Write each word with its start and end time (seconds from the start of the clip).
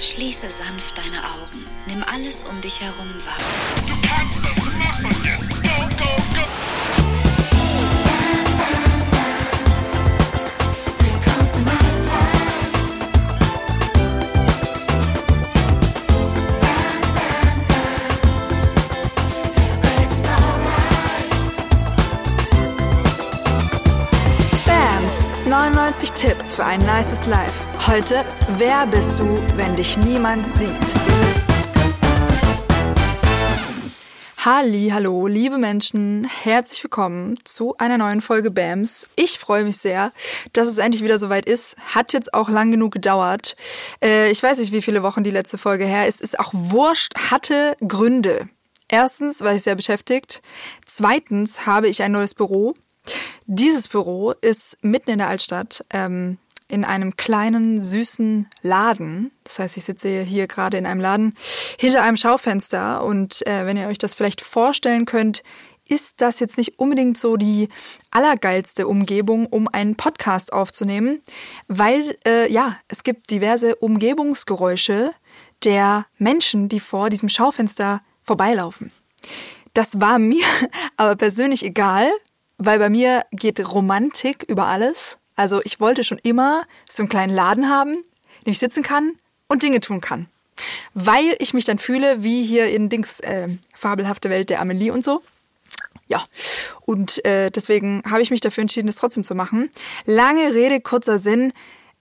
Schließe 0.00 0.50
sanft 0.50 0.96
deine 0.96 1.22
Augen. 1.22 1.66
Nimm 1.86 2.02
alles 2.02 2.42
um 2.44 2.58
dich 2.62 2.80
herum 2.80 3.14
wahr. 3.26 3.36
Du 3.86 3.94
kannst 4.08 4.42
das, 4.42 4.64
du 4.64 4.70
machst 4.78 5.04
das 5.04 5.24
jetzt. 5.24 5.69
99 26.00 26.12
Tipps 26.12 26.54
für 26.54 26.64
ein 26.64 26.80
nices 26.80 27.26
Life. 27.26 27.66
Heute, 27.86 28.24
wer 28.56 28.86
bist 28.86 29.18
du, 29.18 29.24
wenn 29.56 29.76
dich 29.76 29.98
niemand 29.98 30.50
sieht? 30.50 30.70
Halli, 34.38 34.88
hallo, 34.94 35.26
liebe 35.26 35.58
Menschen, 35.58 36.24
herzlich 36.24 36.82
willkommen 36.82 37.38
zu 37.44 37.76
einer 37.76 37.98
neuen 37.98 38.22
Folge 38.22 38.50
BAMS. 38.50 39.08
Ich 39.16 39.38
freue 39.38 39.64
mich 39.64 39.76
sehr, 39.76 40.12
dass 40.54 40.68
es 40.68 40.78
endlich 40.78 41.04
wieder 41.04 41.18
soweit 41.18 41.46
ist. 41.46 41.76
Hat 41.94 42.14
jetzt 42.14 42.32
auch 42.32 42.48
lang 42.48 42.70
genug 42.70 42.92
gedauert. 42.92 43.54
Äh, 44.02 44.30
ich 44.30 44.42
weiß 44.42 44.58
nicht, 44.58 44.72
wie 44.72 44.80
viele 44.80 45.02
Wochen 45.02 45.22
die 45.22 45.30
letzte 45.30 45.58
Folge 45.58 45.84
her 45.84 46.08
ist. 46.08 46.22
Ist 46.22 46.40
auch 46.40 46.52
wurscht, 46.54 47.12
hatte 47.30 47.76
Gründe. 47.86 48.48
Erstens 48.88 49.42
war 49.42 49.54
ich 49.54 49.64
sehr 49.64 49.76
beschäftigt. 49.76 50.40
Zweitens 50.86 51.66
habe 51.66 51.88
ich 51.88 52.02
ein 52.02 52.12
neues 52.12 52.32
Büro. 52.32 52.74
Dieses 53.46 53.88
Büro 53.88 54.32
ist 54.40 54.78
mitten 54.82 55.10
in 55.10 55.18
der 55.18 55.28
Altstadt, 55.28 55.84
ähm, 55.90 56.38
in 56.68 56.84
einem 56.84 57.16
kleinen, 57.16 57.82
süßen 57.82 58.48
Laden. 58.62 59.32
Das 59.44 59.58
heißt, 59.58 59.76
ich 59.76 59.84
sitze 59.84 60.22
hier 60.22 60.46
gerade 60.46 60.76
in 60.76 60.86
einem 60.86 61.00
Laden 61.00 61.36
hinter 61.78 62.02
einem 62.02 62.16
Schaufenster 62.16 63.02
und 63.04 63.46
äh, 63.46 63.66
wenn 63.66 63.76
ihr 63.76 63.88
euch 63.88 63.98
das 63.98 64.14
vielleicht 64.14 64.40
vorstellen 64.40 65.04
könnt, 65.04 65.42
ist 65.88 66.20
das 66.20 66.38
jetzt 66.38 66.56
nicht 66.56 66.78
unbedingt 66.78 67.18
so 67.18 67.36
die 67.36 67.68
allergeilste 68.12 68.86
Umgebung, 68.86 69.46
um 69.46 69.66
einen 69.66 69.96
Podcast 69.96 70.52
aufzunehmen, 70.52 71.20
weil 71.66 72.16
äh, 72.26 72.50
ja, 72.50 72.76
es 72.88 73.02
gibt 73.02 73.30
diverse 73.30 73.74
Umgebungsgeräusche 73.74 75.12
der 75.64 76.06
Menschen, 76.16 76.68
die 76.68 76.80
vor 76.80 77.10
diesem 77.10 77.28
Schaufenster 77.28 78.02
vorbeilaufen. 78.22 78.92
Das 79.74 80.00
war 80.00 80.18
mir 80.20 80.46
aber 80.96 81.16
persönlich 81.16 81.64
egal, 81.64 82.10
weil 82.60 82.78
bei 82.78 82.90
mir 82.90 83.24
geht 83.32 83.58
Romantik 83.72 84.44
über 84.46 84.66
alles. 84.66 85.18
Also 85.34 85.60
ich 85.64 85.80
wollte 85.80 86.04
schon 86.04 86.18
immer 86.22 86.66
so 86.88 87.02
einen 87.02 87.08
kleinen 87.08 87.34
Laden 87.34 87.68
haben, 87.68 87.94
in 87.94 88.44
dem 88.46 88.52
ich 88.52 88.58
sitzen 88.58 88.82
kann 88.82 89.12
und 89.48 89.62
Dinge 89.62 89.80
tun 89.80 90.00
kann. 90.00 90.28
Weil 90.92 91.36
ich 91.38 91.54
mich 91.54 91.64
dann 91.64 91.78
fühle, 91.78 92.22
wie 92.22 92.44
hier 92.44 92.68
in 92.68 92.90
Dings 92.90 93.20
äh, 93.20 93.48
fabelhafte 93.74 94.28
Welt 94.28 94.50
der 94.50 94.60
Amelie 94.60 94.92
und 94.92 95.02
so. 95.02 95.22
Ja, 96.06 96.24
und 96.82 97.24
äh, 97.24 97.50
deswegen 97.50 98.02
habe 98.08 98.20
ich 98.20 98.30
mich 98.30 98.40
dafür 98.40 98.62
entschieden, 98.62 98.88
das 98.88 98.96
trotzdem 98.96 99.24
zu 99.24 99.34
machen. 99.34 99.70
Lange 100.04 100.54
Rede, 100.54 100.80
kurzer 100.80 101.18
Sinn. 101.18 101.52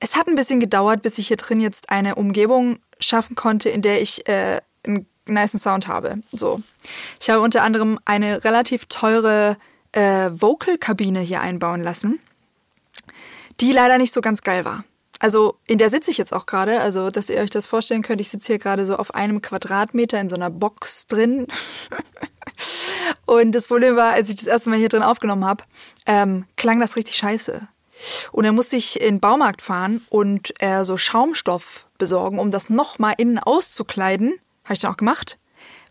Es 0.02 0.18
hat 0.18 0.28
ein 0.28 0.36
bisschen 0.36 0.60
gedauert, 0.60 1.02
bis 1.02 1.18
ich 1.20 1.28
hier 1.28 1.38
drin 1.38 1.62
jetzt 1.62 1.90
eine 1.90 2.16
Umgebung 2.16 2.80
schaffen 3.00 3.36
konnte, 3.36 3.70
in 3.70 3.82
der 3.82 4.02
ich 4.02 4.28
äh, 4.28 4.60
einen 4.86 5.06
nice 5.26 5.54
Sound 5.54 5.88
habe. 5.88 6.18
So, 6.34 6.62
ich 7.22 7.30
habe 7.30 7.42
unter 7.42 7.64
anderem 7.64 8.00
eine 8.04 8.44
relativ 8.44 8.88
teure 8.88 9.56
äh, 9.92 10.30
Vocal-Kabine 10.32 11.20
hier 11.20 11.42
einbauen 11.42 11.82
lassen, 11.82 12.20
die 13.60 13.72
leider 13.72 13.98
nicht 13.98 14.14
so 14.14 14.22
ganz 14.22 14.42
geil 14.42 14.66
war. 14.66 14.84
Also 15.20 15.58
in 15.66 15.78
der 15.78 15.90
sitze 15.90 16.12
ich 16.12 16.18
jetzt 16.18 16.34
auch 16.34 16.46
gerade, 16.46 16.80
also 16.80 17.12
dass 17.12 17.30
ihr 17.30 17.40
euch 17.42 17.50
das 17.50 17.68
vorstellen 17.68 18.04
könnt, 18.04 18.22
ich 18.22 18.30
sitze 18.30 18.54
hier 18.54 18.60
gerade 18.60 18.86
so 18.86 18.96
auf 18.96 19.14
einem 19.14 19.42
Quadratmeter 19.42 20.20
in 20.20 20.30
so 20.30 20.36
einer 20.36 20.50
Box 20.50 21.08
drin. 21.08 21.48
Und 23.26 23.52
das 23.52 23.68
Problem 23.68 23.96
war, 23.96 24.14
als 24.14 24.30
ich 24.30 24.38
das 24.38 24.48
erste 24.48 24.70
Mal 24.70 24.80
hier 24.80 24.90
drin 24.90 25.04
aufgenommen 25.04 25.46
habe, 25.46 25.64
ähm, 26.06 26.46
klang 26.56 26.80
das 26.80 26.96
richtig 26.96 27.18
scheiße. 27.18 27.68
Und 28.32 28.46
dann 28.46 28.56
musste 28.56 28.78
ich 28.78 29.00
in 29.02 29.16
den 29.16 29.20
Baumarkt 29.20 29.62
fahren 29.62 30.02
und 30.10 30.54
äh, 30.64 30.86
so 30.86 30.98
Schaumstoff 30.98 31.86
besorgen, 31.98 32.40
um 32.40 32.50
das 32.50 32.70
nochmal 32.70 33.16
innen 33.18 33.40
auszukleiden. 33.40 34.40
Habe 34.64 34.74
ich 34.74 34.80
dann 34.80 34.92
auch 34.92 34.98
gemacht. 34.98 35.38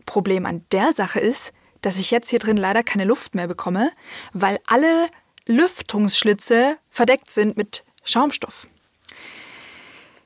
Problem 0.05 0.47
an 0.47 0.65
der 0.71 0.91
Sache 0.91 1.19
ist, 1.19 1.53
dass 1.81 1.97
ich 1.97 2.11
jetzt 2.11 2.29
hier 2.29 2.39
drin 2.39 2.57
leider 2.57 2.83
keine 2.83 3.05
Luft 3.05 3.35
mehr 3.35 3.47
bekomme, 3.47 3.91
weil 4.33 4.59
alle 4.67 5.09
Lüftungsschlitze 5.47 6.77
verdeckt 6.89 7.31
sind 7.31 7.57
mit 7.57 7.83
Schaumstoff. 8.03 8.67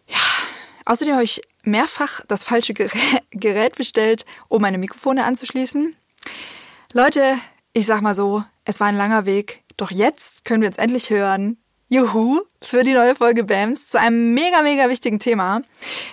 Ja, 0.08 0.19
außerdem 0.86 1.14
habe 1.14 1.24
ich 1.24 1.41
mehrfach 1.64 2.22
das 2.28 2.44
falsche 2.44 2.74
Gerä- 2.74 3.22
Gerät 3.31 3.75
bestellt, 3.75 4.25
um 4.50 4.62
meine 4.62 4.78
Mikrofone 4.78 5.24
anzuschließen. 5.24 5.96
Leute, 6.94 7.38
ich 7.74 7.85
sag 7.85 8.02
mal 8.02 8.16
so, 8.16 8.44
es 8.66 8.80
war 8.80 8.88
ein 8.88 8.97
langer 8.97 9.25
Weg, 9.25 9.64
doch 9.78 9.91
jetzt 9.91 10.46
können 10.46 10.62
wir 10.62 10.68
uns 10.68 10.78
endlich 10.78 11.09
hören. 11.09 11.58
Juhu, 11.90 12.41
für 12.62 12.84
die 12.84 12.94
neue 12.94 13.16
Folge 13.16 13.44
BAMS 13.44 13.88
zu 13.88 14.00
einem 14.00 14.34
mega, 14.34 14.62
mega 14.62 14.90
wichtigen 14.90 15.20
Thema, 15.20 15.62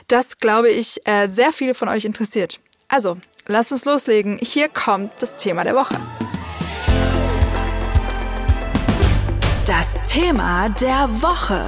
das, 0.08 0.38
glaube 0.38 0.68
ich, 0.68 1.00
äh, 1.06 1.26
sehr 1.26 1.52
viele 1.52 1.74
von 1.74 1.88
euch 1.88 2.04
interessiert. 2.04 2.60
Also, 2.88 3.16
lasst 3.46 3.72
uns 3.72 3.84
loslegen. 3.84 4.38
Hier 4.42 4.68
kommt 4.68 5.12
das 5.20 5.36
Thema 5.36 5.64
der 5.64 5.74
Woche. 5.74 5.96
Das 9.66 10.02
Thema 10.02 10.68
der 10.68 11.08
Woche. 11.22 11.66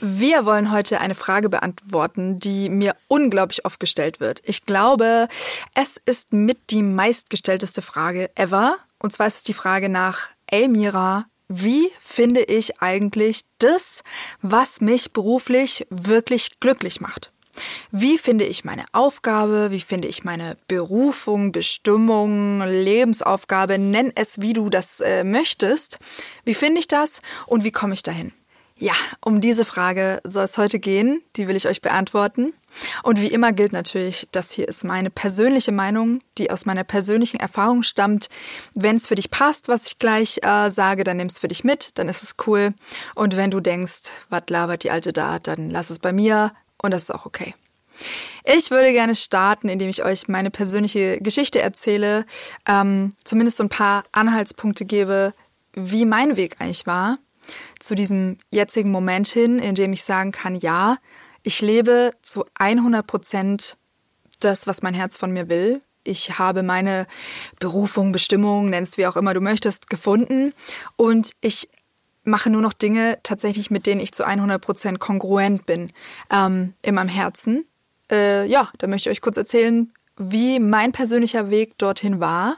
Wir 0.00 0.44
wollen 0.44 0.70
heute 0.70 1.00
eine 1.00 1.14
Frage 1.14 1.48
beantworten, 1.48 2.38
die 2.38 2.70
mir 2.70 2.94
unglaublich 3.08 3.64
oft 3.64 3.80
gestellt 3.80 4.20
wird. 4.20 4.40
Ich 4.44 4.64
glaube, 4.64 5.28
es 5.74 6.00
ist 6.04 6.32
mit 6.32 6.70
die 6.70 6.82
meistgestellteste 6.82 7.82
Frage 7.82 8.30
ever. 8.36 8.76
Und 8.98 9.12
zwar 9.12 9.26
ist 9.26 9.36
es 9.36 9.42
die 9.42 9.54
Frage 9.54 9.88
nach, 9.88 10.28
ey 10.46 10.68
Mira, 10.68 11.26
wie 11.48 11.90
finde 12.00 12.42
ich 12.42 12.82
eigentlich 12.82 13.42
das, 13.58 14.02
was 14.42 14.80
mich 14.80 15.12
beruflich 15.12 15.86
wirklich 15.90 16.60
glücklich 16.60 17.00
macht? 17.00 17.32
Wie 17.90 18.18
finde 18.18 18.44
ich 18.44 18.64
meine 18.64 18.84
Aufgabe? 18.92 19.70
Wie 19.70 19.80
finde 19.80 20.08
ich 20.08 20.24
meine 20.24 20.56
Berufung, 20.68 21.52
Bestimmung, 21.52 22.60
Lebensaufgabe? 22.60 23.78
Nenn 23.78 24.12
es, 24.14 24.40
wie 24.40 24.52
du 24.52 24.70
das 24.70 25.00
äh, 25.00 25.24
möchtest. 25.24 25.98
Wie 26.44 26.54
finde 26.54 26.80
ich 26.80 26.88
das 26.88 27.20
und 27.46 27.64
wie 27.64 27.72
komme 27.72 27.94
ich 27.94 28.02
dahin? 28.02 28.32
Ja, 28.80 28.94
um 29.24 29.40
diese 29.40 29.64
Frage 29.64 30.20
soll 30.22 30.44
es 30.44 30.56
heute 30.56 30.78
gehen. 30.78 31.20
Die 31.34 31.48
will 31.48 31.56
ich 31.56 31.66
euch 31.66 31.80
beantworten. 31.80 32.52
Und 33.02 33.20
wie 33.20 33.26
immer 33.26 33.52
gilt 33.52 33.72
natürlich, 33.72 34.28
das 34.30 34.52
hier 34.52 34.68
ist 34.68 34.84
meine 34.84 35.10
persönliche 35.10 35.72
Meinung, 35.72 36.20
die 36.36 36.52
aus 36.52 36.64
meiner 36.64 36.84
persönlichen 36.84 37.40
Erfahrung 37.40 37.82
stammt. 37.82 38.28
Wenn 38.74 38.94
es 38.94 39.08
für 39.08 39.16
dich 39.16 39.32
passt, 39.32 39.66
was 39.66 39.88
ich 39.88 39.98
gleich 39.98 40.38
äh, 40.42 40.70
sage, 40.70 41.02
dann 41.02 41.16
nimm 41.16 41.26
es 41.26 41.40
für 41.40 41.48
dich 41.48 41.64
mit, 41.64 41.90
dann 41.94 42.08
ist 42.08 42.22
es 42.22 42.36
cool. 42.46 42.72
Und 43.16 43.36
wenn 43.36 43.50
du 43.50 43.58
denkst, 43.58 44.10
was 44.28 44.42
labert 44.48 44.84
die 44.84 44.92
Alte 44.92 45.12
da, 45.12 45.40
dann 45.40 45.70
lass 45.70 45.90
es 45.90 45.98
bei 45.98 46.12
mir 46.12 46.52
und 46.82 46.92
das 46.92 47.04
ist 47.04 47.10
auch 47.10 47.26
okay. 47.26 47.54
Ich 48.44 48.70
würde 48.70 48.92
gerne 48.92 49.14
starten, 49.14 49.68
indem 49.68 49.88
ich 49.88 50.04
euch 50.04 50.28
meine 50.28 50.50
persönliche 50.50 51.18
Geschichte 51.20 51.60
erzähle, 51.60 52.24
ähm, 52.66 53.12
zumindest 53.24 53.58
so 53.58 53.64
ein 53.64 53.68
paar 53.68 54.04
Anhaltspunkte 54.12 54.84
gebe, 54.84 55.34
wie 55.74 56.04
mein 56.04 56.36
Weg 56.36 56.56
eigentlich 56.60 56.86
war 56.86 57.18
zu 57.78 57.94
diesem 57.94 58.38
jetzigen 58.50 58.90
Moment 58.90 59.28
hin, 59.28 59.58
in 59.58 59.74
dem 59.74 59.92
ich 59.92 60.04
sagen 60.04 60.32
kann, 60.32 60.54
ja, 60.54 60.98
ich 61.42 61.60
lebe 61.60 62.12
zu 62.22 62.44
100 62.54 63.06
Prozent 63.06 63.76
das, 64.40 64.66
was 64.66 64.82
mein 64.82 64.94
Herz 64.94 65.16
von 65.16 65.32
mir 65.32 65.48
will. 65.48 65.82
Ich 66.04 66.38
habe 66.38 66.62
meine 66.62 67.06
Berufung, 67.58 68.12
Bestimmung, 68.12 68.70
nennst 68.70 68.98
wie 68.98 69.06
auch 69.06 69.16
immer 69.16 69.34
du 69.34 69.40
möchtest, 69.40 69.90
gefunden 69.90 70.54
und 70.96 71.32
ich 71.40 71.68
mache 72.28 72.50
nur 72.50 72.62
noch 72.62 72.72
Dinge 72.72 73.18
tatsächlich, 73.22 73.70
mit 73.70 73.86
denen 73.86 74.00
ich 74.00 74.12
zu 74.12 74.24
100 74.24 74.60
Prozent 74.60 75.00
kongruent 75.00 75.66
bin 75.66 75.92
ähm, 76.30 76.74
in 76.82 76.94
meinem 76.94 77.08
Herzen. 77.08 77.66
Äh, 78.10 78.46
ja, 78.46 78.68
da 78.78 78.86
möchte 78.86 79.10
ich 79.10 79.16
euch 79.16 79.20
kurz 79.20 79.36
erzählen, 79.36 79.92
wie 80.16 80.60
mein 80.60 80.92
persönlicher 80.92 81.50
Weg 81.50 81.78
dorthin 81.78 82.20
war. 82.20 82.56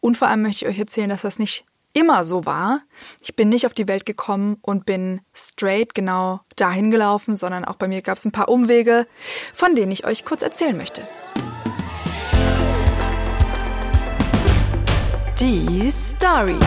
Und 0.00 0.16
vor 0.16 0.28
allem 0.28 0.42
möchte 0.42 0.64
ich 0.64 0.70
euch 0.70 0.78
erzählen, 0.78 1.08
dass 1.08 1.22
das 1.22 1.38
nicht 1.38 1.64
immer 1.92 2.24
so 2.24 2.46
war. 2.46 2.82
Ich 3.20 3.34
bin 3.34 3.48
nicht 3.48 3.66
auf 3.66 3.74
die 3.74 3.88
Welt 3.88 4.06
gekommen 4.06 4.58
und 4.62 4.86
bin 4.86 5.20
straight 5.34 5.94
genau 5.94 6.40
dahin 6.56 6.90
gelaufen, 6.90 7.36
sondern 7.36 7.64
auch 7.64 7.76
bei 7.76 7.88
mir 7.88 8.02
gab 8.02 8.16
es 8.16 8.24
ein 8.24 8.32
paar 8.32 8.48
Umwege, 8.48 9.06
von 9.52 9.74
denen 9.74 9.92
ich 9.92 10.06
euch 10.06 10.24
kurz 10.24 10.42
erzählen 10.42 10.76
möchte. 10.76 11.06
Die 15.40 15.90
Story. 15.90 16.58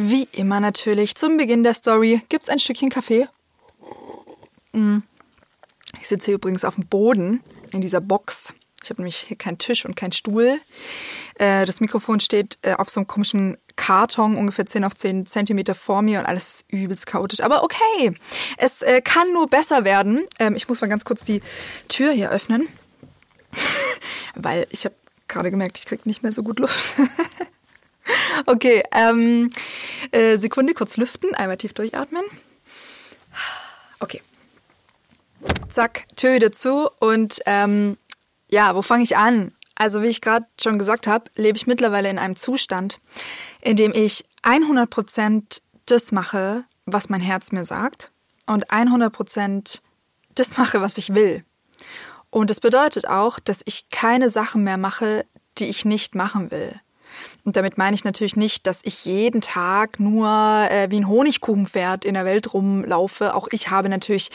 Wie 0.00 0.28
immer 0.30 0.60
natürlich, 0.60 1.16
zum 1.16 1.36
Beginn 1.38 1.64
der 1.64 1.74
Story 1.74 2.22
gibt's 2.28 2.48
ein 2.48 2.60
Stückchen 2.60 2.88
Kaffee. 2.88 3.26
Mm. 4.70 4.98
Ich 6.00 6.06
sitze 6.06 6.26
hier 6.26 6.36
übrigens 6.36 6.64
auf 6.64 6.76
dem 6.76 6.86
Boden 6.86 7.42
in 7.72 7.80
dieser 7.80 8.00
Box. 8.00 8.54
Ich 8.80 8.90
habe 8.90 9.02
nämlich 9.02 9.16
hier 9.16 9.36
keinen 9.36 9.58
Tisch 9.58 9.84
und 9.84 9.96
keinen 9.96 10.12
Stuhl. 10.12 10.60
Äh, 11.34 11.66
Das 11.66 11.80
Mikrofon 11.80 12.20
steht 12.20 12.58
äh, 12.62 12.74
auf 12.74 12.88
so 12.88 13.00
einem 13.00 13.08
komischen 13.08 13.58
Karton 13.74 14.36
ungefähr 14.36 14.66
10 14.66 14.84
auf 14.84 14.94
10 14.94 15.26
Zentimeter 15.26 15.74
vor 15.74 16.00
mir 16.00 16.20
und 16.20 16.26
alles 16.26 16.48
ist 16.48 16.72
übelst 16.72 17.06
chaotisch. 17.06 17.40
Aber 17.40 17.64
okay, 17.64 18.14
es 18.56 18.82
äh, 18.82 19.00
kann 19.00 19.32
nur 19.32 19.48
besser 19.48 19.84
werden. 19.84 20.26
Ähm, 20.38 20.54
ich 20.54 20.68
muss 20.68 20.80
mal 20.80 20.86
ganz 20.86 21.04
kurz 21.04 21.24
die 21.24 21.42
Tür 21.88 22.12
hier 22.12 22.30
öffnen, 22.30 22.68
weil 24.36 24.68
ich 24.70 24.84
habe 24.84 24.94
gerade 25.26 25.50
gemerkt, 25.50 25.78
ich 25.78 25.86
krieg 25.86 26.06
nicht 26.06 26.22
mehr 26.22 26.32
so 26.32 26.44
gut 26.44 26.60
Luft. 26.60 26.94
okay, 28.46 28.82
ähm, 28.92 29.50
äh, 30.10 30.36
Sekunde, 30.36 30.74
kurz 30.74 30.96
lüften, 30.96 31.34
einmal 31.34 31.56
tief 31.56 31.72
durchatmen. 31.72 32.22
Okay. 34.00 34.22
Zack, 35.68 36.04
Tür 36.16 36.34
wieder 36.34 36.52
zu 36.52 36.90
und 37.00 37.40
ähm, 37.46 37.96
ja, 38.48 38.74
wo 38.74 38.82
fange 38.82 39.04
ich 39.04 39.16
an? 39.16 39.52
Also 39.74 40.02
wie 40.02 40.08
ich 40.08 40.20
gerade 40.20 40.46
schon 40.60 40.78
gesagt 40.78 41.06
habe, 41.06 41.30
lebe 41.36 41.56
ich 41.56 41.66
mittlerweile 41.66 42.10
in 42.10 42.18
einem 42.18 42.36
Zustand, 42.36 42.98
in 43.60 43.76
dem 43.76 43.92
ich 43.94 44.24
100% 44.42 45.60
das 45.86 46.10
mache, 46.10 46.64
was 46.86 47.08
mein 47.08 47.20
Herz 47.20 47.52
mir 47.52 47.64
sagt 47.64 48.10
und 48.46 48.68
100% 48.68 49.80
das 50.34 50.56
mache, 50.56 50.80
was 50.80 50.98
ich 50.98 51.14
will. 51.14 51.44
Und 52.30 52.50
das 52.50 52.60
bedeutet 52.60 53.08
auch, 53.08 53.38
dass 53.38 53.62
ich 53.64 53.88
keine 53.90 54.30
Sachen 54.30 54.64
mehr 54.64 54.76
mache, 54.76 55.24
die 55.58 55.66
ich 55.66 55.84
nicht 55.84 56.14
machen 56.14 56.50
will. 56.50 56.80
Und 57.48 57.56
damit 57.56 57.78
meine 57.78 57.94
ich 57.94 58.04
natürlich 58.04 58.36
nicht, 58.36 58.66
dass 58.66 58.80
ich 58.84 59.06
jeden 59.06 59.40
Tag 59.40 59.98
nur 59.98 60.28
äh, 60.28 60.90
wie 60.90 61.00
ein 61.00 61.08
Honigkuchenpferd 61.08 62.04
in 62.04 62.12
der 62.12 62.26
Welt 62.26 62.52
rumlaufe. 62.52 63.34
Auch 63.34 63.48
ich 63.50 63.70
habe 63.70 63.88
natürlich 63.88 64.28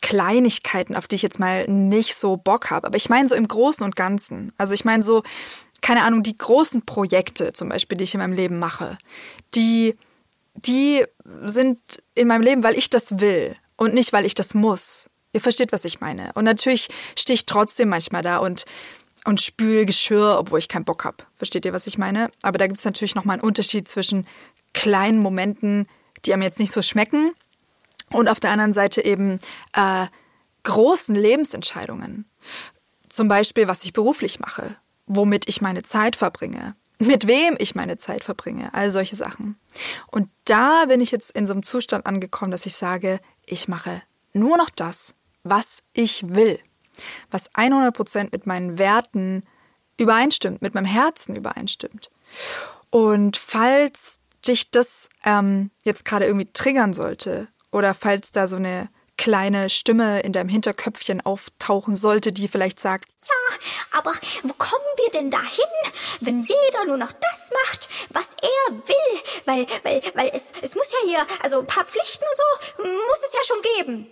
Kleinigkeiten, 0.00 0.96
auf 0.96 1.06
die 1.06 1.14
ich 1.14 1.22
jetzt 1.22 1.38
mal 1.38 1.68
nicht 1.68 2.16
so 2.16 2.36
Bock 2.36 2.72
habe. 2.72 2.88
Aber 2.88 2.96
ich 2.96 3.08
meine 3.08 3.28
so 3.28 3.36
im 3.36 3.46
Großen 3.46 3.84
und 3.84 3.94
Ganzen. 3.94 4.52
Also 4.58 4.74
ich 4.74 4.84
meine 4.84 5.04
so, 5.04 5.22
keine 5.82 6.02
Ahnung, 6.02 6.24
die 6.24 6.36
großen 6.36 6.84
Projekte 6.84 7.52
zum 7.52 7.68
Beispiel, 7.68 7.96
die 7.96 8.02
ich 8.02 8.14
in 8.14 8.18
meinem 8.18 8.32
Leben 8.32 8.58
mache, 8.58 8.98
die, 9.54 9.94
die 10.56 11.04
sind 11.44 11.78
in 12.16 12.26
meinem 12.26 12.42
Leben, 12.42 12.64
weil 12.64 12.76
ich 12.76 12.90
das 12.90 13.20
will 13.20 13.54
und 13.76 13.94
nicht, 13.94 14.12
weil 14.12 14.26
ich 14.26 14.34
das 14.34 14.52
muss. 14.52 15.08
Ihr 15.32 15.40
versteht, 15.40 15.70
was 15.70 15.84
ich 15.84 16.00
meine. 16.00 16.32
Und 16.34 16.42
natürlich 16.42 16.88
stehe 17.16 17.36
ich 17.36 17.46
trotzdem 17.46 17.90
manchmal 17.90 18.22
da 18.22 18.38
und 18.38 18.64
und 19.24 19.40
spül 19.40 19.86
Geschirr, 19.86 20.36
obwohl 20.38 20.58
ich 20.58 20.68
keinen 20.68 20.84
Bock 20.84 21.04
habe. 21.04 21.24
Versteht 21.34 21.64
ihr, 21.64 21.72
was 21.72 21.86
ich 21.86 21.98
meine? 21.98 22.30
Aber 22.42 22.58
da 22.58 22.66
gibt 22.66 22.78
es 22.78 22.84
natürlich 22.84 23.14
nochmal 23.14 23.34
einen 23.34 23.44
Unterschied 23.44 23.88
zwischen 23.88 24.26
kleinen 24.74 25.18
Momenten, 25.18 25.86
die 26.24 26.32
einem 26.32 26.42
jetzt 26.42 26.58
nicht 26.58 26.72
so 26.72 26.82
schmecken, 26.82 27.32
und 28.10 28.28
auf 28.28 28.40
der 28.40 28.50
anderen 28.50 28.72
Seite 28.72 29.04
eben 29.04 29.38
äh, 29.74 30.06
großen 30.62 31.14
Lebensentscheidungen. 31.14 32.24
Zum 33.08 33.28
Beispiel, 33.28 33.68
was 33.68 33.84
ich 33.84 33.92
beruflich 33.92 34.40
mache, 34.40 34.76
womit 35.06 35.48
ich 35.48 35.60
meine 35.60 35.82
Zeit 35.82 36.16
verbringe, 36.16 36.74
mit 36.98 37.26
wem 37.26 37.56
ich 37.58 37.74
meine 37.74 37.98
Zeit 37.98 38.24
verbringe, 38.24 38.72
all 38.74 38.90
solche 38.90 39.16
Sachen. 39.16 39.58
Und 40.08 40.30
da 40.44 40.86
bin 40.86 41.00
ich 41.00 41.10
jetzt 41.10 41.30
in 41.30 41.46
so 41.46 41.52
einem 41.52 41.62
Zustand 41.62 42.06
angekommen, 42.06 42.50
dass 42.50 42.66
ich 42.66 42.76
sage, 42.76 43.20
ich 43.46 43.68
mache 43.68 44.02
nur 44.32 44.56
noch 44.56 44.70
das, 44.70 45.14
was 45.42 45.82
ich 45.92 46.28
will 46.28 46.58
was 47.30 47.50
100% 47.52 48.28
mit 48.32 48.46
meinen 48.46 48.78
Werten 48.78 49.44
übereinstimmt, 49.96 50.62
mit 50.62 50.74
meinem 50.74 50.86
Herzen 50.86 51.36
übereinstimmt. 51.36 52.10
Und 52.90 53.36
falls 53.36 54.20
dich 54.46 54.70
das 54.70 55.08
ähm, 55.24 55.70
jetzt 55.84 56.04
gerade 56.04 56.26
irgendwie 56.26 56.50
triggern 56.52 56.94
sollte 56.94 57.48
oder 57.72 57.94
falls 57.94 58.32
da 58.32 58.48
so 58.48 58.56
eine 58.56 58.88
kleine 59.18 59.68
Stimme 59.68 60.20
in 60.20 60.32
deinem 60.32 60.48
Hinterköpfchen 60.48 61.20
auftauchen 61.20 61.96
sollte, 61.96 62.32
die 62.32 62.48
vielleicht 62.48 62.78
sagt, 62.78 63.08
ja, 63.28 63.98
aber 63.98 64.12
wo 64.44 64.52
kommen 64.54 64.84
wir 64.96 65.10
denn 65.10 65.30
dahin, 65.30 65.92
wenn 66.20 66.40
jeder 66.40 66.84
nur 66.86 66.96
noch 66.96 67.12
das 67.12 67.50
macht, 67.64 67.88
was 68.10 68.36
er 68.40 68.74
will? 68.76 69.20
Weil, 69.44 69.66
weil, 69.82 70.02
weil 70.14 70.30
es, 70.32 70.52
es 70.62 70.76
muss 70.76 70.90
ja 70.92 70.98
hier, 71.08 71.26
also 71.42 71.58
ein 71.58 71.66
paar 71.66 71.84
Pflichten 71.84 72.24
und 72.24 72.84
so 72.84 72.84
muss 72.84 73.18
es 73.26 73.32
ja 73.32 73.40
schon 73.44 73.62
geben. 73.76 74.06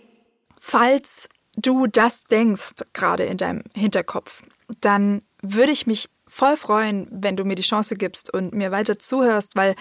Falls 0.59 1.29
du 1.57 1.87
das 1.87 2.23
denkst, 2.23 2.85
gerade 2.93 3.23
in 3.23 3.37
deinem 3.37 3.63
Hinterkopf, 3.73 4.43
dann 4.79 5.21
würde 5.41 5.71
ich 5.71 5.87
mich 5.87 6.09
voll 6.27 6.57
freuen, 6.57 7.07
wenn 7.11 7.35
du 7.35 7.45
mir 7.45 7.55
die 7.55 7.61
Chance 7.61 7.95
gibst 7.95 8.33
und 8.33 8.53
mir 8.53 8.71
weiter 8.71 8.99
zuhörst, 8.99 9.55
weil 9.55 9.75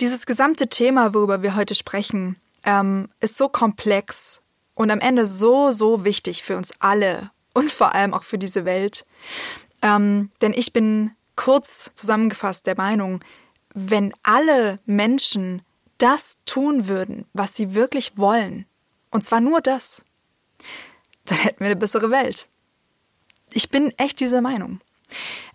dieses 0.00 0.26
gesamte 0.26 0.68
Thema, 0.68 1.14
worüber 1.14 1.42
wir 1.42 1.56
heute 1.56 1.74
sprechen, 1.74 2.36
ähm, 2.64 3.08
ist 3.20 3.36
so 3.36 3.48
komplex 3.48 4.40
und 4.74 4.90
am 4.90 5.00
Ende 5.00 5.26
so, 5.26 5.70
so 5.70 6.04
wichtig 6.04 6.42
für 6.42 6.56
uns 6.56 6.72
alle 6.78 7.30
und 7.54 7.70
vor 7.70 7.94
allem 7.94 8.14
auch 8.14 8.22
für 8.22 8.38
diese 8.38 8.64
Welt. 8.64 9.04
Ähm, 9.82 10.30
denn 10.40 10.52
ich 10.54 10.72
bin 10.72 11.12
kurz 11.36 11.90
zusammengefasst 11.94 12.66
der 12.66 12.76
Meinung, 12.76 13.20
wenn 13.74 14.12
alle 14.22 14.78
Menschen 14.84 15.62
das 15.98 16.36
tun 16.46 16.88
würden, 16.88 17.26
was 17.34 17.54
sie 17.54 17.74
wirklich 17.74 18.16
wollen, 18.16 18.66
und 19.10 19.24
zwar 19.24 19.40
nur 19.40 19.60
das, 19.60 20.02
dann 21.24 21.38
hätten 21.38 21.60
wir 21.60 21.66
eine 21.66 21.76
bessere 21.76 22.10
Welt. 22.10 22.48
Ich 23.52 23.70
bin 23.70 23.92
echt 23.98 24.20
dieser 24.20 24.40
Meinung. 24.40 24.80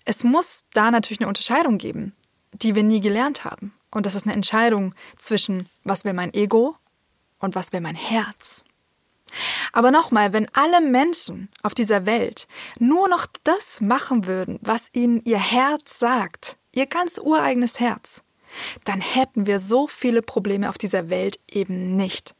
Es 0.06 0.24
muss 0.24 0.64
da 0.74 0.92
natürlich 0.92 1.20
eine 1.20 1.28
Unterscheidung 1.28 1.78
geben, 1.78 2.14
die 2.54 2.76
wir 2.76 2.84
nie 2.84 3.02
gelernt 3.02 3.46
haben. 3.46 3.74
Und 3.92 4.06
das 4.06 4.16
ist 4.16 4.26
eine 4.26 4.36
Entscheidung 4.36 4.94
zwischen, 5.18 5.70
was 5.84 6.04
will 6.04 6.14
mein 6.14 6.34
Ego 6.34 6.76
und 7.40 7.56
was 7.56 7.72
will 7.72 7.82
mein 7.82 7.96
Herz. 7.96 8.64
Aber 9.74 9.92
nochmal, 9.92 10.34
wenn 10.34 10.48
alle 10.54 10.82
Menschen 10.82 11.50
auf 11.64 11.74
dieser 11.74 12.06
Welt 12.06 12.48
nur 12.80 13.08
noch 13.10 13.26
das 13.44 13.82
machen 13.82 14.26
würden, 14.26 14.60
was 14.62 14.90
ihnen 14.94 15.22
ihr 15.26 15.40
Herz 15.40 16.00
sagt, 16.00 16.58
ihr 16.72 16.86
ganz 16.86 17.18
ureigenes 17.18 17.80
Herz, 17.80 18.24
dann 18.84 19.02
hätten 19.02 19.46
wir 19.48 19.60
so 19.60 19.88
viele 19.88 20.22
Probleme 20.22 20.70
auf 20.70 20.78
dieser 20.78 21.10
Welt 21.10 21.40
eben 21.50 21.96
nicht. 21.96 22.36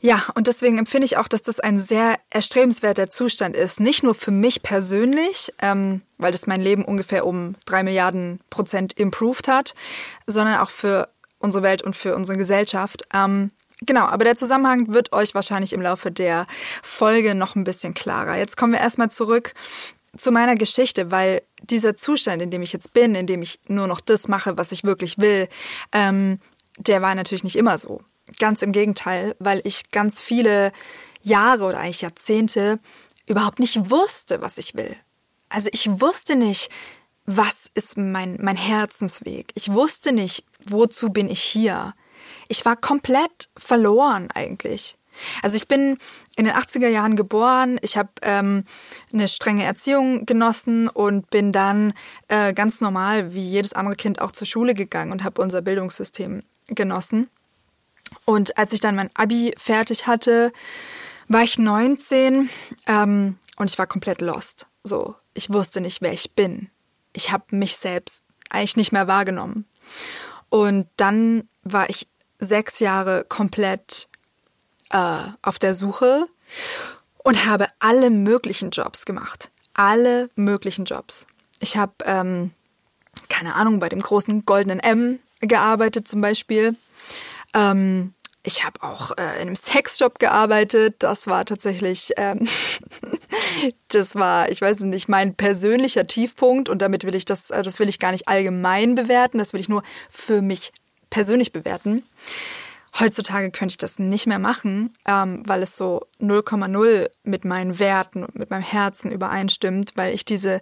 Ja, 0.00 0.24
und 0.34 0.46
deswegen 0.46 0.78
empfinde 0.78 1.06
ich 1.06 1.16
auch, 1.16 1.28
dass 1.28 1.42
das 1.42 1.58
ein 1.58 1.78
sehr 1.78 2.16
erstrebenswerter 2.30 3.08
Zustand 3.08 3.56
ist. 3.56 3.80
Nicht 3.80 4.02
nur 4.02 4.14
für 4.14 4.30
mich 4.30 4.62
persönlich, 4.62 5.52
ähm, 5.62 6.02
weil 6.18 6.32
das 6.32 6.46
mein 6.46 6.60
Leben 6.60 6.84
ungefähr 6.84 7.26
um 7.26 7.54
drei 7.64 7.82
Milliarden 7.82 8.40
Prozent 8.50 8.92
improved 8.98 9.48
hat, 9.48 9.74
sondern 10.26 10.60
auch 10.60 10.70
für 10.70 11.08
unsere 11.38 11.62
Welt 11.62 11.82
und 11.82 11.96
für 11.96 12.14
unsere 12.14 12.36
Gesellschaft. 12.36 13.04
Ähm, 13.14 13.50
genau, 13.80 14.04
aber 14.04 14.24
der 14.24 14.36
Zusammenhang 14.36 14.92
wird 14.92 15.12
euch 15.12 15.34
wahrscheinlich 15.34 15.72
im 15.72 15.80
Laufe 15.80 16.10
der 16.10 16.46
Folge 16.82 17.34
noch 17.34 17.56
ein 17.56 17.64
bisschen 17.64 17.94
klarer. 17.94 18.36
Jetzt 18.36 18.56
kommen 18.56 18.74
wir 18.74 18.80
erstmal 18.80 19.10
zurück 19.10 19.54
zu 20.16 20.30
meiner 20.30 20.56
Geschichte, 20.56 21.10
weil 21.10 21.42
dieser 21.62 21.96
Zustand, 21.96 22.42
in 22.42 22.50
dem 22.50 22.62
ich 22.62 22.72
jetzt 22.72 22.92
bin, 22.92 23.14
in 23.14 23.26
dem 23.26 23.42
ich 23.42 23.60
nur 23.68 23.86
noch 23.86 24.00
das 24.00 24.28
mache, 24.28 24.58
was 24.58 24.72
ich 24.72 24.84
wirklich 24.84 25.18
will, 25.18 25.48
ähm, 25.92 26.38
der 26.78 27.00
war 27.00 27.14
natürlich 27.14 27.44
nicht 27.44 27.56
immer 27.56 27.78
so. 27.78 28.02
Ganz 28.38 28.62
im 28.62 28.72
Gegenteil, 28.72 29.36
weil 29.38 29.60
ich 29.64 29.90
ganz 29.90 30.20
viele 30.20 30.72
Jahre 31.22 31.64
oder 31.64 31.78
eigentlich 31.78 32.02
Jahrzehnte 32.02 32.80
überhaupt 33.26 33.58
nicht 33.58 33.90
wusste, 33.90 34.40
was 34.40 34.58
ich 34.58 34.74
will. 34.74 34.96
Also 35.48 35.68
ich 35.72 35.88
wusste 36.00 36.36
nicht, 36.36 36.70
was 37.24 37.70
ist 37.74 37.96
mein, 37.96 38.38
mein 38.40 38.56
Herzensweg. 38.56 39.50
Ich 39.54 39.72
wusste 39.72 40.12
nicht, 40.12 40.44
wozu 40.68 41.10
bin 41.10 41.28
ich 41.28 41.42
hier. 41.42 41.94
Ich 42.48 42.64
war 42.64 42.76
komplett 42.76 43.48
verloren 43.56 44.28
eigentlich. 44.32 44.96
Also 45.42 45.56
ich 45.56 45.66
bin 45.66 45.98
in 46.36 46.44
den 46.44 46.54
80er 46.54 46.88
Jahren 46.88 47.16
geboren, 47.16 47.78
ich 47.82 47.96
habe 47.96 48.10
ähm, 48.22 48.64
eine 49.12 49.28
strenge 49.28 49.64
Erziehung 49.64 50.26
genossen 50.26 50.88
und 50.88 51.30
bin 51.30 51.52
dann 51.52 51.94
äh, 52.28 52.52
ganz 52.52 52.80
normal 52.80 53.32
wie 53.32 53.48
jedes 53.48 53.72
andere 53.72 53.96
Kind 53.96 54.20
auch 54.20 54.32
zur 54.32 54.46
Schule 54.46 54.74
gegangen 54.74 55.12
und 55.12 55.24
habe 55.24 55.40
unser 55.40 55.62
Bildungssystem 55.62 56.42
genossen. 56.68 57.30
Und 58.24 58.56
als 58.58 58.72
ich 58.72 58.80
dann 58.80 58.96
mein 58.96 59.10
Abi 59.14 59.54
fertig 59.56 60.06
hatte, 60.06 60.52
war 61.28 61.42
ich 61.42 61.58
19 61.58 62.48
ähm, 62.86 63.38
und 63.56 63.70
ich 63.70 63.78
war 63.78 63.86
komplett 63.86 64.20
lost. 64.20 64.66
So, 64.84 65.14
ich 65.34 65.52
wusste 65.52 65.80
nicht, 65.80 66.02
wer 66.02 66.12
ich 66.12 66.32
bin. 66.34 66.70
Ich 67.12 67.32
habe 67.32 67.44
mich 67.56 67.76
selbst 67.76 68.24
eigentlich 68.50 68.76
nicht 68.76 68.92
mehr 68.92 69.08
wahrgenommen. 69.08 69.66
Und 70.48 70.86
dann 70.96 71.48
war 71.62 71.90
ich 71.90 72.06
sechs 72.38 72.78
Jahre 72.78 73.24
komplett 73.28 74.08
äh, 74.90 75.18
auf 75.42 75.58
der 75.58 75.74
Suche 75.74 76.28
und 77.24 77.46
habe 77.46 77.66
alle 77.78 78.10
möglichen 78.10 78.70
Jobs 78.70 79.04
gemacht. 79.04 79.50
Alle 79.74 80.30
möglichen 80.36 80.84
Jobs. 80.84 81.26
Ich 81.58 81.76
habe, 81.76 81.92
ähm, 82.04 82.52
keine 83.28 83.54
Ahnung, 83.54 83.80
bei 83.80 83.88
dem 83.88 84.00
großen 84.00 84.44
goldenen 84.44 84.80
M 84.80 85.18
gearbeitet 85.40 86.06
zum 86.06 86.20
Beispiel. 86.20 86.76
Ähm, 87.56 88.12
ich 88.42 88.64
habe 88.64 88.82
auch 88.82 89.10
äh, 89.18 89.34
in 89.36 89.48
einem 89.48 89.56
Sexshop 89.56 90.20
gearbeitet. 90.20 90.96
Das 91.00 91.26
war 91.26 91.44
tatsächlich, 91.44 92.12
ähm, 92.16 92.46
das 93.88 94.14
war, 94.14 94.50
ich 94.50 94.60
weiß 94.60 94.80
nicht, 94.80 95.08
mein 95.08 95.34
persönlicher 95.34 96.06
Tiefpunkt. 96.06 96.68
Und 96.68 96.82
damit 96.82 97.04
will 97.04 97.14
ich 97.14 97.24
das, 97.24 97.50
äh, 97.50 97.62
das 97.62 97.80
will 97.80 97.88
ich 97.88 97.98
gar 97.98 98.12
nicht 98.12 98.28
allgemein 98.28 98.94
bewerten. 98.94 99.38
Das 99.38 99.52
will 99.52 99.60
ich 99.60 99.68
nur 99.68 99.82
für 100.08 100.42
mich 100.42 100.72
persönlich 101.10 101.52
bewerten. 101.52 102.04
Heutzutage 102.98 103.50
könnte 103.50 103.72
ich 103.72 103.78
das 103.78 103.98
nicht 103.98 104.26
mehr 104.26 104.38
machen, 104.38 104.94
ähm, 105.06 105.42
weil 105.44 105.62
es 105.62 105.76
so 105.76 106.06
0,0 106.20 107.10
mit 107.24 107.44
meinen 107.44 107.78
Werten 107.78 108.24
und 108.24 108.36
mit 108.36 108.50
meinem 108.50 108.62
Herzen 108.62 109.10
übereinstimmt, 109.10 109.92
weil 109.96 110.14
ich 110.14 110.24
diese 110.24 110.60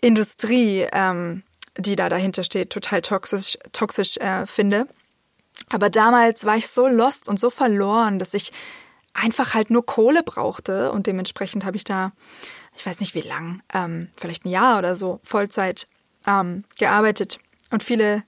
Industrie 0.00 0.86
ähm, 0.92 1.42
die 1.78 1.96
da 1.96 2.08
dahinter 2.08 2.44
steht, 2.44 2.70
total 2.70 3.02
toxisch, 3.02 3.58
toxisch 3.72 4.16
äh, 4.18 4.46
finde. 4.46 4.86
Aber 5.70 5.90
damals 5.90 6.44
war 6.44 6.56
ich 6.56 6.68
so 6.68 6.86
lost 6.86 7.28
und 7.28 7.40
so 7.40 7.50
verloren, 7.50 8.18
dass 8.18 8.34
ich 8.34 8.52
einfach 9.14 9.54
halt 9.54 9.70
nur 9.70 9.84
Kohle 9.84 10.22
brauchte 10.22 10.92
und 10.92 11.06
dementsprechend 11.06 11.64
habe 11.64 11.76
ich 11.76 11.84
da, 11.84 12.12
ich 12.76 12.84
weiß 12.84 13.00
nicht 13.00 13.14
wie 13.14 13.22
lang, 13.22 13.62
ähm, 13.74 14.08
vielleicht 14.16 14.44
ein 14.44 14.50
Jahr 14.50 14.78
oder 14.78 14.94
so, 14.94 15.20
Vollzeit 15.22 15.88
ähm, 16.26 16.64
gearbeitet 16.78 17.38
und 17.70 17.82
viele, 17.82 18.22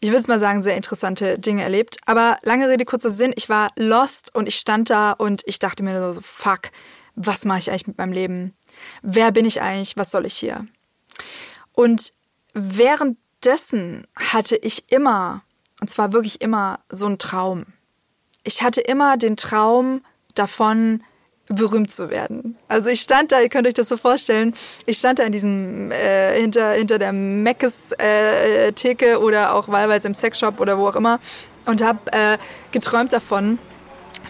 ich 0.00 0.08
würde 0.08 0.20
es 0.20 0.28
mal 0.28 0.40
sagen, 0.40 0.62
sehr 0.62 0.76
interessante 0.76 1.38
Dinge 1.38 1.62
erlebt. 1.62 1.98
Aber 2.06 2.38
lange 2.42 2.68
Rede, 2.68 2.84
kurzer 2.84 3.10
Sinn, 3.10 3.32
ich 3.36 3.48
war 3.48 3.70
lost 3.76 4.34
und 4.34 4.48
ich 4.48 4.56
stand 4.56 4.90
da 4.90 5.12
und 5.12 5.42
ich 5.46 5.58
dachte 5.58 5.82
mir 5.82 6.14
so, 6.14 6.20
fuck, 6.20 6.70
was 7.14 7.44
mache 7.44 7.58
ich 7.58 7.70
eigentlich 7.70 7.86
mit 7.86 7.98
meinem 7.98 8.12
Leben? 8.12 8.54
Wer 9.02 9.32
bin 9.32 9.46
ich 9.46 9.62
eigentlich? 9.62 9.96
Was 9.96 10.10
soll 10.10 10.26
ich 10.26 10.36
hier? 10.36 10.66
Und 11.72 12.12
währenddessen 12.52 14.06
hatte 14.16 14.56
ich 14.56 14.90
immer, 14.90 15.42
und 15.80 15.88
zwar 15.88 16.12
wirklich 16.12 16.40
immer, 16.40 16.80
so 16.90 17.06
einen 17.06 17.18
Traum. 17.18 17.66
Ich 18.44 18.62
hatte 18.62 18.80
immer 18.80 19.16
den 19.16 19.36
Traum 19.36 20.02
davon, 20.34 21.02
berühmt 21.48 21.92
zu 21.92 22.10
werden. 22.10 22.56
Also 22.68 22.88
ich 22.88 23.00
stand 23.00 23.32
da, 23.32 23.40
ihr 23.40 23.48
könnt 23.48 23.66
euch 23.66 23.74
das 23.74 23.88
so 23.88 23.96
vorstellen, 23.96 24.54
ich 24.84 24.98
stand 24.98 25.18
da 25.18 25.22
in 25.22 25.32
diesem 25.32 25.90
äh, 25.92 26.40
hinter 26.40 26.72
hinter 26.72 26.98
der 26.98 27.12
Meckes 27.12 27.92
äh, 27.92 28.72
Theke 28.72 29.20
oder 29.20 29.54
auch 29.54 29.68
wahlweise 29.68 30.08
im 30.08 30.14
Sexshop 30.14 30.60
oder 30.60 30.78
wo 30.78 30.88
auch 30.88 30.96
immer 30.96 31.20
und 31.66 31.82
habe 31.82 32.00
äh, 32.12 32.38
geträumt 32.72 33.12
davon, 33.12 33.58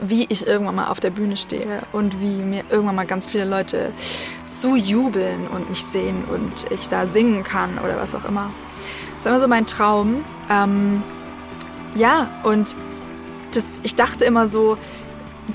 wie 0.03 0.27
ich 0.29 0.47
irgendwann 0.47 0.75
mal 0.75 0.89
auf 0.89 1.01
der 1.01 1.11
Bühne 1.11 1.37
stehe 1.37 1.83
und 1.93 2.21
wie 2.21 2.37
mir 2.37 2.65
irgendwann 2.69 2.97
mal 2.97 3.07
ganz 3.07 3.27
viele 3.27 3.47
Leute 3.47 3.93
zujubeln 4.47 5.49
und 5.49 5.71
mich 5.71 5.85
sehen 5.85 6.25
und 6.25 6.71
ich 6.71 6.89
da 6.89 7.07
singen 7.07 7.45
kann 7.45 7.79
oder 7.79 7.97
was 7.97 8.15
auch 8.15 8.25
immer. 8.27 8.51
Das 9.15 9.25
war 9.25 9.33
immer 9.33 9.41
so 9.41 9.49
mein 9.49 9.67
Traum. 9.67 10.25
Ähm, 10.51 11.03
ja, 11.95 12.41
und 12.45 12.77
das, 13.53 13.81
ich 13.83 13.95
dachte 13.95 14.25
immer 14.25 14.49
so, 14.49 14.77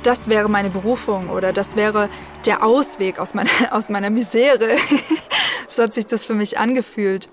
das 0.03 0.29
wäre 0.29 0.49
meine 0.49 0.69
Berufung 0.69 1.29
oder 1.29 1.53
das 1.53 1.75
wäre 1.75 2.09
der 2.45 2.63
Ausweg 2.63 3.19
aus 3.19 3.33
meiner, 3.33 3.49
aus 3.71 3.89
meiner 3.89 4.09
Misere. 4.09 4.77
so 5.67 5.83
hat 5.83 5.93
sich 5.93 6.07
das 6.07 6.23
für 6.23 6.33
mich 6.33 6.57
angefühlt. 6.57 7.29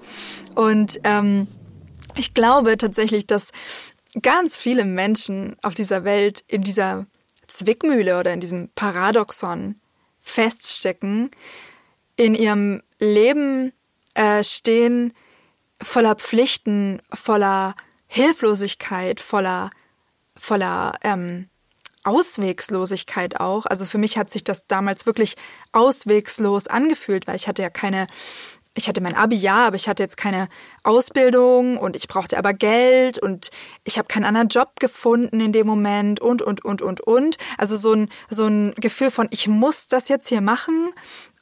Und 0.54 1.00
ähm, 1.04 1.46
ich 2.16 2.34
glaube 2.34 2.76
tatsächlich, 2.76 3.26
dass 3.26 3.52
ganz 4.22 4.56
viele 4.56 4.84
Menschen 4.84 5.56
auf 5.62 5.74
dieser 5.74 6.04
Welt 6.04 6.42
in 6.48 6.62
dieser 6.62 7.06
Zwickmühle 7.46 8.18
oder 8.18 8.32
in 8.32 8.40
diesem 8.40 8.70
Paradoxon 8.74 9.80
feststecken, 10.20 11.30
in 12.16 12.34
ihrem 12.34 12.82
Leben 12.98 13.72
äh, 14.14 14.42
stehen 14.42 15.14
voller 15.80 16.16
Pflichten, 16.16 17.00
voller 17.14 17.74
Hilflosigkeit, 18.08 19.20
voller, 19.20 19.70
voller 20.34 20.94
ähm, 21.02 21.48
Auswegslosigkeit 22.04 23.38
auch. 23.38 23.66
Also 23.66 23.84
für 23.84 23.98
mich 23.98 24.16
hat 24.18 24.30
sich 24.30 24.42
das 24.42 24.66
damals 24.66 25.06
wirklich 25.06 25.36
auswegslos 25.72 26.66
angefühlt, 26.66 27.26
weil 27.26 27.36
ich 27.36 27.46
hatte 27.46 27.62
ja 27.62 27.70
keine 27.70 28.06
ich 28.78 28.88
hatte 28.88 29.00
mein 29.00 29.16
Abi 29.16 29.34
ja, 29.34 29.66
aber 29.66 29.76
ich 29.76 29.88
hatte 29.88 30.04
jetzt 30.04 30.16
keine 30.16 30.48
Ausbildung 30.84 31.78
und 31.78 31.96
ich 31.96 32.06
brauchte 32.06 32.38
aber 32.38 32.54
Geld 32.54 33.18
und 33.18 33.50
ich 33.82 33.98
habe 33.98 34.06
keinen 34.06 34.24
anderen 34.24 34.48
Job 34.48 34.78
gefunden 34.78 35.40
in 35.40 35.52
dem 35.52 35.66
Moment 35.66 36.20
und 36.20 36.42
und 36.42 36.64
und 36.64 36.80
und 36.80 37.00
und. 37.00 37.36
Also 37.56 37.76
so 37.76 37.92
ein 37.92 38.08
so 38.30 38.46
ein 38.46 38.74
Gefühl 38.76 39.10
von 39.10 39.26
ich 39.30 39.48
muss 39.48 39.88
das 39.88 40.08
jetzt 40.08 40.28
hier 40.28 40.40
machen, 40.40 40.90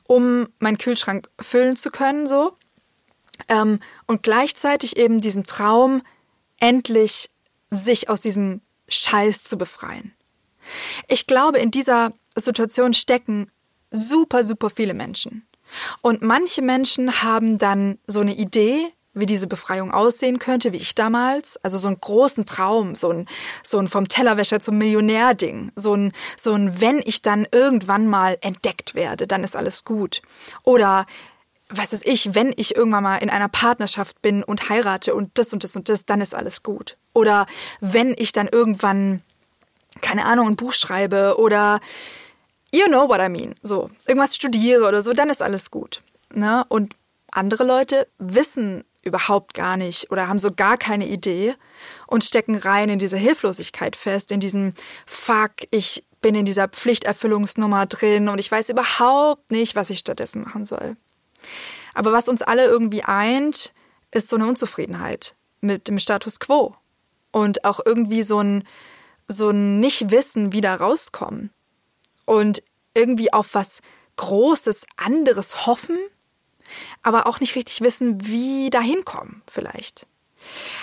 um 0.08 0.49
meinen 0.61 0.78
Kühlschrank 0.78 1.28
füllen 1.40 1.76
zu 1.76 1.90
können 1.90 2.26
so. 2.26 2.56
Ähm, 3.49 3.80
und 4.06 4.23
gleichzeitig 4.23 4.96
eben 4.96 5.20
diesem 5.20 5.44
Traum 5.44 6.02
endlich 6.60 7.30
sich 7.70 8.08
aus 8.08 8.20
diesem 8.20 8.60
Scheiß 8.88 9.44
zu 9.44 9.58
befreien. 9.58 10.14
Ich 11.08 11.26
glaube, 11.26 11.58
in 11.58 11.70
dieser 11.70 12.12
Situation 12.34 12.94
stecken 12.94 13.50
super, 13.90 14.44
super 14.44 14.70
viele 14.70 14.94
Menschen. 14.94 15.46
Und 16.00 16.22
manche 16.22 16.62
Menschen 16.62 17.22
haben 17.22 17.58
dann 17.58 17.98
so 18.06 18.20
eine 18.20 18.34
Idee, 18.34 18.92
wie 19.16 19.26
diese 19.26 19.46
Befreiung 19.46 19.92
aussehen 19.92 20.38
könnte, 20.38 20.72
wie 20.72 20.76
ich 20.76 20.94
damals. 20.94 21.56
Also 21.64 21.78
so 21.78 21.88
einen 21.88 21.98
großen 21.98 22.44
Traum, 22.44 22.94
so 22.96 23.10
ein, 23.10 23.26
so 23.62 23.78
ein 23.78 23.88
vom 23.88 24.08
Tellerwäscher 24.08 24.60
zum 24.60 24.76
Millionär-Ding. 24.78 25.72
So 25.75 25.94
ein, 25.94 26.12
so 26.36 26.52
ein, 26.52 26.80
wenn 26.80 27.00
ich 27.04 27.22
dann 27.22 27.46
irgendwann 27.50 28.06
mal 28.06 28.36
entdeckt 28.42 28.94
werde, 28.94 29.26
dann 29.26 29.42
ist 29.42 29.56
alles 29.56 29.84
gut. 29.84 30.20
Oder, 30.62 31.06
was 31.68 31.92
ist 31.92 32.06
ich, 32.06 32.35
wenn 32.35 32.52
ich 32.56 32.76
irgendwann 32.76 33.02
mal 33.02 33.16
in 33.18 33.30
einer 33.30 33.49
Partnerschaft 33.49 34.23
bin 34.23 34.44
und 34.44 34.68
heirate 34.68 35.14
und 35.14 35.30
das 35.35 35.52
und 35.52 35.64
das 35.64 35.76
und 35.76 35.88
das, 35.88 36.06
dann 36.06 36.20
ist 36.20 36.35
alles 36.35 36.62
gut. 36.62 36.96
Oder 37.12 37.46
wenn 37.80 38.14
ich 38.16 38.32
dann 38.32 38.49
irgendwann 38.49 39.23
keine 40.00 40.25
Ahnung, 40.25 40.49
ein 40.49 40.56
Buch 40.56 40.73
schreibe 40.73 41.37
oder 41.38 41.80
you 42.73 42.87
know 42.87 43.08
what 43.08 43.20
I 43.20 43.28
mean, 43.28 43.54
so, 43.62 43.90
irgendwas 44.06 44.37
studiere 44.37 44.87
oder 44.87 45.02
so, 45.02 45.12
dann 45.12 45.30
ist 45.30 45.42
alles 45.42 45.70
gut. 45.70 46.02
Ne? 46.35 46.64
Und 46.68 46.94
andere 47.30 47.64
Leute 47.64 48.06
wissen 48.18 48.85
überhaupt 49.02 49.54
gar 49.54 49.76
nicht 49.76 50.11
oder 50.11 50.28
haben 50.28 50.38
so 50.38 50.50
gar 50.52 50.76
keine 50.76 51.06
Idee 51.06 51.54
und 52.06 52.25
stecken 52.25 52.56
rein 52.56 52.88
in 52.88 52.99
diese 52.99 53.16
Hilflosigkeit 53.16 53.94
fest, 53.94 54.32
in 54.32 54.40
diesem 54.40 54.75
Fuck, 55.06 55.52
ich 55.70 56.04
bin 56.20 56.35
in 56.35 56.44
dieser 56.44 56.66
Pflichterfüllungsnummer 56.66 57.87
drin 57.87 58.28
und 58.28 58.40
ich 58.40 58.50
weiß 58.50 58.68
überhaupt 58.68 59.52
nicht, 59.52 59.76
was 59.76 59.90
ich 59.90 60.00
stattdessen 60.00 60.42
machen 60.42 60.64
soll. 60.64 60.96
Aber 61.94 62.12
was 62.12 62.28
uns 62.28 62.42
alle 62.42 62.66
irgendwie 62.66 63.04
eint, 63.04 63.72
ist 64.10 64.28
so 64.28 64.36
eine 64.36 64.46
Unzufriedenheit 64.46 65.34
mit 65.60 65.88
dem 65.88 65.98
Status 65.98 66.38
quo 66.38 66.76
und 67.32 67.64
auch 67.64 67.80
irgendwie 67.84 68.22
so 68.22 68.40
ein 68.40 68.64
so 69.28 69.50
ein 69.50 69.80
Nicht-Wissen 69.80 70.52
wieder 70.52 70.76
rauskommen 70.76 71.50
und 72.26 72.62
irgendwie 72.94 73.32
auf 73.32 73.54
was 73.54 73.80
Großes, 74.16 74.86
anderes 74.96 75.66
hoffen, 75.66 75.98
aber 77.02 77.26
auch 77.26 77.40
nicht 77.40 77.54
richtig 77.54 77.80
wissen, 77.80 78.26
wie 78.26 78.70
dahin 78.70 79.04
kommen 79.04 79.42
vielleicht. 79.48 80.06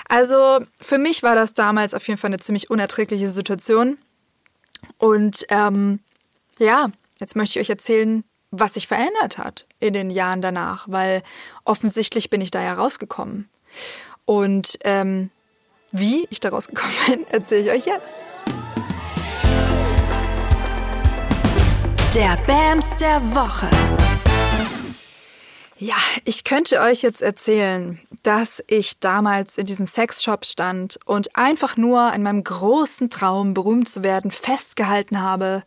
Also 0.08 0.60
für 0.80 0.98
mich 0.98 1.24
war 1.24 1.36
das 1.36 1.54
damals 1.54 1.94
auf 1.94 2.08
jeden 2.08 2.20
Fall 2.20 2.30
eine 2.30 2.40
ziemlich 2.40 2.70
unerträgliche 2.70 3.30
Situation. 3.30 3.98
Und 4.98 5.46
ähm, 5.50 6.00
ja, 6.60 6.92
jetzt 7.20 7.36
möchte 7.36 7.60
ich 7.60 7.66
euch 7.66 7.70
erzählen, 7.70 8.24
was 8.54 8.76
sich 8.76 8.88
verändert 8.88 9.38
hat 9.38 9.66
in 9.80 9.94
den 9.94 10.12
Jahren 10.12 10.42
danach, 10.42 10.86
weil 10.88 11.24
offensichtlich 11.66 12.30
bin 12.30 12.40
ich 12.40 12.52
da 12.52 12.62
ja 12.62 12.76
rausgekommen. 12.76 13.50
Und 14.26 14.78
ähm, 14.84 15.32
wie 15.92 16.28
ich 16.30 16.40
daraus 16.40 16.68
gekommen 16.68 16.94
bin, 17.08 17.28
erzähle 17.32 17.62
ich 17.62 17.70
euch 17.72 17.86
jetzt. 17.86 18.24
Der 22.14 22.38
Bams 22.46 22.96
der 22.98 23.20
Woche. 23.34 24.13
Ja, 25.84 25.98
ich 26.24 26.46
könnte 26.46 26.80
euch 26.80 27.02
jetzt 27.02 27.22
erzählen, 27.22 28.00
dass 28.22 28.64
ich 28.68 29.02
damals 29.02 29.58
in 29.58 29.66
diesem 29.66 29.86
Sexshop 29.86 30.46
stand 30.46 30.98
und 31.04 31.36
einfach 31.36 31.76
nur 31.76 32.00
an 32.00 32.24
meinem 32.24 32.42
großen 32.42 33.10
Traum, 33.10 33.54
berühmt 33.54 33.90
zu 33.90 34.02
werden, 34.02 34.32
festgehalten 34.32 35.20
habe, 35.20 35.64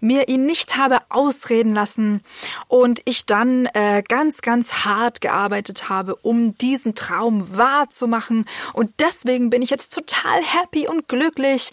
mir 0.00 0.28
ihn 0.28 0.46
nicht 0.46 0.76
habe 0.76 0.98
ausreden 1.08 1.74
lassen 1.74 2.22
und 2.68 3.00
ich 3.06 3.26
dann 3.26 3.66
äh, 3.74 4.04
ganz, 4.08 4.40
ganz 4.40 4.84
hart 4.84 5.20
gearbeitet 5.20 5.88
habe, 5.88 6.14
um 6.14 6.54
diesen 6.54 6.94
Traum 6.94 7.56
wahrzumachen. 7.56 8.44
Und 8.72 8.92
deswegen 9.00 9.50
bin 9.50 9.62
ich 9.62 9.70
jetzt 9.70 9.92
total 9.92 10.44
happy 10.44 10.86
und 10.86 11.08
glücklich. 11.08 11.70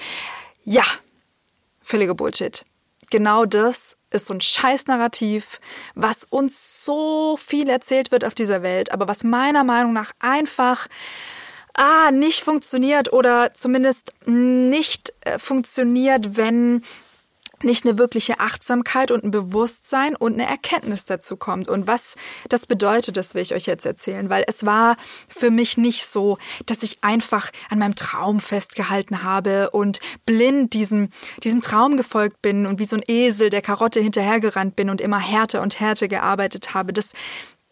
Ja, 0.63 0.83
völlige 1.83 2.15
Bullshit 2.15 2.65
genau 3.13 3.45
das 3.45 3.95
ist 4.09 4.25
so 4.25 4.33
ein 4.33 4.41
Scheißnarrativ, 4.41 5.59
was 5.93 6.23
uns 6.23 6.83
so 6.83 7.37
viel 7.37 7.69
erzählt 7.69 8.11
wird 8.11 8.25
auf 8.25 8.33
dieser 8.33 8.63
Welt, 8.63 8.91
aber 8.91 9.07
was 9.07 9.23
meiner 9.23 9.63
Meinung 9.63 9.93
nach 9.93 10.13
einfach 10.19 10.87
ah, 11.75 12.09
nicht 12.09 12.43
funktioniert 12.43 13.13
oder 13.13 13.53
zumindest 13.53 14.13
nicht 14.25 15.13
äh, 15.21 15.37
funktioniert, 15.37 16.37
wenn 16.37 16.81
nicht 17.63 17.85
eine 17.85 17.97
wirkliche 17.97 18.39
Achtsamkeit 18.39 19.11
und 19.11 19.23
ein 19.23 19.31
Bewusstsein 19.31 20.15
und 20.15 20.33
eine 20.33 20.47
Erkenntnis 20.47 21.05
dazu 21.05 21.37
kommt. 21.37 21.67
Und 21.67 21.87
was 21.87 22.15
das 22.49 22.65
bedeutet, 22.65 23.17
das 23.17 23.35
will 23.35 23.41
ich 23.41 23.53
euch 23.53 23.65
jetzt 23.65 23.85
erzählen, 23.85 24.29
weil 24.29 24.43
es 24.47 24.65
war 24.65 24.95
für 25.27 25.51
mich 25.51 25.77
nicht 25.77 26.05
so, 26.05 26.37
dass 26.65 26.83
ich 26.83 27.03
einfach 27.03 27.51
an 27.69 27.79
meinem 27.79 27.95
Traum 27.95 28.39
festgehalten 28.39 29.23
habe 29.23 29.69
und 29.71 29.99
blind 30.25 30.73
diesem, 30.73 31.09
diesem 31.43 31.61
Traum 31.61 31.97
gefolgt 31.97 32.41
bin 32.41 32.65
und 32.65 32.79
wie 32.79 32.85
so 32.85 32.95
ein 32.95 33.03
Esel 33.07 33.49
der 33.49 33.61
Karotte 33.61 33.99
hinterhergerannt 33.99 34.75
bin 34.75 34.89
und 34.89 35.01
immer 35.01 35.19
härter 35.19 35.61
und 35.61 35.79
härter 35.79 36.07
gearbeitet 36.07 36.73
habe. 36.73 36.93
Das, 36.93 37.13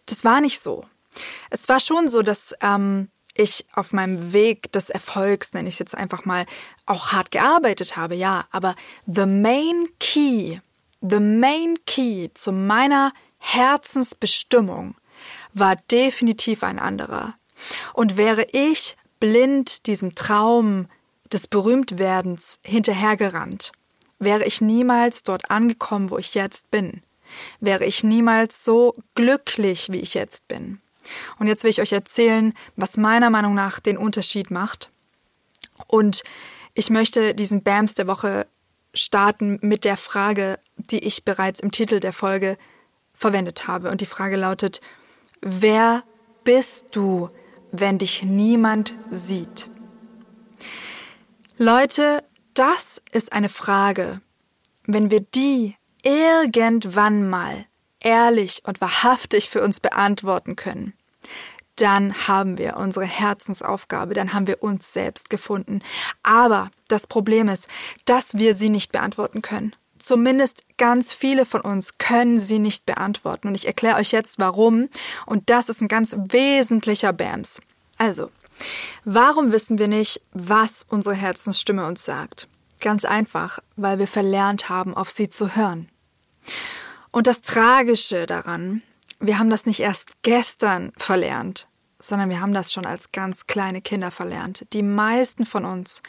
das 0.05 0.23
war 0.23 0.41
nicht 0.41 0.59
so. 0.59 0.85
Es 1.49 1.67
war 1.67 1.79
schon 1.79 2.07
so, 2.07 2.21
dass 2.21 2.55
ähm, 2.61 3.09
ich 3.35 3.65
auf 3.73 3.93
meinem 3.93 4.33
Weg 4.33 4.71
des 4.71 4.89
Erfolgs, 4.89 5.53
nenne 5.53 5.69
ich 5.69 5.75
es 5.75 5.79
jetzt 5.79 5.95
einfach 5.95 6.25
mal, 6.25 6.45
auch 6.85 7.11
hart 7.11 7.31
gearbeitet 7.31 7.95
habe, 7.95 8.15
ja, 8.15 8.45
aber 8.51 8.75
the 9.05 9.25
main 9.25 9.87
key, 9.99 10.59
the 11.01 11.19
main 11.19 11.77
key 11.85 12.29
zu 12.33 12.51
meiner 12.51 13.13
Herzensbestimmung 13.39 14.95
war 15.53 15.75
definitiv 15.75 16.63
ein 16.63 16.79
anderer. 16.79 17.35
Und 17.93 18.17
wäre 18.17 18.45
ich 18.51 18.97
blind 19.19 19.85
diesem 19.85 20.15
Traum 20.15 20.87
des 21.31 21.47
Berühmtwerdens 21.47 22.59
hinterhergerannt, 22.65 23.71
wäre 24.19 24.45
ich 24.45 24.61
niemals 24.61 25.23
dort 25.23 25.49
angekommen, 25.49 26.11
wo 26.11 26.17
ich 26.17 26.33
jetzt 26.33 26.69
bin, 26.71 27.01
wäre 27.59 27.85
ich 27.85 28.03
niemals 28.03 28.65
so 28.65 28.93
glücklich, 29.15 29.87
wie 29.91 29.99
ich 29.99 30.13
jetzt 30.13 30.47
bin. 30.47 30.80
Und 31.39 31.47
jetzt 31.47 31.63
will 31.63 31.71
ich 31.71 31.81
euch 31.81 31.91
erzählen, 31.91 32.53
was 32.75 32.97
meiner 32.97 33.29
Meinung 33.29 33.53
nach 33.53 33.79
den 33.79 33.97
Unterschied 33.97 34.51
macht. 34.51 34.89
Und 35.87 36.23
ich 36.73 36.89
möchte 36.89 37.33
diesen 37.33 37.63
BAMS 37.63 37.95
der 37.95 38.07
Woche 38.07 38.47
starten 38.93 39.59
mit 39.61 39.85
der 39.85 39.97
Frage, 39.97 40.59
die 40.75 40.99
ich 40.99 41.23
bereits 41.23 41.59
im 41.59 41.71
Titel 41.71 41.99
der 41.99 42.13
Folge 42.13 42.57
verwendet 43.13 43.67
habe. 43.67 43.89
Und 43.89 44.01
die 44.01 44.05
Frage 44.05 44.37
lautet, 44.37 44.81
wer 45.41 46.03
bist 46.43 46.95
du, 46.95 47.29
wenn 47.71 47.97
dich 47.97 48.23
niemand 48.23 48.93
sieht? 49.09 49.69
Leute, 51.57 52.23
das 52.53 53.01
ist 53.11 53.33
eine 53.33 53.49
Frage. 53.49 54.21
Wenn 54.85 55.11
wir 55.11 55.21
die 55.21 55.75
irgendwann 56.03 57.29
mal 57.29 57.65
ehrlich 57.99 58.63
und 58.65 58.81
wahrhaftig 58.81 59.49
für 59.49 59.61
uns 59.61 59.79
beantworten 59.79 60.55
können, 60.55 60.93
dann 61.81 62.27
haben 62.27 62.57
wir 62.57 62.77
unsere 62.77 63.05
Herzensaufgabe, 63.05 64.13
dann 64.13 64.33
haben 64.33 64.47
wir 64.47 64.61
uns 64.61 64.93
selbst 64.93 65.29
gefunden. 65.29 65.81
Aber 66.23 66.69
das 66.87 67.07
Problem 67.07 67.47
ist, 67.47 67.67
dass 68.05 68.35
wir 68.35 68.53
sie 68.53 68.69
nicht 68.69 68.91
beantworten 68.91 69.41
können. 69.41 69.75
Zumindest 69.97 70.63
ganz 70.77 71.13
viele 71.13 71.45
von 71.45 71.61
uns 71.61 71.97
können 71.97 72.39
sie 72.39 72.59
nicht 72.59 72.85
beantworten. 72.85 73.47
Und 73.47 73.55
ich 73.55 73.67
erkläre 73.67 73.97
euch 73.97 74.11
jetzt 74.11 74.39
warum. 74.39 74.89
Und 75.25 75.49
das 75.49 75.69
ist 75.69 75.81
ein 75.81 75.87
ganz 75.87 76.15
wesentlicher 76.17 77.13
BAMS. 77.13 77.61
Also, 77.97 78.31
warum 79.05 79.51
wissen 79.51 79.77
wir 79.77 79.87
nicht, 79.87 80.21
was 80.33 80.85
unsere 80.89 81.15
Herzensstimme 81.15 81.85
uns 81.85 82.03
sagt? 82.03 82.47
Ganz 82.79 83.05
einfach, 83.05 83.59
weil 83.75 83.99
wir 83.99 84.07
verlernt 84.07 84.69
haben, 84.69 84.95
auf 84.95 85.11
sie 85.11 85.29
zu 85.29 85.55
hören. 85.55 85.87
Und 87.11 87.27
das 87.27 87.41
Tragische 87.41 88.25
daran, 88.25 88.81
wir 89.19 89.37
haben 89.37 89.51
das 89.51 89.67
nicht 89.67 89.81
erst 89.81 90.23
gestern 90.23 90.91
verlernt, 90.97 91.67
sondern 92.01 92.29
wir 92.29 92.41
haben 92.41 92.53
das 92.53 92.73
schon 92.73 92.85
als 92.85 93.11
ganz 93.11 93.47
kleine 93.47 93.81
Kinder 93.81 94.11
verlernt. 94.11 94.65
Die 94.73 94.83
meisten 94.83 95.45
von 95.45 95.65
uns 95.65 96.01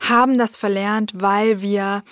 haben 0.00 0.38
das 0.38 0.56
verlernt, 0.56 1.12
weil 1.14 1.60
wir 1.60 2.02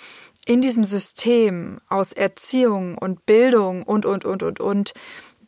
in 0.45 0.61
diesem 0.61 0.83
System 0.83 1.79
aus 1.89 2.11
Erziehung 2.11 2.97
und 2.97 3.25
Bildung 3.25 3.83
und, 3.83 4.05
und, 4.05 4.25
und, 4.25 4.43
und, 4.43 4.59
und 4.59 4.93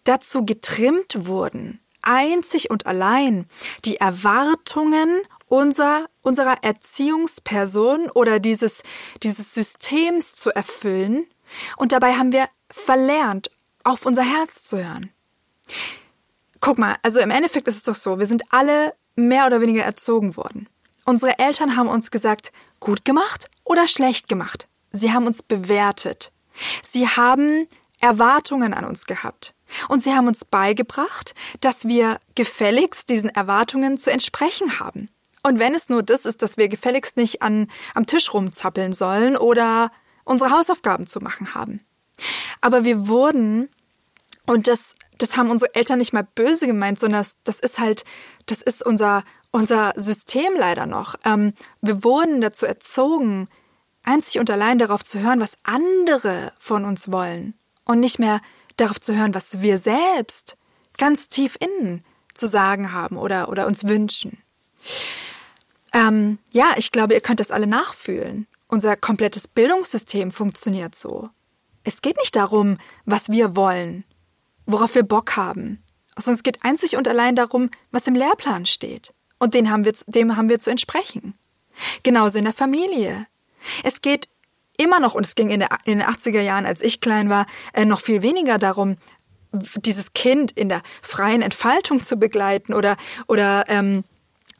dazu 0.05 0.45
getrimmt 0.45 1.27
wurden, 1.27 1.79
einzig 2.01 2.69
und 2.69 2.85
allein 2.85 3.47
die 3.83 3.97
Erwartungen 3.97 5.21
unser, 5.47 6.07
unserer 6.21 6.63
Erziehungsperson 6.63 8.09
oder 8.11 8.39
dieses, 8.39 8.83
dieses 9.23 9.53
Systems 9.53 10.35
zu 10.35 10.51
erfüllen. 10.51 11.27
Und 11.77 11.91
dabei 11.91 12.13
haben 12.13 12.31
wir 12.31 12.47
verlernt, 12.69 13.51
auf 13.83 14.05
unser 14.05 14.23
Herz 14.23 14.63
zu 14.63 14.77
hören. 14.77 15.11
Guck 16.65 16.79
mal, 16.79 16.95
also 17.03 17.19
im 17.19 17.29
Endeffekt 17.29 17.67
ist 17.67 17.75
es 17.75 17.83
doch 17.83 17.93
so, 17.93 18.17
wir 18.17 18.25
sind 18.25 18.41
alle 18.49 18.95
mehr 19.15 19.45
oder 19.45 19.61
weniger 19.61 19.83
erzogen 19.83 20.35
worden. 20.35 20.67
Unsere 21.05 21.37
Eltern 21.37 21.77
haben 21.77 21.87
uns 21.87 22.09
gesagt, 22.09 22.51
gut 22.79 23.05
gemacht 23.05 23.51
oder 23.63 23.87
schlecht 23.87 24.27
gemacht. 24.27 24.67
Sie 24.91 25.13
haben 25.13 25.27
uns 25.27 25.43
bewertet. 25.43 26.31
Sie 26.81 27.07
haben 27.07 27.67
Erwartungen 28.01 28.73
an 28.73 28.83
uns 28.83 29.05
gehabt. 29.05 29.53
Und 29.89 30.01
sie 30.01 30.15
haben 30.15 30.27
uns 30.27 30.43
beigebracht, 30.43 31.35
dass 31.59 31.87
wir 31.87 32.19
gefälligst 32.33 33.09
diesen 33.09 33.29
Erwartungen 33.29 33.99
zu 33.99 34.11
entsprechen 34.11 34.79
haben. 34.79 35.09
Und 35.43 35.59
wenn 35.59 35.75
es 35.75 35.89
nur 35.89 36.01
das 36.01 36.25
ist, 36.25 36.41
dass 36.41 36.57
wir 36.57 36.67
gefälligst 36.67 37.15
nicht 37.15 37.43
an, 37.43 37.67
am 37.93 38.07
Tisch 38.07 38.33
rumzappeln 38.33 38.91
sollen 38.91 39.37
oder 39.37 39.91
unsere 40.23 40.49
Hausaufgaben 40.49 41.05
zu 41.05 41.19
machen 41.19 41.53
haben. 41.53 41.85
Aber 42.59 42.83
wir 42.83 43.07
wurden, 43.07 43.69
und 44.47 44.67
das 44.67 44.95
das 45.17 45.37
haben 45.37 45.49
unsere 45.49 45.73
Eltern 45.75 45.99
nicht 45.99 46.13
mal 46.13 46.27
böse 46.35 46.67
gemeint, 46.67 46.99
sondern 46.99 47.21
das, 47.21 47.37
das 47.43 47.59
ist 47.59 47.79
halt, 47.79 48.03
das 48.45 48.61
ist 48.61 48.85
unser, 48.85 49.23
unser 49.51 49.93
System 49.95 50.53
leider 50.55 50.85
noch. 50.85 51.15
Ähm, 51.25 51.53
wir 51.81 52.03
wurden 52.03 52.41
dazu 52.41 52.65
erzogen, 52.65 53.47
einzig 54.03 54.39
und 54.39 54.49
allein 54.49 54.77
darauf 54.77 55.03
zu 55.03 55.19
hören, 55.19 55.39
was 55.39 55.57
andere 55.63 56.51
von 56.57 56.85
uns 56.85 57.11
wollen 57.11 57.53
und 57.85 57.99
nicht 57.99 58.19
mehr 58.19 58.41
darauf 58.77 58.99
zu 58.99 59.15
hören, 59.15 59.33
was 59.33 59.61
wir 59.61 59.79
selbst 59.79 60.57
ganz 60.97 61.29
tief 61.29 61.57
innen 61.59 62.03
zu 62.33 62.47
sagen 62.47 62.91
haben 62.91 63.17
oder, 63.17 63.49
oder 63.49 63.67
uns 63.67 63.85
wünschen. 63.85 64.41
Ähm, 65.93 66.39
ja, 66.51 66.73
ich 66.77 66.91
glaube, 66.91 67.13
ihr 67.13 67.21
könnt 67.21 67.39
das 67.39 67.51
alle 67.51 67.67
nachfühlen. 67.67 68.47
Unser 68.67 68.97
komplettes 68.97 69.47
Bildungssystem 69.47 70.31
funktioniert 70.31 70.95
so. 70.95 71.29
Es 71.83 72.01
geht 72.01 72.17
nicht 72.17 72.35
darum, 72.35 72.77
was 73.05 73.29
wir 73.29 73.55
wollen, 73.55 74.03
worauf 74.65 74.95
wir 74.95 75.03
Bock 75.03 75.35
haben. 75.35 75.83
Sondern 76.17 76.35
es 76.35 76.43
geht 76.43 76.63
einzig 76.63 76.95
und 76.95 77.07
allein 77.07 77.35
darum, 77.35 77.69
was 77.91 78.07
im 78.07 78.15
Lehrplan 78.15 78.65
steht. 78.65 79.13
Und 79.37 79.53
den 79.53 79.69
haben 79.69 79.85
wir, 79.85 79.93
dem 80.07 80.37
haben 80.37 80.49
wir 80.49 80.59
zu 80.59 80.69
entsprechen. 80.69 81.37
Genauso 82.03 82.37
in 82.37 82.45
der 82.45 82.53
Familie. 82.53 83.27
Es 83.83 84.01
geht 84.01 84.29
immer 84.77 84.99
noch, 84.99 85.13
und 85.13 85.25
es 85.25 85.35
ging 85.35 85.49
in, 85.49 85.59
der, 85.59 85.69
in 85.85 85.99
den 85.99 86.07
80er 86.07 86.41
Jahren, 86.41 86.65
als 86.65 86.81
ich 86.81 87.01
klein 87.01 87.29
war, 87.29 87.45
äh, 87.73 87.85
noch 87.85 88.01
viel 88.01 88.21
weniger 88.21 88.57
darum, 88.57 88.97
dieses 89.51 90.13
Kind 90.13 90.51
in 90.51 90.69
der 90.69 90.81
freien 91.01 91.41
Entfaltung 91.41 92.01
zu 92.01 92.17
begleiten 92.17 92.73
oder, 92.73 92.97
oder 93.27 93.65
ähm, 93.67 94.03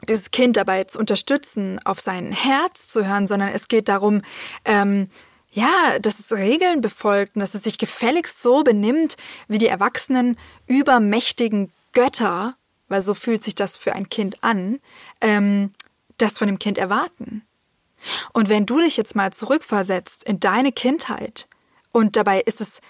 dieses 0.08 0.30
Kind 0.30 0.56
dabei 0.56 0.84
zu 0.84 0.98
unterstützen, 0.98 1.80
auf 1.84 2.00
sein 2.00 2.32
Herz 2.32 2.88
zu 2.88 3.06
hören, 3.06 3.26
sondern 3.26 3.50
es 3.50 3.68
geht 3.68 3.88
darum, 3.88 4.22
ähm, 4.64 5.08
ja, 5.56 5.98
dass 6.00 6.20
es 6.20 6.32
Regeln 6.32 6.82
befolgt 6.82 7.34
und 7.34 7.40
dass 7.40 7.54
es 7.54 7.62
sich 7.62 7.78
gefälligst 7.78 8.42
so 8.42 8.62
benimmt, 8.62 9.16
wie 9.48 9.56
die 9.56 9.68
erwachsenen, 9.68 10.36
übermächtigen 10.66 11.72
Götter, 11.94 12.56
weil 12.88 13.00
so 13.00 13.14
fühlt 13.14 13.42
sich 13.42 13.54
das 13.54 13.78
für 13.78 13.94
ein 13.94 14.10
Kind 14.10 14.44
an, 14.44 14.80
ähm, 15.22 15.72
das 16.18 16.36
von 16.36 16.46
dem 16.46 16.58
Kind 16.58 16.76
erwarten. 16.76 17.42
Und 18.34 18.50
wenn 18.50 18.66
du 18.66 18.80
dich 18.80 18.98
jetzt 18.98 19.16
mal 19.16 19.32
zurückversetzt 19.32 20.24
in 20.24 20.40
deine 20.40 20.72
Kindheit 20.72 21.48
und 21.90 22.16
dabei 22.16 22.40
ist 22.40 22.60
es 22.60 22.82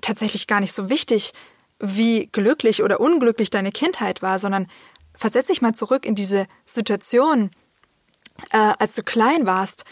tatsächlich 0.00 0.46
gar 0.46 0.60
nicht 0.60 0.72
so 0.72 0.88
wichtig, 0.88 1.32
wie 1.80 2.28
glücklich 2.28 2.84
oder 2.84 3.00
unglücklich 3.00 3.50
deine 3.50 3.72
Kindheit 3.72 4.22
war, 4.22 4.38
sondern 4.38 4.68
versetz 5.12 5.48
dich 5.48 5.60
mal 5.60 5.74
zurück 5.74 6.06
in 6.06 6.14
diese 6.14 6.46
Situation, 6.64 7.50
äh, 8.52 8.74
als 8.78 8.94
du 8.94 9.02
klein 9.02 9.44
warst 9.44 9.84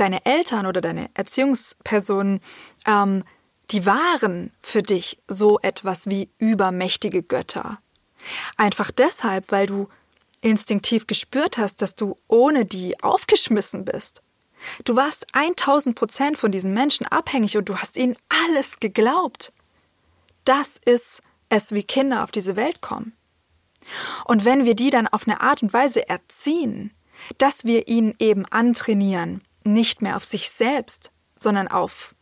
deine 0.00 0.24
Eltern 0.24 0.66
oder 0.66 0.80
deine 0.80 1.10
Erziehungspersonen, 1.14 2.40
ähm, 2.86 3.24
die 3.70 3.86
waren 3.86 4.52
für 4.62 4.82
dich 4.82 5.18
so 5.28 5.58
etwas 5.60 6.08
wie 6.08 6.30
übermächtige 6.38 7.22
Götter. 7.22 7.78
Einfach 8.56 8.90
deshalb, 8.90 9.52
weil 9.52 9.66
du 9.66 9.88
instinktiv 10.40 11.06
gespürt 11.06 11.58
hast, 11.58 11.82
dass 11.82 11.94
du 11.94 12.16
ohne 12.26 12.64
die 12.64 13.00
aufgeschmissen 13.02 13.84
bist. 13.84 14.22
Du 14.84 14.96
warst 14.96 15.26
1000 15.32 15.96
Prozent 15.96 16.38
von 16.38 16.52
diesen 16.52 16.74
Menschen 16.74 17.06
abhängig 17.06 17.56
und 17.56 17.68
du 17.68 17.76
hast 17.76 17.96
ihnen 17.96 18.16
alles 18.46 18.78
geglaubt. 18.78 19.52
Das 20.44 20.76
ist 20.76 21.22
es, 21.48 21.72
wie 21.72 21.82
Kinder 21.82 22.24
auf 22.24 22.30
diese 22.30 22.56
Welt 22.56 22.80
kommen. 22.80 23.14
Und 24.24 24.44
wenn 24.44 24.64
wir 24.64 24.74
die 24.74 24.90
dann 24.90 25.08
auf 25.08 25.26
eine 25.26 25.40
Art 25.40 25.62
und 25.62 25.72
Weise 25.72 26.08
erziehen, 26.08 26.92
dass 27.38 27.64
wir 27.64 27.88
ihnen 27.88 28.14
eben 28.18 28.46
antrainieren, 28.46 29.42
nicht 29.64 30.02
mehr 30.02 30.16
auf 30.16 30.24
sich 30.24 30.50
selbst, 30.50 31.10
sondern 31.36 31.68
auf 31.68 32.14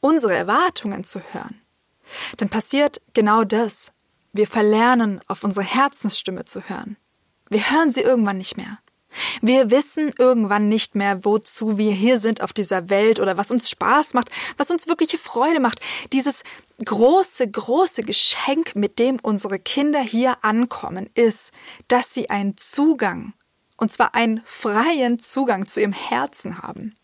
unsere 0.00 0.34
Erwartungen 0.34 1.04
zu 1.04 1.20
hören, 1.32 1.60
dann 2.36 2.48
passiert 2.48 3.00
genau 3.14 3.44
das. 3.44 3.92
Wir 4.32 4.46
verlernen, 4.46 5.20
auf 5.28 5.44
unsere 5.44 5.64
Herzensstimme 5.64 6.44
zu 6.44 6.68
hören. 6.68 6.96
Wir 7.48 7.70
hören 7.70 7.90
sie 7.90 8.00
irgendwann 8.00 8.38
nicht 8.38 8.56
mehr. 8.56 8.78
Wir 9.40 9.70
wissen 9.70 10.10
irgendwann 10.18 10.68
nicht 10.68 10.94
mehr, 10.94 11.24
wozu 11.24 11.78
wir 11.78 11.92
hier 11.92 12.18
sind 12.18 12.40
auf 12.40 12.52
dieser 12.52 12.90
Welt 12.90 13.20
oder 13.20 13.36
was 13.36 13.50
uns 13.50 13.70
Spaß 13.70 14.14
macht, 14.14 14.30
was 14.56 14.70
uns 14.70 14.88
wirkliche 14.88 15.18
Freude 15.18 15.60
macht. 15.60 15.80
Dieses 16.12 16.42
große, 16.84 17.48
große 17.48 18.02
Geschenk, 18.02 18.74
mit 18.74 18.98
dem 18.98 19.18
unsere 19.22 19.58
Kinder 19.58 20.00
hier 20.00 20.42
ankommen, 20.42 21.08
ist, 21.14 21.52
dass 21.86 22.12
sie 22.12 22.28
einen 22.28 22.56
Zugang 22.56 23.34
und 23.76 23.90
zwar 23.92 24.14
einen 24.14 24.42
freien 24.44 25.18
Zugang 25.18 25.66
zu 25.66 25.80
ihrem 25.80 25.92
Herzen 25.92 26.58
haben. 26.58 26.96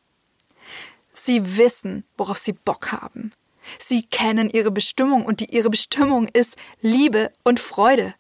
Sie 1.12 1.56
wissen, 1.56 2.04
worauf 2.16 2.38
sie 2.38 2.52
Bock 2.52 2.92
haben. 2.92 3.32
Sie 3.78 4.02
kennen 4.02 4.50
ihre 4.50 4.70
Bestimmung 4.70 5.24
und 5.24 5.40
die, 5.40 5.54
ihre 5.54 5.70
Bestimmung 5.70 6.28
ist 6.28 6.56
Liebe 6.80 7.30
und 7.44 7.60
Freude. 7.60 8.14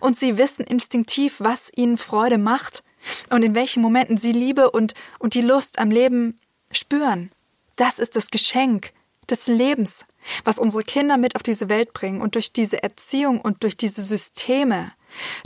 Und 0.00 0.16
sie 0.16 0.38
wissen 0.38 0.64
instinktiv, 0.64 1.36
was 1.38 1.70
ihnen 1.74 1.96
Freude 1.96 2.38
macht 2.38 2.82
und 3.30 3.42
in 3.42 3.54
welchen 3.54 3.82
Momenten 3.82 4.18
sie 4.18 4.32
Liebe 4.32 4.70
und, 4.70 4.94
und 5.18 5.34
die 5.34 5.42
Lust 5.42 5.78
am 5.78 5.90
Leben 5.90 6.38
spüren. 6.70 7.30
Das 7.76 7.98
ist 7.98 8.16
das 8.16 8.30
Geschenk 8.30 8.92
des 9.28 9.46
Lebens, 9.46 10.04
was 10.44 10.58
unsere 10.58 10.82
Kinder 10.82 11.16
mit 11.16 11.34
auf 11.34 11.42
diese 11.42 11.68
Welt 11.68 11.92
bringen 11.92 12.20
und 12.20 12.34
durch 12.34 12.52
diese 12.52 12.82
Erziehung 12.82 13.40
und 13.40 13.62
durch 13.62 13.76
diese 13.76 14.02
Systeme 14.02 14.92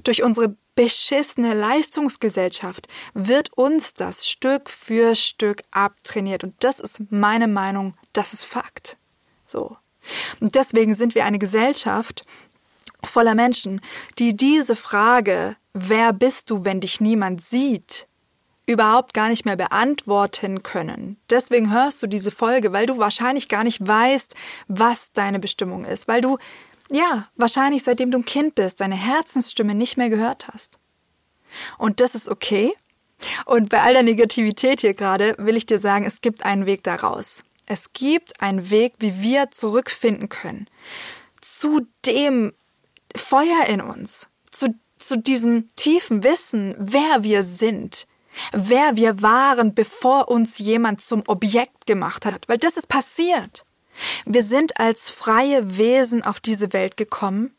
Durch 0.04 0.22
unsere 0.22 0.57
beschissene 0.74 1.54
Leistungsgesellschaft 1.54 2.87
wird 3.12 3.52
uns 3.54 3.94
das 3.94 4.28
Stück 4.28 4.70
für 4.70 5.16
Stück 5.16 5.62
abtrainiert. 5.70 6.44
Und 6.44 6.54
das 6.61 6.78
ist 6.78 7.02
meine 7.11 7.48
Meinung, 7.48 7.94
das 8.12 8.33
ist 8.33 8.44
Fakt. 8.44 8.96
So. 9.44 9.76
Und 10.40 10.54
deswegen 10.54 10.94
sind 10.94 11.14
wir 11.14 11.24
eine 11.24 11.38
Gesellschaft 11.38 12.24
voller 13.04 13.35
Menschen, 13.35 13.81
die 14.18 14.37
diese 14.37 14.76
Frage, 14.76 15.57
wer 15.72 16.12
bist 16.12 16.50
du, 16.50 16.64
wenn 16.64 16.81
dich 16.81 17.00
niemand 17.00 17.42
sieht, 17.42 18.07
überhaupt 18.66 19.14
gar 19.14 19.31
nicht 19.31 19.46
mehr 19.46 19.57
beantworten 19.57 20.62
können. 20.62 21.16
Deswegen 21.31 21.72
hörst 21.72 22.02
du 22.02 22.07
diese 22.07 22.31
Folge, 22.31 22.72
weil 22.72 22.87
du 22.87 22.98
wahrscheinlich 22.98 23.48
gar 23.48 23.64
nicht 23.64 23.87
weißt, 23.87 24.35
was 24.68 25.12
deine 25.12 25.38
Bestimmung 25.38 25.85
ist, 25.85 26.07
weil 26.07 26.20
du 26.20 26.38
ja, 26.90 27.29
wahrscheinlich 27.37 27.83
seitdem 27.83 28.11
du 28.11 28.18
ein 28.18 28.24
Kind 28.24 28.55
bist, 28.55 28.81
deine 28.81 28.96
Herzensstimme 28.96 29.74
nicht 29.74 29.96
mehr 29.96 30.11
gehört 30.11 30.48
hast. 30.48 30.79
Und 31.79 32.01
das 32.01 32.14
ist 32.14 32.29
okay. 32.29 32.74
Und 33.46 33.68
bei 33.68 33.83
all 33.83 33.94
der 33.94 34.03
Negativität 34.03 34.81
hier 34.81 34.94
gerade 34.94 35.35
will 35.38 35.57
ich 35.57 35.66
dir 35.66 35.79
sagen, 35.79 36.05
es 36.05 36.20
gibt 36.20 36.44
einen 36.44 36.66
Weg 36.66 36.85
daraus. 36.85 37.42
Es 37.66 37.92
gibt 37.92 38.40
einen 38.40 38.70
Weg, 38.70 38.94
wie 38.98 39.20
wir 39.20 39.51
zurückfinden 39.51 40.29
können 40.29 40.68
zu 41.40 41.87
dem 42.07 42.53
Feuer 43.16 43.66
in 43.68 43.81
uns, 43.81 44.29
zu, 44.51 44.74
zu 44.98 45.18
diesem 45.18 45.68
tiefen 45.77 46.22
Wissen, 46.22 46.74
wer 46.79 47.22
wir 47.22 47.42
sind, 47.42 48.07
wer 48.53 48.96
wir 48.96 49.22
waren, 49.22 49.74
bevor 49.74 50.29
uns 50.29 50.59
jemand 50.59 51.01
zum 51.01 51.22
Objekt 51.27 51.87
gemacht 51.87 52.27
hat. 52.27 52.48
Weil 52.48 52.59
das 52.59 52.77
ist 52.77 52.88
passiert. 52.88 53.64
Wir 54.25 54.43
sind 54.43 54.79
als 54.79 55.11
freie 55.11 55.79
Wesen 55.79 56.23
auf 56.23 56.41
diese 56.41 56.73
Welt 56.73 56.97
gekommen, 56.97 57.55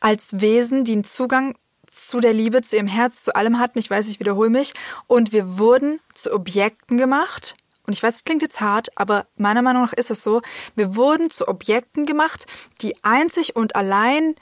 als 0.00 0.40
Wesen, 0.40 0.84
die 0.84 0.92
einen 0.92 1.04
Zugang 1.04 1.56
zu 1.86 2.20
der 2.20 2.32
Liebe, 2.32 2.62
zu 2.62 2.76
ihrem 2.76 2.86
Herz, 2.86 3.22
zu 3.22 3.36
allem 3.36 3.58
hatten. 3.58 3.78
Ich 3.78 3.90
weiß, 3.90 4.08
ich 4.08 4.18
wiederhole 4.18 4.50
mich. 4.50 4.72
Und 5.06 5.32
wir 5.32 5.58
wurden 5.58 6.00
zu 6.14 6.32
Objekten 6.32 6.96
gemacht. 6.96 7.54
Und 7.86 7.92
ich 7.92 8.02
weiß, 8.02 8.16
es 8.16 8.24
klingt 8.24 8.42
jetzt 8.42 8.60
hart, 8.60 8.96
aber 8.96 9.26
meiner 9.36 9.60
Meinung 9.60 9.82
nach 9.82 9.92
ist 9.92 10.10
es 10.10 10.22
so. 10.22 10.40
Wir 10.74 10.96
wurden 10.96 11.30
zu 11.30 11.48
Objekten 11.48 12.06
gemacht, 12.06 12.46
die 12.80 13.02
einzig 13.04 13.56
und 13.56 13.76
allein 13.76 14.36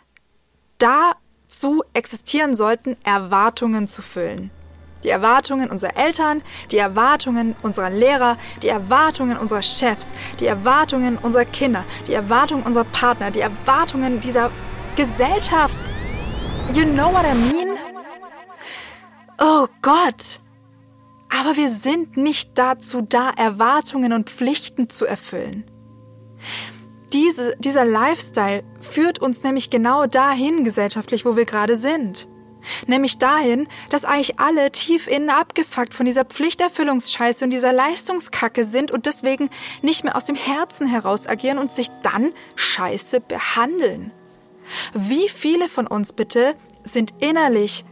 dazu 0.79 1.83
existieren 1.95 2.55
sollten, 2.55 2.97
Erwartungen 3.05 3.89
zu 3.89 4.03
füllen. 4.03 4.51
Die 5.05 5.09
Erwartungen 5.09 5.71
unserer 5.71 5.97
Eltern, 5.97 6.43
die 6.71 6.79
Erwartungen 6.79 7.57
unserer 7.63 7.91
Lehrer, 7.91 8.37
die 8.63 8.69
Erwartungen 8.69 9.37
unserer 9.37 9.63
Chefs, 9.63 10.15
die 10.39 10.47
Erwartungen 10.47 11.17
unserer 11.17 11.45
Kinder, 11.45 11.85
die 12.07 12.15
Erwartungen 12.15 12.65
unserer 12.65 12.85
Partner, 12.85 13.31
die 13.31 13.41
Erwartungen 13.41 14.21
dieser 14.21 14.51
Gesellschaft. 14.97 15.77
You 16.75 16.85
know 16.85 17.13
what 17.13 17.25
I 17.25 17.35
mean? 17.35 17.79
Oh 19.41 19.67
Gott! 19.81 20.41
Aber 21.31 21.57
wir 21.57 21.71
sind 21.71 22.17
nicht 22.17 22.59
dazu 22.59 23.03
da, 23.03 23.31
Erwartungen 23.31 24.13
und 24.13 24.29
Pflichten 24.29 24.91
zu 24.91 25.07
erfüllen. 25.07 25.65
Diese, 27.13 27.57
dieser 27.59 27.85
Lifestyle 27.85 28.63
führt 28.81 29.21
uns 29.21 29.43
nämlich 29.43 29.71
genau 29.71 30.07
dahin 30.07 30.65
gesellschaftlich, 30.65 31.25
wo 31.25 31.37
wir 31.37 31.45
gerade 31.45 31.77
sind. 31.77 32.29
Nämlich 32.87 33.19
dahin, 33.19 33.69
dass 33.89 34.05
eigentlich 34.05 34.39
alle 34.39 34.71
tief 34.73 35.07
innen 35.07 35.31
abgefuckt 35.31 35.95
von 35.95 36.07
dieser 36.07 36.25
Pflichterfüllungsscheiße 36.25 37.45
und 37.45 37.51
dieser 37.51 37.73
Leistungskacke 37.73 38.65
sind 38.65 38.91
und 38.91 39.07
deswegen 39.07 39.51
nicht 39.83 40.05
mehr 40.05 40.17
aus 40.17 40.25
dem 40.25 40.37
Herzen 40.37 40.87
heraus 40.87 41.27
agieren 41.27 41.59
und 41.59 41.71
sich 41.71 41.89
dann 42.03 42.33
scheiße 42.57 43.21
behandeln. 43.21 44.13
Wie 44.93 45.29
viele 45.29 45.69
von 45.69 45.87
uns 45.87 46.13
bitte 46.13 46.55
sind 46.85 47.15
innerlich 47.21 47.85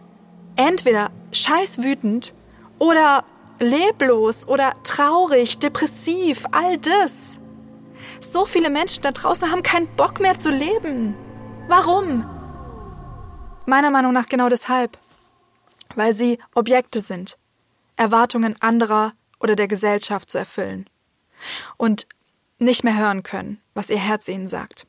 entweder 0.57 1.11
scheißwütend 1.33 2.35
oder 2.79 3.25
leblos 3.61 4.47
oder 4.47 4.75
traurig, 4.85 5.59
depressiv, 5.59 6.47
all 6.53 6.79
das. 6.79 7.41
So 8.21 8.45
viele 8.45 8.71
Menschen 8.71 9.03
da 9.03 9.13
draußen 9.13 9.51
haben 9.51 9.63
keinen 9.63 9.89
Bock 9.97 10.21
mehr 10.21 10.39
zu 10.39 10.51
leben. 10.51 11.15
Warum? 11.69 12.38
Meiner 13.69 13.91
Meinung 13.91 14.15
nach 14.15 14.31
genau 14.31 14.49
deshalb. 14.49 14.97
Weil 15.95 16.15
sie 16.15 16.39
Objekte 16.55 17.03
sind, 17.03 17.37
Erwartungen 17.97 18.57
anderer 18.61 19.13
oder 19.41 19.57
der 19.57 19.69
Gesellschaft 19.69 20.31
zu 20.31 20.39
erfüllen. 20.39 20.89
Und 21.77 22.07
nicht 22.59 22.83
mehr 22.83 22.97
hören 22.97 23.23
können, 23.23 23.61
was 23.75 23.91
ihr 23.91 23.99
Herz 23.99 24.27
ihnen 24.27 24.49
sagt. 24.49 24.87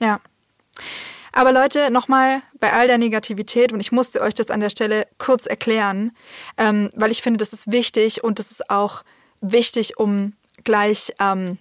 Ja. 0.00 0.20
Aber 1.32 1.50
Leute, 1.50 1.90
nochmal 1.90 2.42
bei 2.60 2.72
all 2.72 2.86
der 2.86 2.98
Negativität, 2.98 3.72
und 3.72 3.80
ich 3.80 3.90
musste 3.90 4.20
euch 4.20 4.34
das 4.34 4.52
an 4.52 4.60
der 4.60 4.70
Stelle 4.70 5.08
kurz 5.18 5.46
erklären, 5.46 6.16
ähm, 6.56 6.90
weil 6.94 7.10
ich 7.10 7.22
finde, 7.22 7.38
das 7.38 7.52
ist 7.52 7.72
wichtig 7.72 8.22
und 8.22 8.38
das 8.38 8.52
ist 8.52 8.70
auch 8.70 9.02
wichtig, 9.40 9.98
um 9.98 10.34
gleich 10.62 11.12
ähm, 11.18 11.58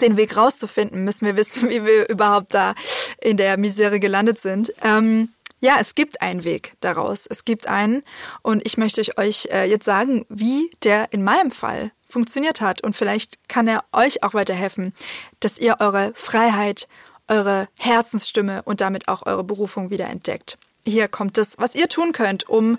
den 0.00 0.16
Weg 0.16 0.36
rauszufinden, 0.36 1.04
müssen 1.04 1.26
wir 1.26 1.36
wissen, 1.36 1.68
wie 1.70 1.84
wir 1.84 2.08
überhaupt 2.08 2.54
da 2.54 2.74
in 3.20 3.36
der 3.36 3.56
Misere 3.58 4.00
gelandet 4.00 4.38
sind. 4.38 4.72
Ähm, 4.82 5.30
ja, 5.60 5.76
es 5.78 5.94
gibt 5.94 6.22
einen 6.22 6.44
Weg 6.44 6.72
daraus. 6.80 7.26
Es 7.26 7.44
gibt 7.44 7.66
einen. 7.66 8.02
Und 8.42 8.64
ich 8.64 8.78
möchte 8.78 9.02
euch 9.18 9.48
äh, 9.52 9.68
jetzt 9.68 9.84
sagen, 9.84 10.24
wie 10.28 10.70
der 10.82 11.12
in 11.12 11.22
meinem 11.22 11.50
Fall 11.50 11.92
funktioniert 12.08 12.60
hat. 12.60 12.82
Und 12.82 12.96
vielleicht 12.96 13.48
kann 13.48 13.68
er 13.68 13.84
euch 13.92 14.22
auch 14.22 14.34
weiterhelfen, 14.34 14.94
dass 15.40 15.58
ihr 15.58 15.76
eure 15.80 16.12
Freiheit, 16.14 16.88
eure 17.28 17.68
Herzensstimme 17.78 18.62
und 18.64 18.80
damit 18.80 19.08
auch 19.08 19.26
eure 19.26 19.44
Berufung 19.44 19.90
wieder 19.90 20.08
entdeckt. 20.08 20.58
Hier 20.84 21.08
kommt 21.08 21.36
es, 21.36 21.58
was 21.58 21.74
ihr 21.74 21.88
tun 21.88 22.12
könnt, 22.12 22.48
um 22.48 22.78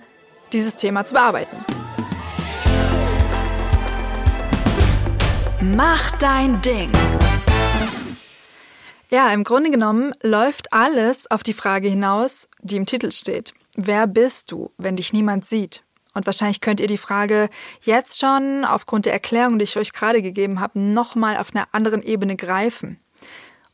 dieses 0.52 0.76
Thema 0.76 1.06
zu 1.06 1.14
bearbeiten. 1.14 1.56
Mach 5.64 6.10
dein 6.18 6.60
Ding. 6.64 6.92
Ja, 9.12 9.32
im 9.32 9.44
Grunde 9.44 9.70
genommen 9.70 10.16
läuft 10.24 10.74
alles 10.74 11.30
auf 11.30 11.44
die 11.44 11.54
Frage 11.54 11.88
hinaus, 11.88 12.50
die 12.62 12.78
im 12.78 12.88
Titel 12.88 13.12
steht. 13.12 13.54
Wer 13.76 14.08
bist 14.08 14.52
du, 14.52 14.72
wenn 14.80 14.96
dich 14.96 15.14
niemand 15.14 15.46
sieht? 15.46 15.84
Und 16.16 16.26
wahrscheinlich 16.26 16.62
könnt 16.62 16.80
ihr 16.80 16.88
die 16.88 16.98
Frage 16.98 17.48
jetzt 17.84 18.20
schon 18.20 18.66
aufgrund 18.66 19.06
der 19.06 19.14
Erklärung, 19.14 19.60
die 19.60 19.66
ich 19.66 19.78
euch 19.78 19.94
gerade 19.94 20.24
gegeben 20.24 20.60
habe, 20.60 20.80
nochmal 20.80 21.38
auf 21.38 21.54
einer 21.54 21.68
anderen 21.74 22.02
Ebene 22.02 22.36
greifen. 22.36 23.00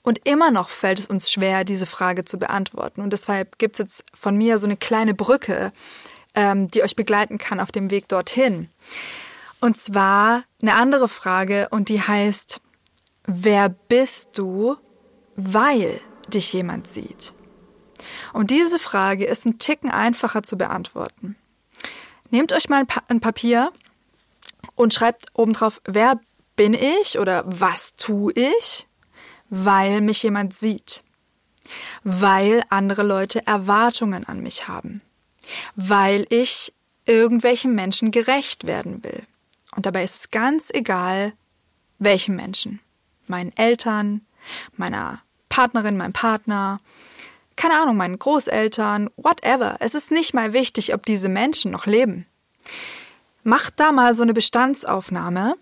Und 0.04 0.28
immer 0.28 0.52
noch 0.52 0.68
fällt 0.68 1.00
es 1.00 1.08
uns 1.08 1.32
schwer, 1.32 1.64
diese 1.64 1.86
Frage 1.86 2.26
zu 2.26 2.38
beantworten. 2.38 3.00
Und 3.00 3.14
deshalb 3.14 3.58
gibt 3.60 3.76
es 3.76 3.80
jetzt 3.80 4.04
von 4.14 4.36
mir 4.36 4.58
so 4.58 4.68
eine 4.68 4.76
kleine 4.76 5.14
Brücke, 5.14 5.72
ähm, 6.36 6.68
die 6.68 6.84
euch 6.84 6.98
begleiten 6.98 7.38
kann 7.38 7.62
auf 7.62 7.72
dem 7.72 7.92
Weg 7.92 8.10
dorthin. 8.10 8.70
Und 9.60 9.76
zwar 9.78 10.44
eine 10.62 10.76
andere 10.76 11.08
Frage 11.08 11.68
und 11.72 11.90
die 11.90 12.02
heißt, 12.02 12.62
wer 13.26 13.70
bist 13.70 14.38
du, 14.38 14.78
weil 15.36 16.00
dich 16.28 16.54
jemand 16.54 16.88
sieht? 16.88 17.34
Und 18.34 18.52
diese 18.52 18.80
Frage 18.80 19.26
ist 19.26 19.46
ein 19.46 19.58
Ticken 19.58 19.90
einfacher 19.90 20.44
zu 20.44 20.58
beantworten. 20.58 21.36
Nehmt 22.30 22.54
euch 22.54 22.70
mal 22.70 22.86
ein 23.08 23.20
Papier 23.20 23.72
und 24.76 24.94
schreibt 24.94 25.26
obendrauf, 25.34 25.82
wer 25.86 26.20
bin 26.56 26.74
ich 26.74 27.18
oder 27.20 27.44
was 27.46 27.96
tue 27.96 28.34
ich, 28.34 28.88
weil 29.50 30.02
mich 30.02 30.24
jemand 30.24 30.54
sieht. 30.54 31.04
Weil 32.04 32.64
andere 32.70 33.04
Leute 33.04 33.46
Erwartungen 33.46 34.26
an 34.26 34.42
mich 34.42 34.68
haben. 34.68 35.02
Weil 35.76 36.26
ich 36.30 36.74
irgendwelchen 37.06 37.74
Menschen 37.74 38.12
gerecht 38.12 38.68
werden 38.68 39.04
will. 39.04 39.24
Und 39.78 39.86
dabei 39.86 40.04
ist 40.04 40.16
es 40.16 40.30
ganz 40.32 40.72
egal, 40.74 41.34
welchen 42.00 42.36
Menschen. 42.36 42.80
Meinen 43.28 43.56
Eltern, 43.56 44.26
meiner 44.76 45.22
Partnerin, 45.50 45.98
meinem 45.98 46.14
Partner, 46.14 46.80
keine 47.56 47.80
Ahnung, 47.80 47.96
meinen 47.96 48.18
Großeltern, 48.18 49.12
whatever. 49.18 49.78
Es 49.80 49.94
ist 49.94 50.10
nicht 50.10 50.34
mal 50.34 50.52
wichtig, 50.54 50.96
ob 50.96 51.06
diese 51.06 51.30
Menschen 51.30 51.70
noch 51.70 51.86
leben. 51.86 52.26
Mach 53.44 53.70
da 53.70 53.92
mal 53.92 54.16
so 54.16 54.24
eine 54.24 54.34
Bestandsaufnahme. 54.34 55.56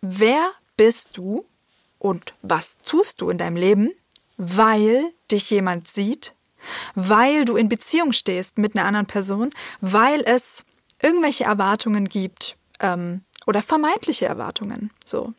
Wer 0.00 0.50
bist 0.78 1.10
du 1.18 1.44
und 1.98 2.32
was 2.40 2.78
tust 2.78 3.20
du 3.20 3.28
in 3.28 3.36
deinem 3.36 3.56
Leben, 3.56 3.90
weil 4.38 5.12
dich 5.30 5.50
jemand 5.50 5.86
sieht, 5.86 6.34
weil 6.94 7.44
du 7.44 7.56
in 7.56 7.68
Beziehung 7.68 8.12
stehst 8.12 8.56
mit 8.56 8.74
einer 8.74 8.86
anderen 8.86 9.06
Person, 9.06 9.52
weil 9.82 10.22
es 10.22 10.64
irgendwelche 11.02 11.44
Erwartungen 11.44 12.08
gibt, 12.08 12.56
ähm, 12.80 13.22
oder 13.46 13.62
vermeintliche 13.62 14.26
Erwartungen. 14.26 14.90
So. 15.04 15.32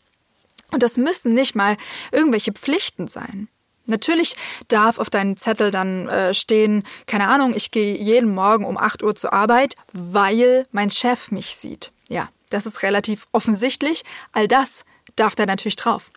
Und 0.72 0.84
das 0.84 0.98
müssen 0.98 1.34
nicht 1.34 1.56
mal 1.56 1.78
irgendwelche 2.12 2.52
Pflichten 2.52 3.08
sein. 3.08 3.48
Natürlich 3.88 4.36
darf 4.68 4.98
auf 4.98 5.10
deinem 5.10 5.38
Zettel 5.38 5.70
dann 5.70 6.08
äh, 6.08 6.34
stehen, 6.34 6.84
keine 7.06 7.28
Ahnung, 7.28 7.54
ich 7.56 7.70
gehe 7.70 7.96
jeden 7.96 8.34
Morgen 8.34 8.66
um 8.66 8.78
8 8.78 9.04
Uhr 9.04 9.16
zur 9.16 9.32
Arbeit, 9.32 9.76
weil 9.94 10.66
mein 10.72 10.90
Chef 10.90 11.32
mich 11.32 11.56
sieht. 11.56 11.92
Ja, 12.10 12.30
das 12.50 12.66
ist 12.66 12.82
relativ 12.84 13.28
offensichtlich. 13.32 14.04
All 14.32 14.48
das 14.48 14.86
darf 15.16 15.36
da 15.36 15.46
natürlich 15.46 15.76
drauf. 15.76 16.12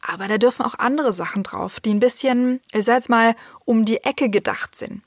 Aber 0.00 0.28
da 0.28 0.38
dürfen 0.38 0.64
auch 0.64 0.78
andere 0.78 1.12
Sachen 1.12 1.42
drauf, 1.42 1.80
die 1.80 1.90
ein 1.90 2.00
bisschen, 2.00 2.60
ich 2.72 2.84
sag 2.84 2.96
jetzt 2.96 3.08
mal, 3.08 3.34
um 3.64 3.84
die 3.84 3.98
Ecke 3.98 4.28
gedacht 4.28 4.76
sind. 4.76 5.02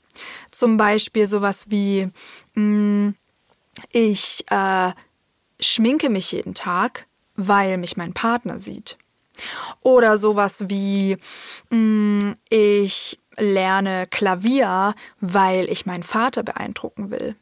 Zum 0.50 0.76
Beispiel 0.76 1.26
sowas 1.26 1.66
wie, 1.68 2.08
mh, 2.54 2.62
mm, 2.62 3.14
ich 3.92 4.44
äh, 4.50 4.92
schminke 5.60 6.10
mich 6.10 6.32
jeden 6.32 6.54
Tag, 6.54 7.06
weil 7.36 7.76
mich 7.76 7.96
mein 7.96 8.12
Partner 8.12 8.58
sieht. 8.58 8.96
Oder 9.80 10.18
sowas 10.18 10.64
wie, 10.68 11.16
mm, 11.70 12.32
ich 12.48 13.18
lerne 13.36 14.06
Klavier, 14.08 14.94
weil 15.20 15.70
ich 15.70 15.86
meinen 15.86 16.02
Vater 16.02 16.42
beeindrucken 16.42 17.10
will. 17.10 17.36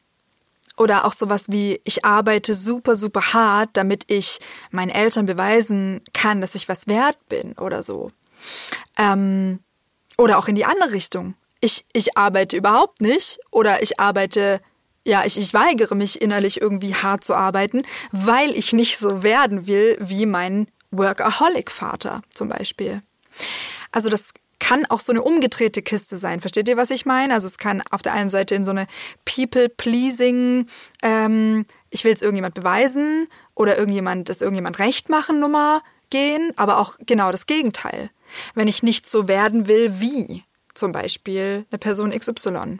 Oder 0.76 1.04
auch 1.04 1.12
sowas 1.12 1.46
wie, 1.48 1.80
ich 1.82 2.04
arbeite 2.04 2.54
super, 2.54 2.94
super 2.94 3.32
hart, 3.32 3.70
damit 3.72 4.04
ich 4.06 4.38
meinen 4.70 4.90
Eltern 4.90 5.26
beweisen 5.26 6.02
kann, 6.12 6.40
dass 6.40 6.54
ich 6.54 6.68
was 6.68 6.86
wert 6.86 7.18
bin 7.28 7.54
oder 7.54 7.82
so. 7.82 8.12
Ähm, 8.96 9.58
oder 10.16 10.38
auch 10.38 10.46
in 10.46 10.54
die 10.54 10.64
andere 10.64 10.92
Richtung. 10.92 11.34
Ich, 11.60 11.84
ich 11.92 12.16
arbeite 12.16 12.56
überhaupt 12.56 13.00
nicht 13.00 13.40
oder 13.50 13.82
ich 13.82 13.98
arbeite, 13.98 14.60
ja, 15.08 15.24
ich, 15.24 15.38
ich 15.38 15.54
weigere 15.54 15.94
mich 15.94 16.20
innerlich 16.20 16.60
irgendwie 16.60 16.94
hart 16.94 17.24
zu 17.24 17.34
arbeiten, 17.34 17.82
weil 18.12 18.50
ich 18.50 18.74
nicht 18.74 18.98
so 18.98 19.22
werden 19.22 19.66
will 19.66 19.96
wie 20.00 20.26
mein 20.26 20.68
Workaholic-Vater 20.90 22.20
zum 22.34 22.50
Beispiel. 22.50 23.02
Also 23.90 24.10
das 24.10 24.34
kann 24.58 24.84
auch 24.86 25.00
so 25.00 25.12
eine 25.12 25.22
umgedrehte 25.22 25.80
Kiste 25.80 26.18
sein. 26.18 26.40
Versteht 26.40 26.68
ihr, 26.68 26.76
was 26.76 26.90
ich 26.90 27.06
meine? 27.06 27.32
Also 27.32 27.46
es 27.46 27.56
kann 27.56 27.82
auf 27.90 28.02
der 28.02 28.12
einen 28.12 28.28
Seite 28.28 28.54
in 28.54 28.66
so 28.66 28.70
eine 28.70 28.86
People-Pleasing, 29.24 30.66
ähm, 31.02 31.64
ich 31.88 32.04
will 32.04 32.12
es 32.12 32.20
irgendjemand 32.20 32.54
beweisen 32.54 33.28
oder 33.54 33.78
irgendjemand, 33.78 34.28
das 34.28 34.42
irgendjemand 34.42 34.78
recht 34.78 35.08
machen 35.08 35.40
Nummer 35.40 35.82
gehen, 36.10 36.52
aber 36.56 36.78
auch 36.78 36.96
genau 37.06 37.32
das 37.32 37.46
Gegenteil. 37.46 38.10
Wenn 38.54 38.68
ich 38.68 38.82
nicht 38.82 39.08
so 39.08 39.26
werden 39.26 39.68
will 39.68 40.00
wie 40.00 40.44
zum 40.74 40.92
Beispiel 40.92 41.64
eine 41.70 41.78
Person 41.78 42.10
XY, 42.10 42.78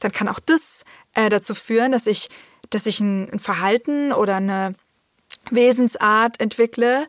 dann 0.00 0.12
kann 0.12 0.28
auch 0.28 0.40
das 0.40 0.84
äh, 1.14 1.28
dazu 1.28 1.54
führen, 1.54 1.92
dass 1.92 2.06
ich, 2.06 2.28
dass 2.70 2.86
ich 2.86 3.00
ein, 3.00 3.30
ein 3.30 3.38
Verhalten 3.38 4.12
oder 4.12 4.36
eine 4.36 4.74
Wesensart 5.50 6.40
entwickle, 6.40 7.06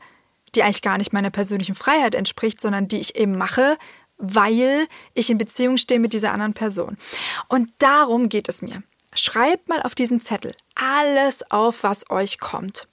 die 0.56 0.64
eigentlich 0.64 0.82
gar 0.82 0.98
nicht 0.98 1.14
meiner 1.14 1.30
persönlichen 1.30 1.76
Freiheit 1.76 2.16
entspricht, 2.16 2.62
sondern 2.62 2.88
die 2.88 3.00
ich 3.00 3.16
eben 3.16 3.38
mache, 3.38 3.78
weil 4.18 4.88
ich 5.14 5.30
in 5.30 5.38
Beziehung 5.38 5.78
stehe 5.78 6.00
mit 6.00 6.14
dieser 6.14 6.32
anderen 6.32 6.54
Person. 6.54 6.98
Und 7.48 7.72
darum 7.80 8.30
geht 8.30 8.50
es 8.50 8.62
mir. 8.62 8.84
Schreibt 9.14 9.68
mal 9.68 9.82
auf 9.82 9.96
diesen 9.96 10.22
Zettel 10.22 10.56
alles 10.76 11.50
auf, 11.52 11.84
was 11.84 12.10
euch 12.10 12.40
kommt. 12.40 12.88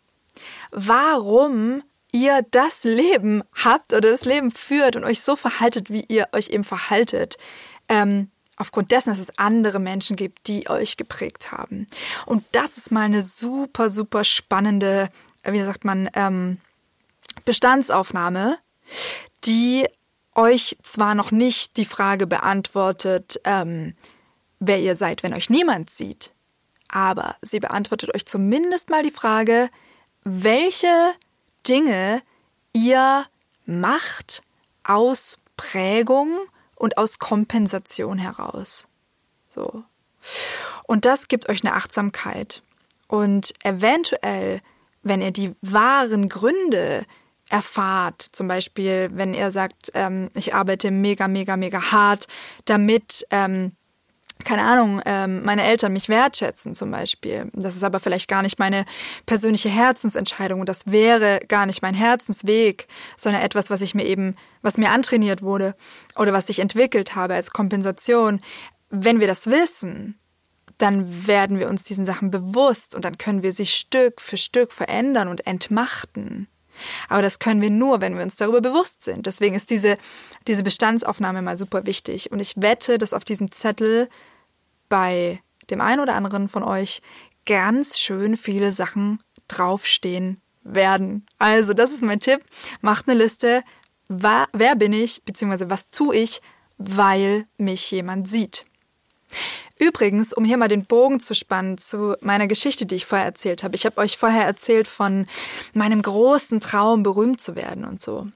Warum 0.71 1.83
ihr 2.13 2.45
das 2.51 2.85
Leben 2.85 3.43
habt 3.53 3.93
oder 3.93 4.11
das 4.11 4.25
Leben 4.25 4.51
führt 4.51 4.97
und 4.97 5.05
euch 5.05 5.21
so 5.21 5.37
verhaltet, 5.37 5.91
wie 5.91 6.05
ihr 6.09 6.29
euch 6.33 6.49
eben 6.49 6.65
verhaltet. 6.65 7.37
Ähm, 7.89 8.31
aufgrund 8.59 8.91
dessen, 8.91 9.11
dass 9.11 9.19
es 9.19 9.39
andere 9.39 9.79
Menschen 9.79 10.17
gibt, 10.17 10.47
die 10.47 10.69
euch 10.69 10.97
geprägt 10.97 11.53
haben. 11.53 11.87
Und 12.27 12.45
das 12.53 12.77
ist 12.77 12.91
mal 12.91 13.03
eine 13.03 13.23
super, 13.23 13.89
super 13.89 14.25
spannende, 14.25 15.09
wie 15.45 15.61
sagt 15.61 15.85
man, 15.85 16.09
ähm, 16.15 16.59
Bestandsaufnahme, 17.45 18.59
die 19.45 19.87
euch 20.35 20.77
zwar 20.83 21.15
noch 21.15 21.31
nicht 21.31 21.77
die 21.77 21.85
Frage 21.85 22.27
beantwortet, 22.27 23.41
ähm, 23.45 23.95
wer 24.61 24.81
ihr 24.81 24.97
seid, 24.97 25.23
wenn 25.23 25.35
euch 25.35 25.51
niemand 25.51 25.91
sieht, 25.91 26.33
aber 26.89 27.37
sie 27.43 27.61
beantwortet 27.61 28.15
euch 28.15 28.27
zumindest 28.27 28.91
mal 28.91 29.03
die 29.03 29.11
Frage, 29.11 29.69
welche 30.25 31.13
Dinge 31.67 32.23
ihr 32.73 33.27
macht 33.67 34.43
aus 34.85 35.39
Prägung 35.57 36.39
und 36.79 36.99
aus 36.99 37.19
Kompensation 37.19 38.19
heraus. 38.19 38.89
So. 39.49 39.85
Und 40.87 41.05
das 41.05 41.29
gibt 41.29 41.49
euch 41.49 41.65
eine 41.65 41.75
Achtsamkeit. 41.75 42.63
Und 43.09 43.53
eventuell, 43.65 44.61
wenn 45.03 45.21
ihr 45.21 45.31
die 45.31 45.55
wahren 45.61 46.29
Gründe 46.29 47.05
erfahrt. 47.51 48.23
Zum 48.33 48.49
Beispiel, 48.49 49.11
wenn 49.13 49.35
er 49.35 49.51
sagt, 49.51 49.91
ähm, 49.95 50.31
ich 50.35 50.55
arbeite 50.55 50.91
mega, 50.91 51.29
mega, 51.29 51.57
mega 51.57 51.93
hart, 51.93 52.27
damit, 52.67 53.27
ähm, 53.31 53.73
keine 54.45 54.63
Ahnung, 54.63 55.01
ähm, 55.05 55.45
meine 55.45 55.65
Eltern 55.65 55.93
mich 55.93 56.09
wertschätzen 56.09 56.75
zum 56.75 56.91
Beispiel. 56.91 57.51
Das 57.55 57.77
ist 57.77 57.85
aber 57.85 58.01
vielleicht 58.01 58.29
gar 58.29 58.43
nicht 58.43 58.59
meine 58.59 58.85
persönliche 59.27 59.69
Herzensentscheidung 59.69 60.61
und 60.61 60.69
das 60.69 60.87
wäre 60.87 61.41
gar 61.49 61.67
nicht 61.67 61.83
mein 61.83 61.95
Herzensweg, 61.95 62.87
sondern 63.17 63.43
etwas, 63.43 63.71
was 63.71 63.81
ich 63.81 63.95
mir 63.95 64.05
eben, 64.05 64.37
was 64.63 64.79
mir 64.79 64.91
antrainiert 64.91 65.43
wurde 65.43 65.75
oder 66.17 66.33
was 66.33 66.49
ich 66.49 66.61
entwickelt 66.61 67.15
habe 67.15 67.35
als 67.35 67.51
Kompensation. 67.51 68.41
Wenn 68.91 69.21
wir 69.21 69.27
das 69.27 69.49
wissen, 69.49 70.19
dann 70.79 71.27
werden 71.27 71.59
wir 71.59 71.69
uns 71.69 71.85
diesen 71.85 72.05
Sachen 72.05 72.31
bewusst 72.31 72.95
und 72.95 73.05
dann 73.05 73.19
können 73.19 73.43
wir 73.43 73.53
sie 73.53 73.67
Stück 73.67 74.21
für 74.21 74.37
Stück 74.37 74.73
verändern 74.73 75.29
und 75.29 75.47
entmachten. 75.47 76.49
Aber 77.09 77.23
das 77.23 77.39
können 77.39 77.61
wir 77.61 77.71
nur, 77.71 78.01
wenn 78.01 78.17
wir 78.17 78.23
uns 78.23 78.37
darüber 78.37 78.61
bewusst 78.61 79.05
sind. 79.05 79.27
Deswegen 79.27 79.55
ist 79.55 79.71
diese, 79.71 79.99
diese 80.47 80.63
Bestandsaufnahme 80.63 81.43
mal 81.43 81.57
super 81.57 81.87
wichtig. 81.87 82.33
Und 82.33 82.41
ich 82.41 82.55
wette, 82.57 82.99
dass 82.99 83.13
auf 83.13 83.25
diesem 83.25 83.53
Zettel 83.53 84.09
bei 84.89 85.41
dem 85.71 85.81
einen 85.81 86.01
oder 86.01 86.15
anderen 86.15 86.49
von 86.49 86.63
euch 86.63 87.03
ganz 87.47 87.99
schön 87.99 88.37
viele 88.37 88.73
Sachen 88.73 89.19
draufstehen 89.49 90.41
werden. 90.63 91.27
Also, 91.39 91.73
das 91.73 91.93
ist 91.93 92.03
mein 92.03 92.21
Tipp. 92.21 92.43
Macht 92.81 93.09
eine 93.09 93.19
Liste. 93.19 93.63
Wer 94.09 94.77
bin 94.77 94.93
ich, 94.93 95.23
beziehungsweise 95.25 95.71
was 95.71 95.91
tue 95.91 96.17
ich, 96.17 96.41
weil 96.79 97.47
mich 97.57 97.91
jemand 97.91 98.29
sieht. 98.29 98.65
Übrigens, 99.79 100.33
um 100.33 100.45
hier 100.45 100.57
mal 100.57 100.69
den 100.69 100.85
Bogen 100.85 101.21
zu 101.21 101.35
spannen 101.35 101.79
zu 101.79 102.17
meiner 102.21 102.49
Geschichte, 102.49 102.85
die 102.85 102.97
ich 102.97 103.07
vorher 103.07 103.27
erzählt 103.27 103.63
habe. 103.63 103.77
Ich 103.77 103.87
habe 103.87 103.99
euch 103.99 104.19
vorher 104.19 104.45
erzählt 104.45 104.89
von 104.89 105.27
meinem 105.73 106.03
großen 106.03 106.61
Traum, 106.61 107.03
berühmt 107.03 107.41
zu 107.41 107.55
werden 107.55 107.85
und 107.85 108.03
so. 108.03 108.27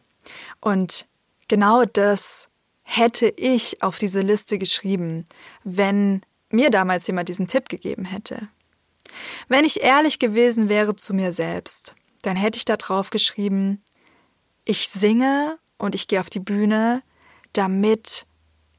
Und 0.61 1.07
genau 1.49 1.85
das 1.85 2.49
hätte 2.83 3.27
ich 3.29 3.83
auf 3.83 3.99
diese 3.99 4.21
Liste 4.21 4.59
geschrieben, 4.59 5.27
wenn 5.65 6.23
mir 6.51 6.71
damals 6.71 7.07
jemand 7.07 7.29
diesen 7.29 7.49
Tipp 7.49 7.69
gegeben 7.69 8.05
hätte. 8.05 8.49
Wenn 9.49 9.65
ich 9.65 9.83
ehrlich 9.83 10.19
gewesen 10.19 10.69
wäre 10.69 10.95
zu 10.97 11.15
mir 11.15 11.33
selbst, 11.33 11.95
dann 12.23 12.37
hätte 12.37 12.57
ich 12.57 12.65
da 12.65 12.77
drauf 12.77 13.11
geschrieben, 13.11 13.83
ich 14.65 14.89
singe 14.89 15.59
und 15.77 15.95
ich 15.95 16.07
gehe 16.07 16.21
auf 16.21 16.31
die 16.31 16.41
Bühne, 16.41 17.03
damit 17.53 18.27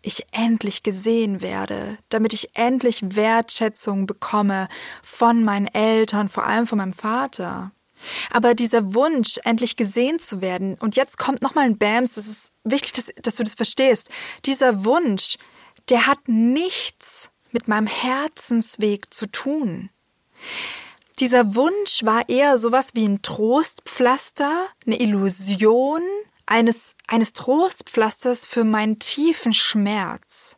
ich 0.03 0.25
endlich 0.31 0.83
gesehen 0.83 1.41
werde, 1.41 1.97
damit 2.09 2.33
ich 2.33 2.55
endlich 2.55 3.15
Wertschätzung 3.15 4.05
bekomme 4.05 4.67
von 5.01 5.43
meinen 5.43 5.67
Eltern, 5.67 6.29
vor 6.29 6.45
allem 6.45 6.67
von 6.67 6.77
meinem 6.77 6.93
Vater. 6.93 7.71
Aber 8.29 8.53
dieser 8.53 8.93
Wunsch, 8.93 9.39
endlich 9.45 9.77
gesehen 9.77 10.19
zu 10.19 10.41
werden, 10.41 10.75
und 10.75 10.95
jetzt 10.95 11.17
kommt 11.17 11.41
nochmal 11.41 11.65
ein 11.65 11.77
Bams, 11.77 12.15
das 12.15 12.27
ist 12.27 12.51
wichtig, 12.63 12.93
dass, 12.93 13.11
dass 13.21 13.35
du 13.35 13.43
das 13.43 13.55
verstehst. 13.55 14.09
Dieser 14.45 14.83
Wunsch, 14.83 15.37
der 15.89 16.05
hat 16.05 16.27
nichts 16.27 17.31
mit 17.51 17.67
meinem 17.67 17.87
Herzensweg 17.87 19.13
zu 19.13 19.27
tun. 19.27 19.89
Dieser 21.19 21.55
Wunsch 21.55 22.03
war 22.03 22.27
eher 22.27 22.57
sowas 22.57 22.91
wie 22.93 23.07
ein 23.07 23.21
Trostpflaster, 23.21 24.67
eine 24.85 24.99
Illusion, 24.99 26.01
eines, 26.53 26.95
eines 27.07 27.33
Trostpflasters 27.33 28.45
für 28.45 28.63
meinen 28.63 28.99
tiefen 28.99 29.53
Schmerz. 29.53 30.57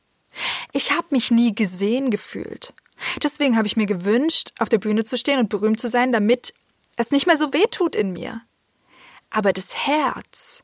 Ich 0.74 0.92
habe 0.92 1.08
mich 1.12 1.32
nie 1.32 1.56
gesehen 1.56 2.10
gefühlt. 2.10 2.74
Deswegen 3.24 3.56
habe 3.56 3.66
ich 3.66 3.78
mir 3.78 3.86
gewünscht, 3.86 4.52
auf 4.60 4.68
der 4.68 4.78
Bühne 4.78 5.06
zu 5.06 5.18
stehen 5.18 5.40
und 5.40 5.48
berühmt 5.48 5.80
zu 5.80 5.88
sein, 5.88 6.12
damit 6.12 6.52
es 6.98 7.12
nicht 7.12 7.28
mehr 7.28 7.38
so 7.38 7.54
weh 7.54 7.64
tut 7.72 7.96
in 7.96 8.12
mir. 8.12 8.42
Aber 9.30 9.54
das 9.54 9.88
Herz, 9.88 10.64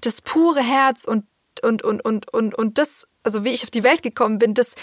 das 0.00 0.22
pure 0.22 0.62
Herz 0.62 1.04
und, 1.04 1.26
und, 1.62 1.82
und, 1.82 2.02
und, 2.02 2.32
und, 2.32 2.54
und 2.54 2.78
das, 2.78 3.06
also 3.22 3.44
wie 3.44 3.50
ich 3.50 3.64
auf 3.64 3.70
die 3.70 3.82
Welt 3.82 4.02
gekommen 4.02 4.38
bin, 4.38 4.54
das, 4.54 4.76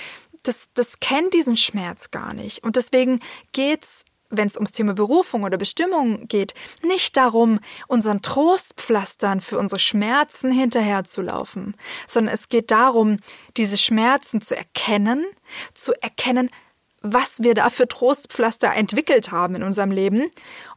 das, 0.43 0.69
das 0.75 0.99
kennt 0.99 1.33
diesen 1.33 1.57
Schmerz 1.57 2.11
gar 2.11 2.35
nicht. 2.35 2.63
Und 2.63 2.75
deswegen 2.75 3.19
geht's 3.51 4.05
wenn 4.29 4.47
es 4.47 4.55
ums 4.55 4.71
Thema 4.71 4.93
Berufung 4.93 5.43
oder 5.43 5.57
Bestimmung 5.57 6.27
geht, 6.27 6.53
nicht 6.81 7.15
darum, 7.17 7.59
unseren 7.87 8.21
Trostpflastern 8.21 9.41
für 9.41 9.57
unsere 9.57 9.79
Schmerzen 9.79 10.51
hinterherzulaufen, 10.51 11.75
sondern 12.07 12.33
es 12.33 12.49
geht 12.49 12.71
darum, 12.71 13.19
diese 13.55 13.77
Schmerzen 13.77 14.41
zu 14.41 14.55
erkennen, 14.55 15.25
zu 15.73 15.93
erkennen, 16.01 16.49
was 17.01 17.41
wir 17.41 17.53
da 17.53 17.69
für 17.69 17.87
Trostpflaster 17.87 18.73
entwickelt 18.73 19.31
haben 19.31 19.55
in 19.55 19.63
unserem 19.63 19.91
Leben 19.91 20.29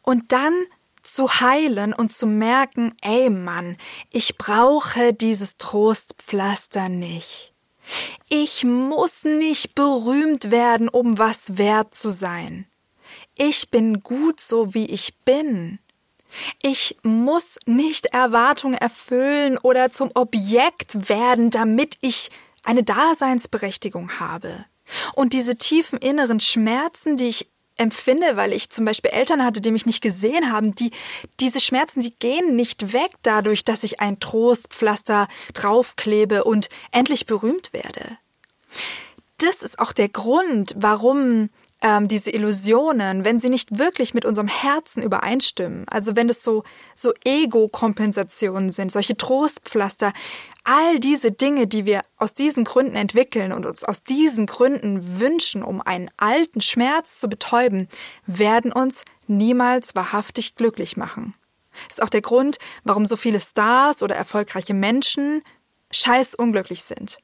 und 0.02 0.32
dann 0.32 0.54
zu 1.02 1.40
heilen 1.40 1.92
und 1.94 2.12
zu 2.12 2.26
merken, 2.26 2.94
ey 3.00 3.30
Mann, 3.30 3.76
ich 4.12 4.36
brauche 4.36 5.14
dieses 5.14 5.56
Trostpflaster 5.56 6.88
nicht. 6.88 7.52
Ich 8.28 8.64
muss 8.64 9.24
nicht 9.24 9.74
berühmt 9.74 10.50
werden, 10.50 10.88
um 10.88 11.18
was 11.18 11.56
wert 11.56 11.94
zu 11.94 12.10
sein 12.10 12.69
ich 13.40 13.70
bin 13.70 14.02
gut 14.02 14.38
so, 14.38 14.74
wie 14.74 14.84
ich 14.84 15.14
bin. 15.24 15.78
Ich 16.62 16.98
muss 17.02 17.58
nicht 17.64 18.06
Erwartungen 18.06 18.74
erfüllen 18.74 19.56
oder 19.56 19.90
zum 19.90 20.10
Objekt 20.14 21.08
werden, 21.08 21.48
damit 21.48 21.96
ich 22.02 22.28
eine 22.64 22.82
Daseinsberechtigung 22.82 24.20
habe. 24.20 24.66
Und 25.14 25.32
diese 25.32 25.56
tiefen 25.56 25.98
inneren 25.98 26.38
Schmerzen, 26.38 27.16
die 27.16 27.28
ich 27.28 27.48
empfinde, 27.78 28.36
weil 28.36 28.52
ich 28.52 28.68
zum 28.68 28.84
Beispiel 28.84 29.10
Eltern 29.10 29.42
hatte, 29.42 29.62
die 29.62 29.70
mich 29.70 29.86
nicht 29.86 30.02
gesehen 30.02 30.52
haben, 30.52 30.74
die, 30.74 30.90
diese 31.40 31.60
Schmerzen, 31.60 32.00
die 32.00 32.14
gehen 32.18 32.56
nicht 32.56 32.92
weg 32.92 33.12
dadurch, 33.22 33.64
dass 33.64 33.84
ich 33.84 34.00
ein 34.00 34.20
Trostpflaster 34.20 35.28
draufklebe 35.54 36.44
und 36.44 36.68
endlich 36.92 37.24
berühmt 37.24 37.72
werde. 37.72 38.18
Das 39.38 39.62
ist 39.62 39.78
auch 39.78 39.92
der 39.92 40.10
Grund, 40.10 40.74
warum 40.76 41.48
ähm, 41.82 42.08
diese 42.08 42.30
Illusionen, 42.30 43.24
wenn 43.24 43.38
sie 43.38 43.48
nicht 43.48 43.78
wirklich 43.78 44.12
mit 44.12 44.24
unserem 44.24 44.48
Herzen 44.48 45.02
übereinstimmen, 45.02 45.86
also 45.88 46.14
wenn 46.16 46.28
es 46.28 46.42
so, 46.42 46.62
so 46.94 47.12
Ego-Kompensationen 47.24 48.70
sind, 48.70 48.92
solche 48.92 49.16
Trostpflaster, 49.16 50.12
all 50.64 51.00
diese 51.00 51.32
Dinge, 51.32 51.66
die 51.66 51.86
wir 51.86 52.02
aus 52.18 52.34
diesen 52.34 52.64
Gründen 52.64 52.96
entwickeln 52.96 53.52
und 53.52 53.64
uns 53.64 53.82
aus 53.82 54.02
diesen 54.02 54.46
Gründen 54.46 55.20
wünschen, 55.20 55.62
um 55.62 55.80
einen 55.80 56.10
alten 56.18 56.60
Schmerz 56.60 57.18
zu 57.18 57.28
betäuben, 57.28 57.88
werden 58.26 58.72
uns 58.72 59.04
niemals 59.26 59.94
wahrhaftig 59.94 60.54
glücklich 60.56 60.96
machen. 60.96 61.34
Ist 61.88 62.02
auch 62.02 62.08
der 62.08 62.20
Grund, 62.20 62.58
warum 62.84 63.06
so 63.06 63.16
viele 63.16 63.40
Stars 63.40 64.02
oder 64.02 64.16
erfolgreiche 64.16 64.74
Menschen 64.74 65.42
scheiß 65.92 66.34
unglücklich 66.34 66.82
sind. 66.82 67.18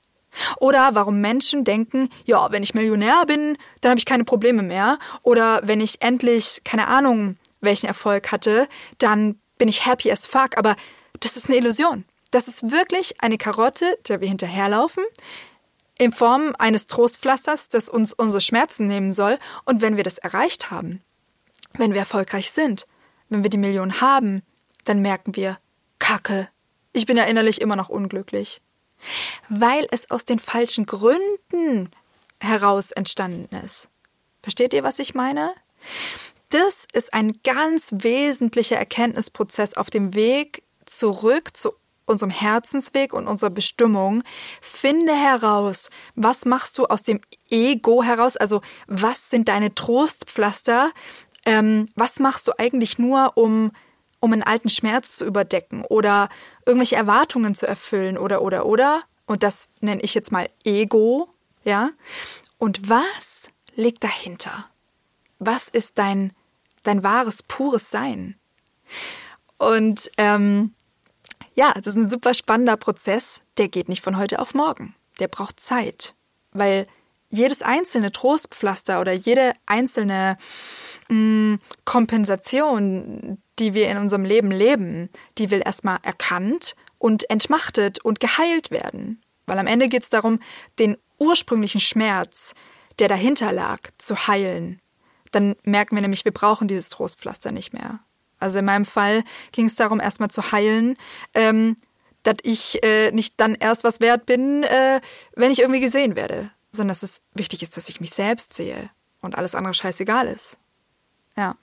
Oder 0.59 0.95
warum 0.95 1.21
Menschen 1.21 1.65
denken, 1.65 2.09
ja, 2.25 2.51
wenn 2.53 2.63
ich 2.63 2.75
Millionär 2.75 3.25
bin, 3.27 3.57
dann 3.81 3.91
habe 3.91 3.99
ich 3.99 4.05
keine 4.05 4.25
Probleme 4.25 4.63
mehr. 4.63 4.99
Oder 5.23 5.61
wenn 5.65 5.81
ich 5.81 6.03
endlich, 6.03 6.61
keine 6.65 6.89
Ahnung, 6.89 7.37
welchen 7.61 7.87
Erfolg 7.87 8.33
hatte, 8.33 8.69
dann 8.99 9.39
bin 9.59 9.69
ich 9.69 9.87
happy 9.87 10.11
as 10.11 10.27
fuck. 10.27 10.57
Aber 10.57 10.77
das 11.21 11.37
ist 11.37 11.49
eine 11.49 11.57
Illusion. 11.57 12.05
Das 12.31 12.49
ist 12.49 12.71
wirklich 12.71 13.23
eine 13.23 13.39
Karotte, 13.39 13.99
der 14.09 14.21
wir 14.21 14.29
hinterherlaufen, 14.29 15.05
in 15.99 16.13
Form 16.13 16.55
eines 16.59 16.87
Trostpflasters, 16.87 17.69
das 17.69 17.89
uns 17.89 18.13
unsere 18.13 18.41
Schmerzen 18.41 18.87
nehmen 18.87 19.13
soll. 19.13 19.39
Und 19.65 19.81
wenn 19.81 19.97
wir 19.97 20.05
das 20.05 20.19
erreicht 20.19 20.71
haben, 20.71 21.03
wenn 21.75 21.93
wir 21.93 22.01
erfolgreich 22.01 22.51
sind, 22.51 22.87
wenn 23.29 23.43
wir 23.43 23.51
die 23.51 23.59
Million 23.59 24.01
haben, 24.01 24.43
dann 24.85 25.01
merken 25.01 25.35
wir, 25.37 25.59
Kacke, 25.99 26.49
ich 26.93 27.07
bin 27.07 27.17
ja 27.17 27.25
innerlich 27.25 27.61
immer 27.61 27.77
noch 27.77 27.89
unglücklich 27.89 28.61
weil 29.49 29.87
es 29.91 30.11
aus 30.11 30.25
den 30.25 30.39
falschen 30.39 30.87
Gründen 30.87 31.91
heraus 32.41 32.91
entstanden 32.93 33.55
ist. 33.65 33.89
Versteht 34.43 34.75
ihr, 34.75 34.85
was 34.85 34.99
ich 34.99 35.15
meine? 35.15 35.55
Das 36.51 36.87
ist 36.93 37.13
ein 37.13 37.41
ganz 37.43 37.91
wesentlicher 37.93 38.77
Erkenntnisprozess 38.77 39.75
auf 39.75 39.91
dem 39.91 40.15
Weg 40.15 40.63
zurück 40.85 41.57
zu 41.57 41.73
unserem 42.07 42.31
Herzensweg 42.31 43.13
und 43.13 43.27
unserer 43.27 43.51
Bestimmung. 43.51 44.23
Finde 44.61 45.13
heraus, 45.13 45.91
was 46.15 46.45
machst 46.45 46.79
du 46.79 46.87
aus 46.87 47.03
dem 47.03 47.21
Ego 47.51 48.03
heraus? 48.03 48.37
Also 48.37 48.61
was 48.87 49.29
sind 49.29 49.49
deine 49.49 49.75
Trostpflaster? 49.75 50.93
Ähm, 51.45 51.89
was 51.97 52.21
machst 52.21 52.49
du 52.49 52.53
eigentlich 52.59 52.99
nur, 52.99 53.33
um 53.37 53.73
um 54.21 54.33
einen 54.33 54.43
alten 54.43 54.69
Schmerz 54.69 55.17
zu 55.17 55.25
überdecken 55.25 55.85
oder 55.85 56.29
irgendwelche 56.65 56.97
Erwartungen 56.97 57.55
zu 57.55 57.67
erfüllen 57.67 58.19
oder 58.19 58.43
oder 58.43 58.67
oder. 58.67 59.03
Und 59.27 59.43
das 59.43 59.69
nenne 59.81 60.03
ich 60.03 60.15
jetzt 60.15 60.33
mal 60.33 60.49
Ego, 60.65 61.29
ja. 61.65 61.91
Und 62.59 62.89
was 62.89 63.51
liegt 63.75 64.05
dahinter? 64.05 64.67
Was 65.39 65.69
ist 65.69 65.99
dein, 65.99 66.33
dein 66.83 67.03
wahres, 67.03 67.43
pures 67.43 67.91
Sein? 67.91 68.37
Und 69.59 70.11
ähm, 70.17 70.75
ja, 71.55 71.73
das 71.75 71.89
ist 71.89 71.97
ein 71.97 72.09
super 72.09 72.35
spannender 72.35 72.77
Prozess, 72.77 73.43
der 73.59 73.69
geht 73.69 73.89
nicht 73.89 74.03
von 74.03 74.17
heute 74.17 74.39
auf 74.39 74.55
morgen. 74.55 74.95
Der 75.19 75.29
braucht 75.29 75.59
Zeit, 75.59 76.15
weil 76.53 76.87
jedes 77.31 77.63
einzelne 77.63 78.13
Trostpflaster 78.13 79.01
oder 79.01 79.13
jede 79.13 79.53
einzelne 79.67 80.37
mh, 81.09 81.17
mm, 81.17 81.61
Kompensation, 81.85 83.39
die 83.59 83.75
wir 83.75 83.89
in 83.89 83.99
unserem 83.99 84.25
Leben 84.25 84.51
leben, 84.51 85.09
die 85.39 85.51
will 85.51 85.63
erstmal 85.65 85.99
erkannt 86.03 86.77
und 86.99 87.29
entmachtet 87.31 88.05
und 88.05 88.21
geheilt 88.21 88.71
werden. 88.71 89.23
Weil 89.47 89.59
am 89.59 89.67
Ende 89.67 89.89
geht 89.89 90.03
es 90.03 90.11
darum, 90.11 90.41
den 90.79 90.97
ursprünglichen 91.19 91.81
Schmerz, 91.81 92.55
der 92.99 93.09
dahinter 93.09 93.53
lag, 93.53 93.81
zu 93.99 94.27
heilen. 94.27 94.81
Dann 95.33 95.57
merken 95.65 95.97
wir 95.97 96.03
nämlich, 96.03 96.25
wir 96.25 96.33
brauchen 96.33 96.69
dieses 96.69 96.89
Trostpflaster 96.89 97.53
nicht 97.53 97.73
mehr. 97.73 98.01
Also 98.39 98.59
in 98.59 98.65
meinem 98.65 98.85
Fall 98.85 99.25
ging 99.53 99.67
es 99.67 99.77
darum, 99.77 100.01
erstmal 100.01 100.31
zu 100.31 100.53
heilen, 100.53 100.97
ähm, 101.35 101.77
dass 102.23 102.37
ich 102.43 102.83
äh, 102.83 103.13
nicht 103.13 103.35
dann 103.39 103.55
erst 103.55 103.85
was 103.85 104.01
wert 104.01 104.27
bin, 104.27 104.63
äh, 104.65 105.01
wenn 105.35 105.53
ich 105.53 105.61
irgendwie 105.61 105.81
gesehen 105.81 106.17
werde, 106.17 106.51
sondern 106.71 106.89
dass 106.89 107.03
es 107.03 107.23
wichtig 107.35 107.63
ist, 107.63 107.77
dass 107.77 107.89
ich 107.89 108.01
mich 108.01 108.11
selbst 108.11 108.53
sehe 108.53 108.91
und 109.21 109.39
alles 109.39 109.55
andere 109.55 109.75
scheißegal 109.75 110.27
ist. 110.27 110.59
Ja. 111.37 111.57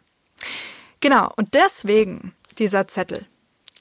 Genau, 1.03 1.29
und 1.35 1.53
deswegen 1.53 2.33
dieser 2.59 2.87
Zettel. 2.87 3.25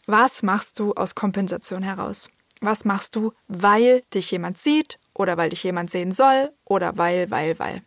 Was 0.06 0.42
machst 0.42 0.80
du 0.80 0.92
aus 0.94 1.14
Kompensation 1.14 1.84
heraus? 1.84 2.28
Was 2.60 2.84
machst 2.84 3.14
du, 3.14 3.32
weil 3.46 4.02
dich 4.12 4.32
jemand 4.32 4.58
sieht 4.58 4.98
oder 5.14 5.36
weil 5.36 5.50
dich 5.50 5.62
jemand 5.62 5.88
sehen 5.88 6.10
soll 6.10 6.50
oder 6.64 6.98
weil, 6.98 7.30
weil, 7.30 7.60
weil? 7.60 7.82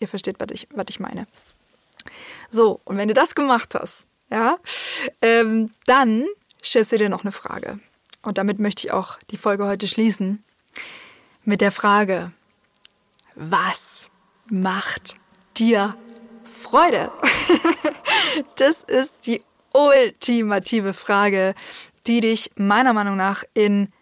Ihr 0.00 0.06
versteht, 0.06 0.38
was 0.38 0.48
ich, 0.50 0.68
was 0.74 0.84
ich 0.90 1.00
meine. 1.00 1.26
So, 2.50 2.82
und 2.84 2.98
wenn 2.98 3.08
du 3.08 3.14
das 3.14 3.34
gemacht 3.34 3.74
hast, 3.74 4.06
ja, 4.30 4.58
ähm, 5.22 5.70
dann 5.86 6.26
stellst 6.62 6.92
du 6.92 6.98
dir 6.98 7.08
noch 7.08 7.24
eine 7.24 7.32
Frage. 7.32 7.80
Und 8.20 8.36
damit 8.36 8.58
möchte 8.58 8.86
ich 8.86 8.92
auch 8.92 9.18
die 9.30 9.38
Folge 9.38 9.64
heute 9.64 9.88
schließen 9.88 10.44
mit 11.42 11.62
der 11.62 11.72
Frage, 11.72 12.32
was 13.34 14.10
macht 14.50 15.14
dir 15.56 15.96
Freude? 16.44 17.10
Das 18.56 18.82
ist 18.82 19.26
die 19.26 19.42
ultimative 19.72 20.94
Frage, 20.94 21.54
die 22.06 22.20
dich 22.20 22.50
meiner 22.56 22.92
Meinung 22.92 23.16
nach 23.16 23.44
in 23.54 23.92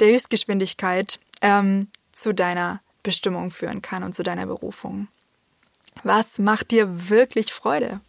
der 0.00 0.08
Höchstgeschwindigkeit 0.08 1.18
ähm, 1.40 1.88
zu 2.12 2.34
deiner 2.34 2.80
Bestimmung 3.02 3.50
führen 3.50 3.82
kann 3.82 4.02
und 4.02 4.14
zu 4.14 4.22
deiner 4.22 4.46
Berufung. 4.46 5.08
Was 6.02 6.38
macht 6.38 6.70
dir 6.70 7.08
wirklich 7.08 7.52
Freude? 7.52 8.00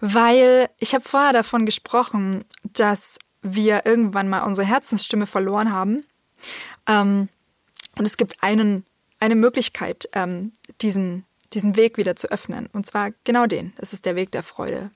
Weil 0.00 0.68
ich 0.78 0.94
habe 0.94 1.08
vorher 1.08 1.32
davon 1.32 1.66
gesprochen, 1.66 2.44
dass 2.62 3.18
wir 3.42 3.86
irgendwann 3.86 4.28
mal 4.28 4.42
unsere 4.42 4.66
Herzensstimme 4.66 5.26
verloren 5.26 5.72
haben. 5.72 6.04
Ähm, 6.86 7.28
und 7.96 8.04
es 8.04 8.16
gibt 8.16 8.42
einen, 8.42 8.84
eine 9.20 9.36
Möglichkeit, 9.36 10.08
ähm, 10.12 10.52
diesen 10.80 11.24
diesen 11.54 11.76
Weg 11.76 11.96
wieder 11.96 12.16
zu 12.16 12.30
öffnen. 12.30 12.68
Und 12.72 12.86
zwar 12.86 13.10
genau 13.24 13.46
den. 13.46 13.72
Es 13.76 13.92
ist 13.92 14.04
der 14.04 14.16
Weg 14.16 14.32
der 14.32 14.42
Freude. 14.42 14.90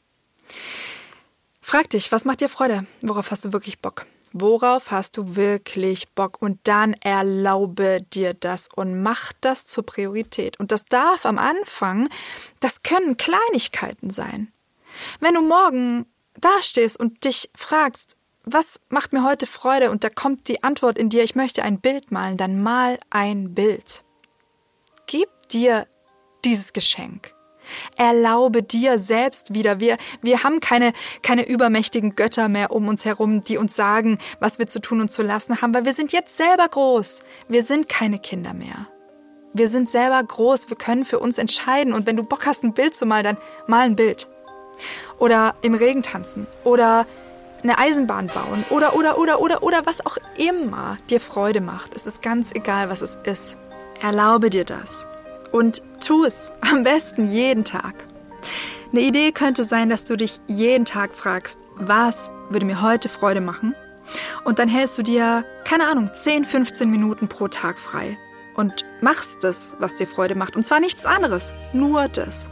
Frag 1.61 1.91
dich, 1.91 2.11
was 2.13 2.25
macht 2.25 2.41
dir 2.41 2.49
Freude? 2.49 2.87
Worauf 3.03 3.31
hast 3.31 3.45
du 3.45 3.53
wirklich 3.53 3.81
Bock? 3.81 4.07
Worauf 4.33 4.91
hast 4.91 5.17
du 5.17 5.37
wirklich 5.37 6.09
Bock? 6.11 6.41
Und 6.41 6.61
dann 6.65 6.95
erlaube 6.95 8.01
dir 8.13 8.35
das 8.35 8.69
und 8.75 9.03
mach 9.03 9.33
das 9.41 9.67
zur 9.67 9.85
Priorität. 9.85 10.59
Und 10.61 10.73
das 10.73 10.85
darf 10.85 11.27
am 11.27 11.39
Anfang, 11.39 12.09
das 12.61 12.83
können 12.83 13.17
Kleinigkeiten 13.17 14.11
sein. 14.11 14.53
Wenn 15.21 15.35
du 15.35 15.43
morgen 15.43 16.07
dastehst 16.41 16.99
und 16.99 17.25
dich 17.25 17.51
fragst, 17.55 18.17
was 18.45 18.81
macht 18.89 19.13
mir 19.13 19.25
heute 19.25 19.47
Freude? 19.47 19.91
Und 19.91 20.05
da 20.05 20.11
kommt 20.11 20.49
die 20.49 20.63
Antwort 20.63 20.97
in 20.97 21.11
dir, 21.11 21.23
ich 21.23 21.35
möchte 21.35 21.63
ein 21.63 21.81
Bild 21.81 22.11
malen, 22.11 22.37
dann 22.37 22.63
mal 22.63 22.99
ein 23.11 23.55
Bild. 23.55 24.05
Gib 25.07 25.29
dir 25.51 25.87
dieses 26.49 26.73
Geschenk. 26.73 27.35
Erlaube 27.97 28.63
dir 28.63 28.99
selbst 28.99 29.53
wieder. 29.53 29.79
Wir, 29.79 29.99
wir 30.23 30.43
haben 30.43 30.61
keine, 30.61 30.93
keine 31.23 31.47
übermächtigen 31.47 32.15
Götter 32.15 32.49
mehr 32.49 32.71
um 32.71 32.89
uns 32.89 33.05
herum, 33.05 33.43
die 33.43 33.59
uns 33.59 33.77
sagen, 33.77 34.19
was 34.41 34.59
wir 34.59 34.67
zu 34.67 34.81
tun 34.81 35.03
und 35.03 35.11
zu 35.11 35.23
lassen 35.23 35.61
haben, 35.61 35.75
weil 35.75 35.85
wir 35.85 35.93
sind 35.93 36.13
jetzt 36.13 36.37
selber 36.37 36.67
groß. 36.67 37.21
Wir 37.49 37.63
sind 37.63 37.89
keine 37.89 38.19
Kinder 38.19 38.55
mehr. 38.55 38.89
Wir 39.53 39.69
sind 39.69 39.89
selber 39.91 40.23
groß, 40.23 40.69
wir 40.69 40.77
können 40.77 41.05
für 41.05 41.19
uns 41.19 41.39
entscheiden 41.39 41.93
und 41.93 42.07
wenn 42.07 42.17
du 42.17 42.23
Bock 42.23 42.47
hast, 42.47 42.65
ein 42.65 42.75
Bild 42.75 42.95
zu 42.95 43.07
malen, 43.07 43.25
dann 43.25 43.37
mal 43.67 43.87
ein 43.87 43.97
Bild. 43.97 44.29
Oder 45.19 45.57
im 45.63 45.75
Regen 45.75 46.03
tanzen 46.03 46.47
oder 46.65 47.07
eine 47.63 47.79
Eisenbahn 47.79 48.29
bauen 48.29 48.65
oder, 48.71 48.95
oder, 48.95 49.19
oder, 49.19 49.41
oder, 49.41 49.63
oder 49.63 49.85
was 49.85 50.05
auch 50.07 50.17
immer 50.37 50.99
dir 51.11 51.21
Freude 51.21 51.61
macht. 51.61 51.95
Es 51.95 52.07
ist 52.07 52.23
ganz 52.23 52.55
egal, 52.55 52.89
was 52.89 53.03
es 53.03 53.19
ist. 53.25 53.59
Erlaube 54.01 54.49
dir 54.51 54.65
das. 54.65 55.09
Und 55.51 55.83
tu 56.09 56.25
es 56.25 56.51
am 56.63 56.85
besten 56.85 57.31
jeden 57.31 57.65
Tag. 57.65 58.07
Eine 58.93 59.03
Idee 59.03 59.31
könnte 59.31 59.63
sein, 59.63 59.91
dass 59.91 60.05
du 60.05 60.17
dich 60.17 60.41
jeden 60.47 60.87
Tag 60.87 61.13
fragst, 61.13 61.61
was 61.75 62.31
würde 62.49 62.65
mir 62.65 62.81
heute 62.81 63.11
Freude 63.11 63.43
machen? 63.43 63.75
Und 64.45 64.59
dann 64.59 64.69
hältst 64.69 64.97
du 64.97 65.03
dir, 65.03 65.45
keine 65.65 65.87
Ahnung, 65.87 66.11
10, 66.11 66.45
15 66.45 66.91
Minuten 66.91 67.29
pro 67.29 67.49
Tag 67.49 67.79
frei 67.79 68.17
und 68.55 68.87
machst 69.03 69.45
das, 69.45 69.77
was 69.81 69.97
dir 69.97 70.07
Freude 70.07 70.35
macht. 70.35 70.57
Und 70.57 70.63
zwar 70.63 70.81
nichts 70.81 71.05
anderes, 71.05 71.53
nur 71.75 72.09
das. 72.09 72.49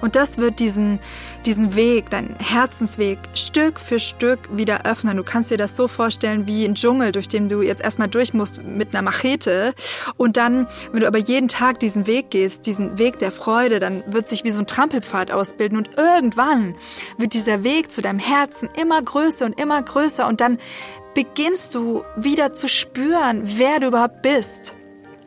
Und 0.00 0.16
das 0.16 0.38
wird 0.38 0.58
diesen, 0.58 1.00
diesen 1.46 1.74
Weg, 1.74 2.10
deinen 2.10 2.36
Herzensweg, 2.38 3.18
Stück 3.34 3.80
für 3.80 3.98
Stück 3.98 4.40
wieder 4.56 4.86
öffnen. 4.86 5.16
Du 5.16 5.24
kannst 5.24 5.50
dir 5.50 5.56
das 5.56 5.76
so 5.76 5.88
vorstellen 5.88 6.46
wie 6.46 6.64
ein 6.64 6.74
Dschungel, 6.74 7.12
durch 7.12 7.28
den 7.28 7.48
du 7.48 7.62
jetzt 7.62 7.82
erstmal 7.82 8.08
durch 8.08 8.34
musst 8.34 8.62
mit 8.62 8.94
einer 8.94 9.02
Machete. 9.02 9.74
Und 10.16 10.36
dann, 10.36 10.66
wenn 10.92 11.00
du 11.00 11.06
aber 11.06 11.18
jeden 11.18 11.48
Tag 11.48 11.80
diesen 11.80 12.06
Weg 12.06 12.30
gehst, 12.30 12.66
diesen 12.66 12.98
Weg 12.98 13.18
der 13.18 13.32
Freude, 13.32 13.78
dann 13.78 14.02
wird 14.06 14.26
sich 14.26 14.44
wie 14.44 14.50
so 14.50 14.60
ein 14.60 14.66
Trampelpfad 14.66 15.30
ausbilden. 15.30 15.78
Und 15.78 15.90
irgendwann 15.96 16.74
wird 17.18 17.34
dieser 17.34 17.64
Weg 17.64 17.90
zu 17.90 18.02
deinem 18.02 18.18
Herzen 18.18 18.68
immer 18.80 19.00
größer 19.02 19.46
und 19.46 19.60
immer 19.60 19.82
größer. 19.82 20.26
Und 20.26 20.40
dann 20.40 20.58
beginnst 21.14 21.74
du 21.74 22.04
wieder 22.16 22.52
zu 22.52 22.68
spüren, 22.68 23.42
wer 23.44 23.80
du 23.80 23.88
überhaupt 23.88 24.22
bist 24.22 24.74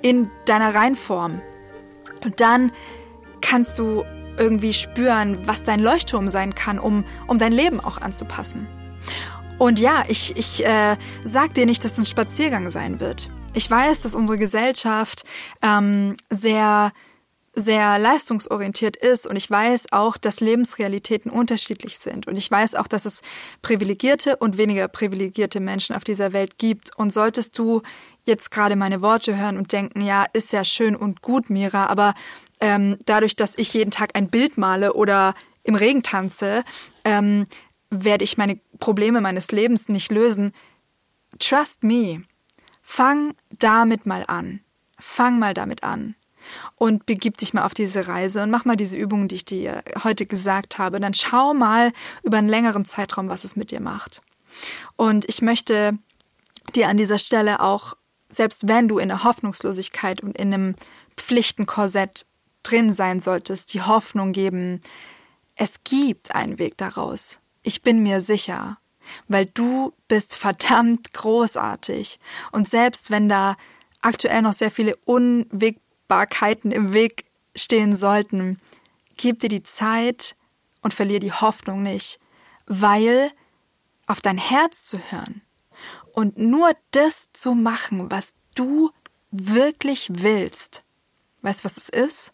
in 0.02 0.30
deiner 0.46 0.76
Reinform. 0.76 1.42
Und 2.24 2.40
dann 2.40 2.72
kannst 3.42 3.80
du 3.80 4.04
irgendwie 4.38 4.74
spüren, 4.74 5.40
was 5.46 5.64
dein 5.64 5.80
Leuchtturm 5.80 6.28
sein 6.28 6.56
kann, 6.56 6.80
um, 6.80 7.06
um 7.28 7.38
dein 7.38 7.52
Leben 7.52 7.80
auch 7.80 8.00
anzupassen. 8.00 8.68
Und 9.60 9.80
ja, 9.80 10.04
ich, 10.08 10.36
ich 10.36 10.66
äh, 10.66 10.98
sag 11.24 11.54
dir 11.54 11.66
nicht, 11.66 11.84
dass 11.84 11.94
es 11.94 12.00
ein 12.00 12.06
Spaziergang 12.06 12.70
sein 12.70 13.00
wird. 13.00 13.30
Ich 13.54 13.70
weiß, 13.70 14.02
dass 14.02 14.16
unsere 14.16 14.38
Gesellschaft 14.38 15.24
ähm, 15.62 16.16
sehr 16.30 16.92
sehr 17.56 18.00
leistungsorientiert 18.00 18.96
ist 18.96 19.28
und 19.28 19.36
ich 19.36 19.50
weiß 19.50 19.92
auch, 19.92 20.18
dass 20.18 20.40
Lebensrealitäten 20.40 21.30
unterschiedlich 21.30 22.00
sind 22.00 22.28
und 22.28 22.36
ich 22.36 22.50
weiß 22.50 22.74
auch, 22.74 22.88
dass 22.88 23.06
es 23.06 23.22
privilegierte 23.62 24.38
und 24.38 24.58
weniger 24.58 24.88
privilegierte 24.88 25.60
Menschen 25.60 25.96
auf 25.96 26.04
dieser 26.04 26.34
Welt 26.34 26.58
gibt 26.58 26.98
und 26.98 27.14
solltest 27.14 27.60
du 27.60 27.84
jetzt 28.26 28.50
gerade 28.50 28.76
meine 28.76 29.02
Worte 29.02 29.38
hören 29.38 29.58
und 29.58 29.72
denken, 29.72 30.02
ja, 30.02 30.26
ist 30.34 30.52
ja 30.52 30.66
schön 30.66 30.96
und 30.96 31.22
gut, 31.22 31.52
Mira, 31.52 31.86
aber 31.88 32.16
ähm, 32.64 32.98
dadurch, 33.06 33.36
dass 33.36 33.58
ich 33.58 33.74
jeden 33.74 33.92
Tag 33.92 34.12
ein 34.14 34.30
Bild 34.30 34.58
male 34.58 34.94
oder 34.94 35.36
im 35.64 35.76
Regen 35.76 36.02
tanze, 36.02 36.64
ähm, 37.04 37.46
werde 37.90 38.24
ich 38.24 38.38
meine 38.38 38.58
Probleme 38.80 39.20
meines 39.20 39.52
Lebens 39.52 39.90
nicht 39.90 40.10
lösen. 40.14 40.54
Trust 41.40 41.84
me. 41.84 42.24
Fang 42.82 43.36
damit 43.60 44.06
mal 44.06 44.24
an. 44.28 44.62
Fang 44.98 45.40
mal 45.40 45.54
damit 45.54 45.84
an. 45.84 46.16
Und 46.76 47.06
begib 47.06 47.36
dich 47.38 47.54
mal 47.54 47.66
auf 47.66 47.74
diese 47.74 48.08
Reise 48.08 48.42
und 48.42 48.50
mach 48.50 48.64
mal 48.64 48.78
diese 48.78 48.98
Übungen, 48.98 49.28
die 49.28 49.36
ich 49.36 49.46
dir 49.46 49.84
heute 50.06 50.26
gesagt 50.26 50.78
habe. 50.78 51.02
Dann 51.02 51.14
schau 51.14 51.54
mal 51.54 51.92
über 52.24 52.38
einen 52.38 52.50
längeren 52.50 52.86
Zeitraum, 52.86 53.28
was 53.28 53.44
es 53.44 53.58
mit 53.58 53.72
dir 53.72 53.82
macht. 53.82 54.22
Und 54.96 55.28
ich 55.28 55.42
möchte 55.42 55.98
dir 56.76 56.88
an 56.88 56.96
dieser 56.96 57.20
Stelle 57.20 57.60
auch, 57.60 57.98
selbst 58.30 58.70
wenn 58.70 58.88
du 58.88 59.00
in 59.00 59.10
der 59.10 59.26
Hoffnungslosigkeit 59.26 60.22
und 60.22 60.38
in 60.38 60.54
einem 60.54 60.76
Pflichtenkorsett 61.18 62.26
drin 62.64 62.92
sein 62.92 63.20
solltest, 63.20 63.74
die 63.74 63.82
Hoffnung 63.82 64.32
geben, 64.32 64.82
es 65.56 65.84
gibt 65.84 66.34
einen 66.34 66.58
Weg 66.58 66.78
daraus. 66.78 67.40
Ich 67.62 67.82
bin 67.82 68.02
mir 68.02 68.20
sicher, 68.20 68.78
weil 69.28 69.46
du 69.46 69.94
bist 70.08 70.36
verdammt 70.36 71.14
großartig. 71.14 72.20
Und 72.52 72.68
selbst 72.68 73.12
wenn 73.12 73.30
da 73.30 73.56
aktuell 74.02 74.42
noch 74.42 74.54
sehr 74.54 74.72
viele 74.72 74.96
Unwägbarkeiten 75.06 76.72
im 76.72 76.94
Weg 76.94 77.26
stehen 77.56 77.96
sollten, 77.96 78.60
gib 79.18 79.40
dir 79.40 79.50
die 79.50 79.64
Zeit 79.64 80.36
und 80.82 80.94
verlier 80.94 81.20
die 81.20 81.32
Hoffnung 81.32 81.84
nicht, 81.84 82.20
weil 82.66 83.32
auf 84.08 84.22
dein 84.22 84.38
Herz 84.38 84.86
zu 84.86 85.00
hören 85.12 85.42
und 86.14 86.38
nur 86.38 86.72
das 86.92 87.30
zu 87.34 87.56
machen, 87.56 88.12
was 88.12 88.34
du 88.56 88.92
wirklich 89.32 90.10
willst. 90.12 90.84
Weißt 91.42 91.62
du, 91.62 91.66
was 91.66 91.78
es 91.78 91.90
ist? 91.90 92.34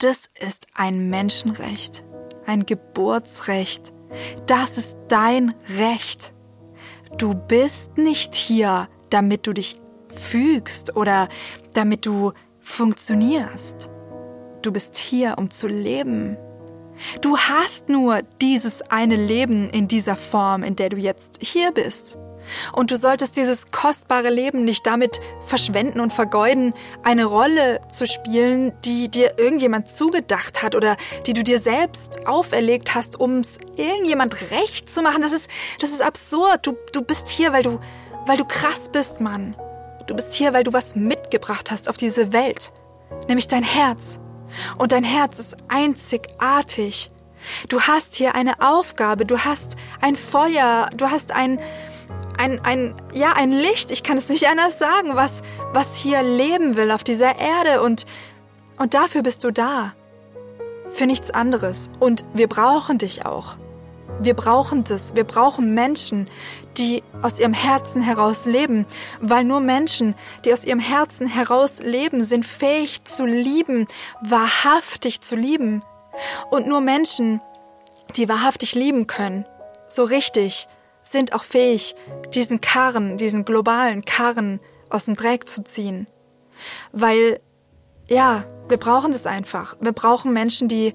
Das 0.00 0.30
ist 0.38 0.68
ein 0.74 1.10
Menschenrecht, 1.10 2.04
ein 2.46 2.66
Geburtsrecht. 2.66 3.92
Das 4.46 4.78
ist 4.78 4.96
dein 5.08 5.56
Recht. 5.76 6.32
Du 7.16 7.34
bist 7.34 7.98
nicht 7.98 8.36
hier, 8.36 8.88
damit 9.10 9.48
du 9.48 9.52
dich 9.52 9.80
fügst 10.06 10.94
oder 10.94 11.28
damit 11.72 12.06
du 12.06 12.32
funktionierst. 12.60 13.90
Du 14.62 14.70
bist 14.70 14.96
hier, 14.96 15.34
um 15.36 15.50
zu 15.50 15.66
leben. 15.66 16.36
Du 17.20 17.36
hast 17.36 17.88
nur 17.88 18.22
dieses 18.40 18.82
eine 18.82 19.16
Leben 19.16 19.68
in 19.68 19.88
dieser 19.88 20.14
Form, 20.14 20.62
in 20.62 20.76
der 20.76 20.90
du 20.90 20.96
jetzt 20.96 21.38
hier 21.42 21.72
bist. 21.72 22.18
Und 22.72 22.90
du 22.90 22.96
solltest 22.96 23.36
dieses 23.36 23.66
kostbare 23.66 24.30
Leben 24.30 24.64
nicht 24.64 24.86
damit 24.86 25.20
verschwenden 25.40 26.00
und 26.00 26.12
vergeuden, 26.12 26.74
eine 27.02 27.24
Rolle 27.24 27.80
zu 27.88 28.06
spielen, 28.06 28.72
die 28.84 29.08
dir 29.08 29.38
irgendjemand 29.38 29.90
zugedacht 29.90 30.62
hat 30.62 30.74
oder 30.74 30.96
die 31.26 31.32
du 31.32 31.42
dir 31.42 31.58
selbst 31.58 32.26
auferlegt 32.26 32.94
hast, 32.94 33.20
um 33.20 33.38
es 33.38 33.58
irgendjemand 33.76 34.50
recht 34.50 34.88
zu 34.88 35.02
machen. 35.02 35.22
Das 35.22 35.32
ist, 35.32 35.50
das 35.80 35.90
ist 35.90 36.02
absurd. 36.02 36.66
Du, 36.66 36.76
du 36.92 37.02
bist 37.02 37.28
hier, 37.28 37.52
weil 37.52 37.62
du, 37.62 37.80
weil 38.26 38.36
du 38.36 38.44
krass 38.44 38.88
bist, 38.90 39.20
Mann. 39.20 39.56
Du 40.06 40.14
bist 40.14 40.32
hier, 40.32 40.52
weil 40.54 40.64
du 40.64 40.72
was 40.72 40.96
mitgebracht 40.96 41.70
hast 41.70 41.88
auf 41.88 41.96
diese 41.96 42.32
Welt. 42.32 42.72
Nämlich 43.28 43.48
dein 43.48 43.62
Herz. 43.62 44.18
Und 44.78 44.92
dein 44.92 45.04
Herz 45.04 45.38
ist 45.38 45.56
einzigartig. 45.68 47.10
Du 47.68 47.80
hast 47.82 48.14
hier 48.14 48.34
eine 48.34 48.60
Aufgabe, 48.60 49.24
du 49.24 49.38
hast 49.38 49.76
ein 50.00 50.16
Feuer, 50.16 50.88
du 50.96 51.10
hast 51.10 51.32
ein, 51.32 51.60
ein, 52.38 52.64
ein, 52.64 52.94
ja, 53.12 53.32
ein 53.32 53.52
Licht, 53.52 53.90
ich 53.90 54.02
kann 54.02 54.16
es 54.16 54.28
nicht 54.28 54.48
anders 54.48 54.78
sagen, 54.78 55.14
was, 55.14 55.42
was 55.72 55.96
hier 55.96 56.22
leben 56.22 56.76
will 56.76 56.90
auf 56.90 57.04
dieser 57.04 57.38
Erde 57.38 57.82
und, 57.82 58.06
und 58.78 58.94
dafür 58.94 59.22
bist 59.22 59.44
du 59.44 59.50
da. 59.50 59.94
Für 60.88 61.06
nichts 61.06 61.30
anderes. 61.30 61.90
Und 62.00 62.24
wir 62.32 62.48
brauchen 62.48 62.96
dich 62.96 63.26
auch. 63.26 63.58
Wir 64.20 64.34
brauchen 64.34 64.84
das. 64.84 65.14
Wir 65.14 65.24
brauchen 65.24 65.74
Menschen, 65.74 66.30
die 66.78 67.02
aus 67.20 67.38
ihrem 67.38 67.52
Herzen 67.52 68.00
heraus 68.00 68.46
leben, 68.46 68.86
weil 69.20 69.44
nur 69.44 69.60
Menschen, 69.60 70.14
die 70.44 70.52
aus 70.52 70.64
ihrem 70.64 70.80
Herzen 70.80 71.26
heraus 71.26 71.80
leben, 71.82 72.22
sind 72.22 72.46
fähig 72.46 73.04
zu 73.04 73.26
lieben, 73.26 73.86
wahrhaftig 74.22 75.20
zu 75.20 75.36
lieben. 75.36 75.82
Und 76.50 76.66
nur 76.66 76.80
Menschen, 76.80 77.42
die 78.16 78.28
wahrhaftig 78.28 78.74
lieben 78.74 79.06
können, 79.06 79.44
so 79.88 80.04
richtig, 80.04 80.68
sind 81.10 81.32
auch 81.32 81.44
fähig, 81.44 81.94
diesen 82.34 82.60
Karren, 82.60 83.16
diesen 83.18 83.44
globalen 83.44 84.04
Karren 84.04 84.60
aus 84.90 85.06
dem 85.06 85.14
Dreck 85.14 85.48
zu 85.48 85.64
ziehen. 85.64 86.06
Weil, 86.92 87.40
ja, 88.08 88.44
wir 88.68 88.78
brauchen 88.78 89.12
das 89.12 89.26
einfach. 89.26 89.76
Wir 89.80 89.92
brauchen 89.92 90.32
Menschen, 90.32 90.68
die, 90.68 90.94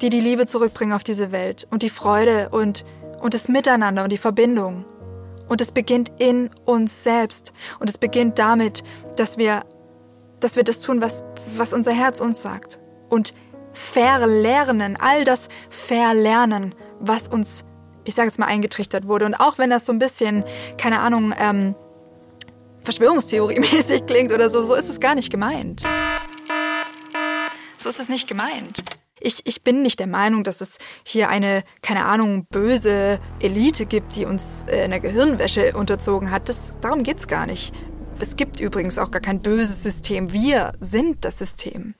die 0.00 0.10
die 0.10 0.20
Liebe 0.20 0.46
zurückbringen 0.46 0.92
auf 0.92 1.04
diese 1.04 1.32
Welt 1.32 1.66
und 1.70 1.82
die 1.82 1.90
Freude 1.90 2.48
und, 2.50 2.84
und 3.20 3.34
das 3.34 3.48
Miteinander 3.48 4.04
und 4.04 4.12
die 4.12 4.18
Verbindung. 4.18 4.84
Und 5.48 5.60
es 5.60 5.72
beginnt 5.72 6.12
in 6.20 6.50
uns 6.64 7.02
selbst. 7.02 7.52
Und 7.80 7.88
es 7.88 7.98
beginnt 7.98 8.38
damit, 8.38 8.82
dass 9.16 9.38
wir, 9.38 9.62
dass 10.40 10.56
wir 10.56 10.64
das 10.64 10.80
tun, 10.80 11.00
was, 11.00 11.24
was 11.56 11.72
unser 11.72 11.92
Herz 11.92 12.20
uns 12.20 12.42
sagt. 12.42 12.78
Und 13.08 13.32
verlernen, 13.72 14.96
all 15.00 15.24
das 15.24 15.48
verlernen, 15.70 16.74
was 17.00 17.28
uns 17.28 17.64
ich 18.08 18.14
sage 18.14 18.28
jetzt 18.28 18.38
mal, 18.38 18.46
eingetrichtert 18.46 19.06
wurde. 19.06 19.26
Und 19.26 19.34
auch 19.34 19.58
wenn 19.58 19.70
das 19.70 19.86
so 19.86 19.92
ein 19.92 19.98
bisschen, 19.98 20.44
keine 20.78 21.00
Ahnung, 21.00 21.34
ähm, 21.38 21.74
Verschwörungstheorie-mäßig 22.82 24.06
klingt 24.06 24.32
oder 24.32 24.48
so, 24.48 24.62
so 24.62 24.74
ist 24.74 24.88
es 24.88 24.98
gar 24.98 25.14
nicht 25.14 25.30
gemeint. 25.30 25.82
So 27.76 27.88
ist 27.88 28.00
es 28.00 28.08
nicht 28.08 28.26
gemeint. 28.26 28.82
Ich, 29.20 29.46
ich 29.46 29.62
bin 29.62 29.82
nicht 29.82 29.98
der 29.98 30.06
Meinung, 30.06 30.42
dass 30.42 30.60
es 30.60 30.78
hier 31.04 31.28
eine, 31.28 31.64
keine 31.82 32.06
Ahnung, 32.06 32.46
böse 32.50 33.18
Elite 33.40 33.84
gibt, 33.84 34.16
die 34.16 34.24
uns 34.24 34.64
äh, 34.68 34.84
in 34.84 34.90
der 34.90 35.00
Gehirnwäsche 35.00 35.76
unterzogen 35.76 36.30
hat. 36.30 36.48
Das, 36.48 36.72
darum 36.80 37.02
geht's 37.02 37.26
gar 37.26 37.46
nicht. 37.46 37.74
Es 38.20 38.36
gibt 38.36 38.58
übrigens 38.58 38.98
auch 38.98 39.10
gar 39.10 39.20
kein 39.20 39.42
böses 39.42 39.82
System. 39.82 40.32
Wir 40.32 40.72
sind 40.80 41.24
das 41.24 41.38
System. 41.38 41.94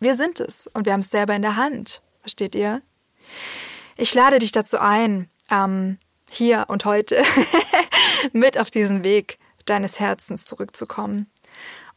Wir 0.00 0.16
sind 0.16 0.40
es 0.40 0.66
und 0.66 0.86
wir 0.86 0.92
haben 0.92 1.00
es 1.00 1.10
selber 1.10 1.34
in 1.34 1.42
der 1.42 1.56
Hand. 1.56 2.02
Versteht 2.20 2.54
ihr? 2.54 2.82
Ich 3.96 4.14
lade 4.14 4.38
dich 4.38 4.52
dazu 4.52 4.78
ein, 4.80 5.28
ähm, 5.52 5.98
hier 6.28 6.64
und 6.68 6.84
heute 6.84 7.22
mit 8.32 8.58
auf 8.58 8.70
diesen 8.70 9.04
Weg 9.04 9.38
deines 9.66 10.00
Herzens 10.00 10.44
zurückzukommen. 10.44 11.30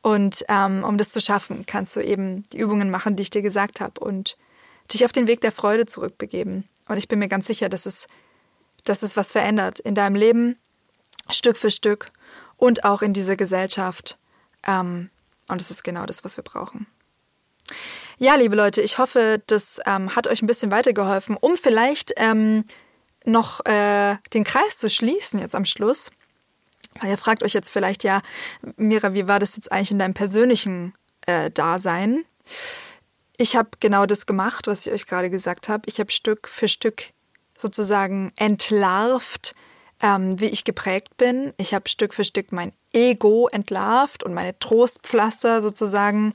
Und 0.01 0.45
ähm, 0.49 0.84
um 0.84 0.99
das 0.99 1.10
zu 1.10 1.20
schaffen, 1.20 1.66
kannst 1.66 1.95
du 1.95 2.01
eben 2.01 2.47
die 2.51 2.60
Übungen 2.60 2.91
machen, 2.91 3.16
die 3.16 3.24
ich 3.24 3.32
dir 3.32 3.41
gesagt 3.41 3.80
habe 3.80 3.99
und 4.01 4.38
dich 4.93 5.03
auf 5.03 5.12
den 5.12 5.26
Weg 5.26 5.41
der 5.41 5.51
Freude 5.51 5.88
zurückbegeben. 5.88 6.70
Und 6.88 6.97
ich 6.97 7.08
bin 7.08 7.18
mir 7.18 7.28
ganz 7.28 7.47
sicher, 7.47 7.70
dass 7.70 7.88
es, 7.88 8.08
dass 8.84 9.01
es 9.01 9.18
was 9.18 9.32
verändert 9.32 9.80
in 9.80 9.95
deinem 9.95 10.16
Leben, 10.16 10.60
Stück 11.32 11.58
für 11.58 11.72
Stück 11.72 12.12
und 12.58 12.84
auch 12.84 13.01
in 13.01 13.14
dieser 13.14 13.36
Gesellschaft. 13.36 14.20
Ähm, 14.68 15.10
und 15.47 15.60
es 15.60 15.72
ist 15.72 15.84
genau 15.84 16.06
das, 16.06 16.24
was 16.24 16.38
wir 16.38 16.43
brauchen. 16.43 16.86
Ja, 18.18 18.36
liebe 18.36 18.56
Leute, 18.56 18.82
ich 18.82 18.99
hoffe, 18.99 19.41
das 19.47 19.82
ähm, 19.86 20.16
hat 20.16 20.28
euch 20.28 20.41
ein 20.41 20.47
bisschen 20.47 20.72
weitergeholfen, 20.72 21.36
um 21.36 21.58
vielleicht 21.58 22.14
ähm, 22.18 22.64
noch 23.26 23.65
äh, 23.65 24.17
den 24.34 24.43
Kreis 24.43 24.78
zu 24.78 24.89
schließen 24.89 25.39
jetzt 25.39 25.55
am 25.55 25.65
Schluss. 25.65 26.11
Weil 26.99 27.11
ihr 27.11 27.17
fragt 27.17 27.43
euch 27.43 27.53
jetzt 27.53 27.69
vielleicht 27.69 28.03
ja, 28.03 28.21
Mira, 28.78 29.13
wie 29.13 29.28
war 29.28 29.39
das 29.39 29.55
jetzt 29.55 29.71
eigentlich 29.71 29.91
in 29.91 29.99
deinem 29.99 30.13
persönlichen 30.13 30.93
äh, 31.26 31.51
Dasein? 31.51 32.23
ich 33.38 33.55
habe 33.55 33.69
genau 33.80 34.05
das 34.05 34.26
gemacht, 34.26 34.67
was 34.67 34.86
ich 34.86 34.93
euch 34.93 35.07
gerade 35.07 35.30
gesagt 35.30 35.69
habe. 35.69 35.84
Ich 35.88 35.99
habe 35.99 36.11
Stück 36.11 36.47
für 36.47 36.67
Stück 36.67 37.03
sozusagen 37.57 38.32
entlarvt, 38.38 39.55
ähm, 40.01 40.39
wie 40.39 40.47
ich 40.47 40.63
geprägt 40.63 41.17
bin. 41.17 41.53
Ich 41.57 41.73
habe 41.73 41.89
Stück 41.89 42.13
für 42.13 42.26
Stück 42.26 42.51
mein 42.51 42.73
Ego 42.93 43.47
entlarvt 43.51 44.23
und 44.23 44.34
meine 44.34 44.57
Trostpflaster 44.59 45.61
sozusagen 45.61 46.34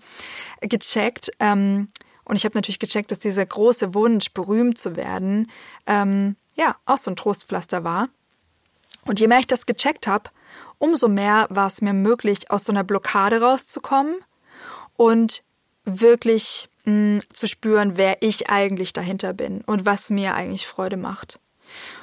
gecheckt. 0.60 1.30
Ähm, 1.40 1.88
und 2.24 2.36
ich 2.36 2.44
habe 2.44 2.54
natürlich 2.54 2.78
gecheckt, 2.78 3.10
dass 3.10 3.18
dieser 3.18 3.44
große 3.44 3.94
Wunsch, 3.94 4.32
berühmt 4.32 4.78
zu 4.78 4.96
werden, 4.96 5.50
ähm, 5.86 6.36
ja, 6.60 6.76
auch 6.84 6.98
so 6.98 7.10
ein 7.10 7.16
Trostpflaster 7.16 7.84
war. 7.84 8.10
Und 9.06 9.18
je 9.18 9.28
mehr 9.28 9.38
ich 9.38 9.46
das 9.46 9.64
gecheckt 9.64 10.06
habe, 10.06 10.30
umso 10.78 11.08
mehr 11.08 11.46
war 11.48 11.66
es 11.66 11.80
mir 11.80 11.94
möglich, 11.94 12.50
aus 12.50 12.64
so 12.64 12.72
einer 12.72 12.84
Blockade 12.84 13.40
rauszukommen 13.40 14.16
und 14.96 15.42
wirklich 15.84 16.68
mh, 16.84 16.92
mm, 16.92 17.22
zu 17.30 17.48
spüren, 17.48 17.96
wer 17.96 18.22
ich 18.22 18.50
eigentlich 18.50 18.92
dahinter 18.92 19.32
bin 19.32 19.62
und 19.62 19.86
was 19.86 20.10
mir 20.10 20.34
eigentlich 20.34 20.66
Freude 20.66 20.98
macht. 20.98 21.40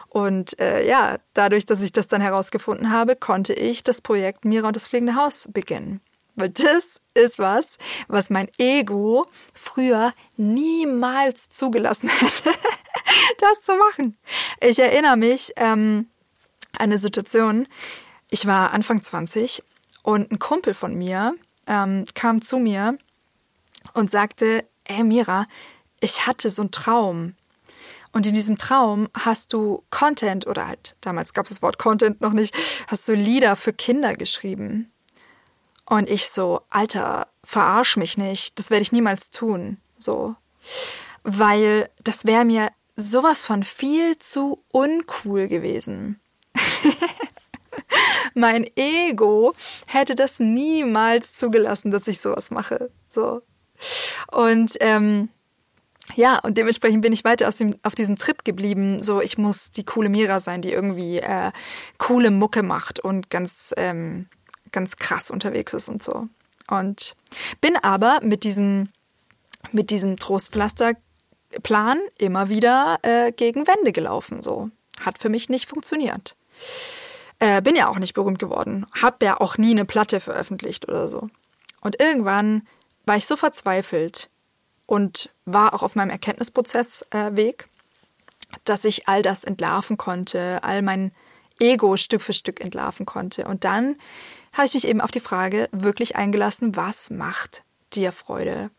Und 0.09 0.59
äh, 0.59 0.87
ja, 0.87 1.17
dadurch, 1.33 1.67
dass 1.67 1.81
ich 1.81 1.91
das 1.91 2.07
dann 2.07 2.21
herausgefunden 2.21 2.91
habe, 2.91 3.15
konnte 3.15 3.53
ich 3.53 3.83
das 3.83 4.01
Projekt 4.01 4.43
Mira 4.43 4.67
und 4.67 4.75
das 4.75 4.87
fliegende 4.87 5.15
Haus 5.15 5.47
beginnen. 5.51 6.01
Weil 6.35 6.49
das 6.49 7.01
ist 7.13 7.37
was, 7.37 7.77
was 8.07 8.29
mein 8.29 8.47
Ego 8.57 9.27
früher 9.53 10.13
niemals 10.35 11.49
zugelassen 11.49 12.09
hätte, 12.19 12.57
das 13.39 13.61
zu 13.61 13.75
machen. 13.75 14.17
Ich 14.61 14.79
erinnere 14.79 15.17
mich 15.17 15.53
ähm, 15.57 16.07
an 16.73 16.83
eine 16.83 16.99
Situation, 16.99 17.67
ich 18.29 18.45
war 18.45 18.73
Anfang 18.73 19.01
20 19.01 19.63
und 20.03 20.31
ein 20.31 20.39
Kumpel 20.39 20.73
von 20.73 20.95
mir 20.95 21.35
ähm, 21.67 22.05
kam 22.13 22.41
zu 22.41 22.59
mir 22.59 22.97
und 23.93 24.11
sagte, 24.11 24.65
ey 24.85 25.03
Mira, 25.03 25.47
ich 25.99 26.27
hatte 26.27 26.49
so 26.49 26.61
einen 26.63 26.71
Traum. 26.71 27.35
Und 28.11 28.25
in 28.25 28.33
diesem 28.33 28.57
Traum 28.57 29.09
hast 29.13 29.53
du 29.53 29.83
Content 29.89 30.47
oder 30.47 30.67
halt, 30.67 30.95
damals 31.01 31.33
gab 31.33 31.45
es 31.45 31.51
das 31.51 31.61
Wort 31.61 31.77
Content 31.77 32.21
noch 32.21 32.33
nicht, 32.33 32.55
hast 32.87 33.07
du 33.07 33.13
Lieder 33.13 33.55
für 33.55 33.73
Kinder 33.73 34.15
geschrieben. 34.15 34.91
Und 35.85 36.09
ich 36.09 36.27
so, 36.29 36.61
Alter, 36.69 37.27
verarsch 37.43 37.95
mich 37.97 38.17
nicht, 38.17 38.57
das 38.59 38.69
werde 38.69 38.81
ich 38.81 38.91
niemals 38.91 39.29
tun. 39.29 39.77
So. 39.97 40.35
Weil 41.23 41.89
das 42.03 42.25
wäre 42.25 42.45
mir 42.45 42.69
sowas 42.97 43.45
von 43.45 43.63
viel 43.63 44.17
zu 44.17 44.63
uncool 44.73 45.47
gewesen. 45.47 46.19
mein 48.33 48.65
Ego 48.75 49.53
hätte 49.85 50.15
das 50.15 50.39
niemals 50.39 51.33
zugelassen, 51.33 51.91
dass 51.91 52.07
ich 52.07 52.19
sowas 52.19 52.51
mache. 52.51 52.91
So. 53.07 53.41
Und 54.31 54.75
ähm, 54.79 55.29
ja, 56.15 56.39
und 56.39 56.57
dementsprechend 56.57 57.01
bin 57.01 57.13
ich 57.13 57.23
weiter 57.23 57.47
aus 57.47 57.57
dem, 57.57 57.75
auf 57.83 57.93
diesem 57.93 58.15
Trip 58.15 58.43
geblieben. 58.43 59.03
So, 59.03 59.21
ich 59.21 59.37
muss 59.37 59.71
die 59.71 59.83
coole 59.83 60.09
Mira 60.09 60.39
sein, 60.39 60.61
die 60.61 60.71
irgendwie 60.71 61.19
äh, 61.19 61.51
coole 61.97 62.31
Mucke 62.31 62.63
macht 62.63 62.99
und 62.99 63.29
ganz, 63.29 63.73
ähm, 63.77 64.27
ganz 64.71 64.95
krass 64.95 65.29
unterwegs 65.29 65.73
ist 65.73 65.89
und 65.89 66.01
so. 66.01 66.27
Und 66.69 67.15
bin 67.61 67.77
aber 67.77 68.19
mit 68.23 68.43
diesem, 68.43 68.89
mit 69.71 69.89
diesem 69.89 70.17
Trostpflasterplan 71.47 71.99
immer 72.17 72.49
wieder 72.49 72.99
äh, 73.03 73.31
gegen 73.31 73.67
Wände 73.67 73.91
gelaufen. 73.91 74.43
So. 74.43 74.69
Hat 75.01 75.19
für 75.19 75.29
mich 75.29 75.49
nicht 75.49 75.69
funktioniert. 75.69 76.35
Äh, 77.39 77.61
bin 77.61 77.75
ja 77.75 77.89
auch 77.89 77.99
nicht 77.99 78.13
berühmt 78.13 78.39
geworden. 78.39 78.85
Hab 78.99 79.21
ja 79.21 79.39
auch 79.39 79.57
nie 79.57 79.71
eine 79.71 79.85
Platte 79.85 80.19
veröffentlicht 80.19 80.87
oder 80.87 81.07
so. 81.07 81.29
Und 81.81 81.99
irgendwann 82.01 82.67
war 83.05 83.15
ich 83.15 83.27
so 83.27 83.37
verzweifelt 83.37 84.29
und 84.85 85.29
war 85.45 85.73
auch 85.73 85.83
auf 85.83 85.95
meinem 85.95 86.09
Erkenntnisprozessweg, 86.09 87.63
äh, 87.63 88.57
dass 88.63 88.85
ich 88.85 89.07
all 89.07 89.21
das 89.21 89.43
entlarven 89.43 89.97
konnte, 89.97 90.63
all 90.63 90.81
mein 90.81 91.11
Ego 91.59 91.97
Stück 91.97 92.21
für 92.21 92.33
Stück 92.33 92.61
entlarven 92.61 93.05
konnte. 93.05 93.45
Und 93.45 93.63
dann 93.63 93.97
habe 94.53 94.65
ich 94.65 94.73
mich 94.73 94.87
eben 94.87 95.01
auf 95.01 95.11
die 95.11 95.19
Frage 95.19 95.69
wirklich 95.71 96.15
eingelassen, 96.15 96.75
was 96.75 97.09
macht 97.09 97.63
dir 97.93 98.11
Freude? 98.11 98.71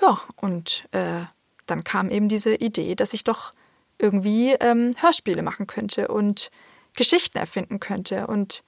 Ja, 0.00 0.20
und 0.36 0.84
äh, 0.92 1.24
dann 1.70 1.84
kam 1.84 2.10
eben 2.10 2.28
diese 2.28 2.54
Idee, 2.54 2.94
dass 2.94 3.14
ich 3.14 3.24
doch 3.24 3.52
irgendwie 3.98 4.52
ähm, 4.60 4.94
Hörspiele 4.98 5.42
machen 5.42 5.66
könnte 5.66 6.08
und 6.08 6.50
Geschichten 6.96 7.38
erfinden 7.38 7.80
könnte. 7.80 8.26
Und 8.26 8.62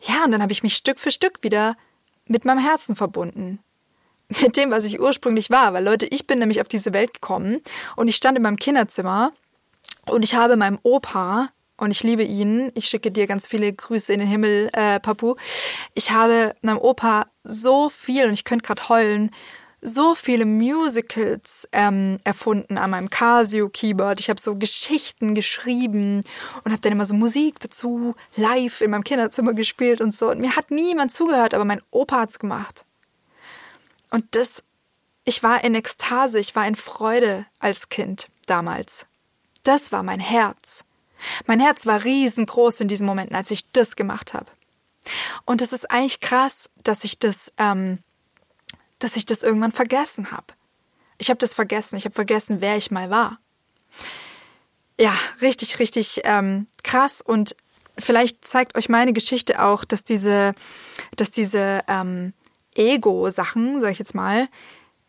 ja, 0.00 0.24
und 0.24 0.32
dann 0.32 0.42
habe 0.42 0.52
ich 0.52 0.62
mich 0.62 0.76
Stück 0.76 0.98
für 0.98 1.10
Stück 1.10 1.42
wieder 1.42 1.76
mit 2.26 2.44
meinem 2.44 2.58
Herzen 2.58 2.96
verbunden. 2.96 3.60
Mit 4.40 4.56
dem, 4.56 4.70
was 4.70 4.84
ich 4.84 4.98
ursprünglich 4.98 5.50
war. 5.50 5.74
Weil 5.74 5.84
Leute, 5.84 6.06
ich 6.06 6.26
bin 6.26 6.38
nämlich 6.38 6.62
auf 6.62 6.68
diese 6.68 6.94
Welt 6.94 7.12
gekommen 7.12 7.60
und 7.96 8.08
ich 8.08 8.16
stand 8.16 8.38
in 8.38 8.42
meinem 8.42 8.56
Kinderzimmer 8.56 9.32
und 10.06 10.24
ich 10.24 10.34
habe 10.34 10.56
meinem 10.56 10.78
Opa, 10.82 11.50
und 11.82 11.90
ich 11.90 12.04
liebe 12.04 12.22
ihn, 12.22 12.70
ich 12.74 12.86
schicke 12.86 13.10
dir 13.10 13.26
ganz 13.26 13.48
viele 13.48 13.72
Grüße 13.72 14.12
in 14.12 14.20
den 14.20 14.28
Himmel, 14.28 14.70
äh, 14.72 15.00
Papu, 15.00 15.34
ich 15.94 16.12
habe 16.12 16.54
meinem 16.62 16.78
Opa 16.78 17.26
so 17.42 17.90
viel, 17.90 18.26
und 18.26 18.34
ich 18.34 18.44
könnte 18.44 18.64
gerade 18.64 18.88
heulen, 18.88 19.30
so 19.82 20.14
viele 20.14 20.46
Musicals 20.46 21.68
ähm, 21.72 22.18
erfunden 22.22 22.78
an 22.78 22.90
meinem 22.90 23.10
Casio-Keyboard. 23.10 24.20
Ich 24.20 24.30
habe 24.30 24.40
so 24.40 24.54
Geschichten 24.54 25.34
geschrieben 25.34 26.22
und 26.62 26.70
habe 26.70 26.80
dann 26.80 26.92
immer 26.92 27.04
so 27.04 27.14
Musik 27.14 27.58
dazu 27.58 28.14
live 28.36 28.80
in 28.80 28.92
meinem 28.92 29.02
Kinderzimmer 29.02 29.54
gespielt 29.54 30.00
und 30.00 30.14
so. 30.14 30.30
Und 30.30 30.38
mir 30.38 30.54
hat 30.54 30.70
niemand 30.70 31.12
zugehört, 31.12 31.52
aber 31.52 31.64
mein 31.64 31.82
Opa 31.90 32.20
hat's 32.20 32.38
gemacht. 32.38 32.84
Und 34.10 34.24
das, 34.36 34.62
ich 35.24 35.42
war 35.42 35.64
in 35.64 35.74
Ekstase, 35.74 36.38
ich 36.38 36.54
war 36.54 36.66
in 36.66 36.76
Freude 36.76 37.44
als 37.58 37.88
Kind 37.88 38.28
damals. 38.46 39.06
Das 39.64 39.90
war 39.90 40.04
mein 40.04 40.20
Herz. 40.20 40.84
Mein 41.46 41.60
Herz 41.60 41.86
war 41.86 42.04
riesengroß 42.04 42.80
in 42.80 42.88
diesen 42.88 43.06
Momenten, 43.06 43.34
als 43.34 43.50
ich 43.50 43.68
das 43.72 43.96
gemacht 43.96 44.32
habe. 44.32 44.46
Und 45.44 45.60
es 45.60 45.72
ist 45.72 45.90
eigentlich 45.90 46.20
krass, 46.20 46.70
dass 46.84 47.02
ich 47.02 47.18
das 47.18 47.52
ähm, 47.58 47.98
dass 49.02 49.16
ich 49.16 49.26
das 49.26 49.42
irgendwann 49.42 49.72
vergessen 49.72 50.30
habe. 50.30 50.46
Ich 51.18 51.28
habe 51.30 51.38
das 51.38 51.54
vergessen. 51.54 51.96
Ich 51.96 52.04
habe 52.04 52.14
vergessen, 52.14 52.60
wer 52.60 52.76
ich 52.76 52.90
mal 52.90 53.08
war. 53.10 53.38
Ja, 54.98 55.14
richtig, 55.40 55.78
richtig 55.78 56.20
ähm, 56.24 56.66
krass. 56.82 57.22
Und 57.22 57.56
vielleicht 57.98 58.46
zeigt 58.46 58.76
euch 58.76 58.88
meine 58.88 59.12
Geschichte 59.12 59.62
auch, 59.62 59.84
dass 59.84 60.02
diese, 60.04 60.54
dass 61.16 61.30
diese 61.30 61.82
ähm, 61.88 62.32
Ego-Sachen, 62.74 63.80
sag 63.80 63.92
ich 63.92 63.98
jetzt 63.98 64.14
mal, 64.14 64.48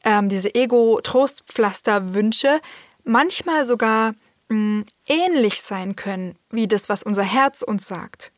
ähm, 0.03 0.27
diese 0.29 0.53
Ego-Trostpflaster-Wünsche 0.53 2.61
manchmal 3.03 3.65
sogar 3.65 4.13
mh, 4.49 4.57
mm, 4.57 4.85
ähnlich 5.07 5.61
sein 5.61 5.95
können 5.95 6.37
wie 6.49 6.67
das, 6.67 6.89
was 6.89 7.03
unser 7.03 7.23
Herz 7.23 7.61
uns 7.61 7.87
sagt. 7.87 8.33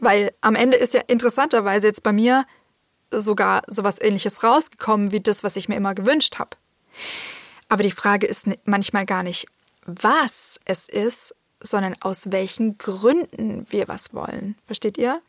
Weil 0.00 0.32
am 0.40 0.56
Ende 0.56 0.76
ist 0.76 0.94
ja 0.94 1.02
interessanterweise 1.06 1.86
jetzt 1.86 2.02
bei 2.02 2.12
mir 2.12 2.44
sogar 3.10 3.62
sowas 3.66 4.00
ähnliches 4.00 4.42
rausgekommen 4.42 5.12
wie 5.12 5.20
das, 5.20 5.44
was 5.44 5.56
ich 5.56 5.68
mir 5.68 5.76
immer 5.76 5.94
gewünscht 5.94 6.38
habe. 6.38 6.56
Aber 7.68 7.82
die 7.82 7.90
Frage 7.90 8.26
ist 8.26 8.48
manchmal 8.64 9.06
gar 9.06 9.22
nicht, 9.22 9.46
was 9.84 10.58
es 10.64 10.88
ist, 10.88 11.34
sondern 11.62 11.96
aus 12.00 12.30
welchen 12.30 12.78
Gründen 12.78 13.66
wir 13.70 13.88
was 13.88 14.12
wollen. 14.12 14.56
Versteht 14.64 14.98
ihr? 14.98 15.20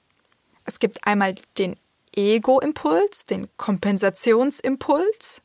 Es 0.66 0.80
gibt 0.80 1.06
einmal 1.08 1.36
den 1.58 1.76
Ego-Impuls, 2.16 3.26
den 3.26 3.48
Kompensationsimpuls 3.58 5.42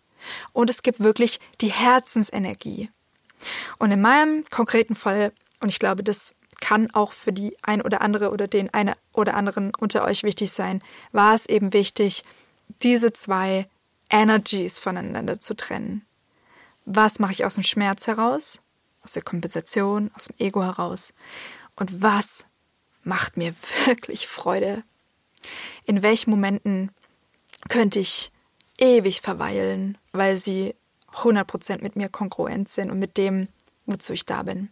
und 0.52 0.70
es 0.70 0.82
gibt 0.82 1.00
wirklich 1.00 1.38
die 1.60 1.70
Herzensenergie. 1.70 2.90
Und 3.78 3.90
in 3.90 4.00
meinem 4.00 4.44
konkreten 4.50 4.94
Fall, 4.94 5.32
und 5.60 5.68
ich 5.68 5.78
glaube, 5.78 6.02
das 6.02 6.34
kann 6.62 6.92
auch 6.92 7.10
für 7.12 7.32
die 7.32 7.56
ein 7.62 7.82
oder 7.82 8.02
andere 8.02 8.30
oder 8.30 8.46
den 8.46 8.72
einen 8.72 8.94
oder 9.12 9.34
anderen 9.34 9.72
unter 9.74 10.04
euch 10.04 10.22
wichtig 10.22 10.52
sein, 10.52 10.80
war 11.10 11.34
es 11.34 11.46
eben 11.46 11.72
wichtig, 11.72 12.22
diese 12.82 13.12
zwei 13.12 13.66
Energies 14.08 14.78
voneinander 14.78 15.40
zu 15.40 15.54
trennen. 15.54 16.06
Was 16.84 17.18
mache 17.18 17.32
ich 17.32 17.44
aus 17.44 17.56
dem 17.56 17.64
Schmerz 17.64 18.06
heraus, 18.06 18.60
aus 19.02 19.12
der 19.12 19.24
Kompensation, 19.24 20.12
aus 20.14 20.26
dem 20.26 20.36
Ego 20.38 20.62
heraus? 20.62 21.12
Und 21.74 22.00
was 22.00 22.46
macht 23.02 23.36
mir 23.36 23.52
wirklich 23.86 24.28
Freude? 24.28 24.84
In 25.84 26.04
welchen 26.04 26.30
Momenten 26.30 26.92
könnte 27.70 27.98
ich 27.98 28.30
ewig 28.78 29.20
verweilen, 29.20 29.98
weil 30.12 30.36
sie 30.36 30.76
100% 31.12 31.82
mit 31.82 31.96
mir 31.96 32.08
kongruent 32.08 32.68
sind 32.68 32.92
und 32.92 33.00
mit 33.00 33.16
dem, 33.16 33.48
wozu 33.86 34.12
ich 34.12 34.26
da 34.26 34.44
bin. 34.44 34.70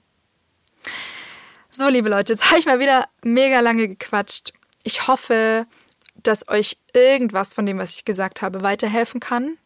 So, 1.73 1.89
liebe 1.89 2.09
Leute, 2.09 2.33
jetzt 2.33 2.51
habe 2.51 2.59
ich 2.59 2.67
mal 2.67 2.81
wieder 2.81 3.09
mega 3.23 3.61
lange 3.61 3.87
gequatscht. 3.87 4.53
Ich 4.83 5.07
hoffe, 5.07 5.67
dass 6.17 6.49
euch 6.49 6.77
irgendwas 6.93 7.55
von 7.55 7.65
dem, 7.65 7.79
was 7.79 7.95
ich 7.95 8.05
gesagt 8.05 8.43
habe, 8.43 8.63
weiterhelfen 8.63 9.21
kann. 9.21 9.57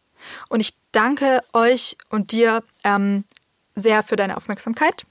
Und 0.47 0.59
ich 0.59 0.75
danke 0.91 1.41
euch 1.53 1.97
und 2.09 2.31
dir 2.31 2.63
ähm, 2.83 3.23
sehr 3.75 4.03
für 4.03 4.15
deine 4.15 4.37
Aufmerksamkeit. 4.37 5.05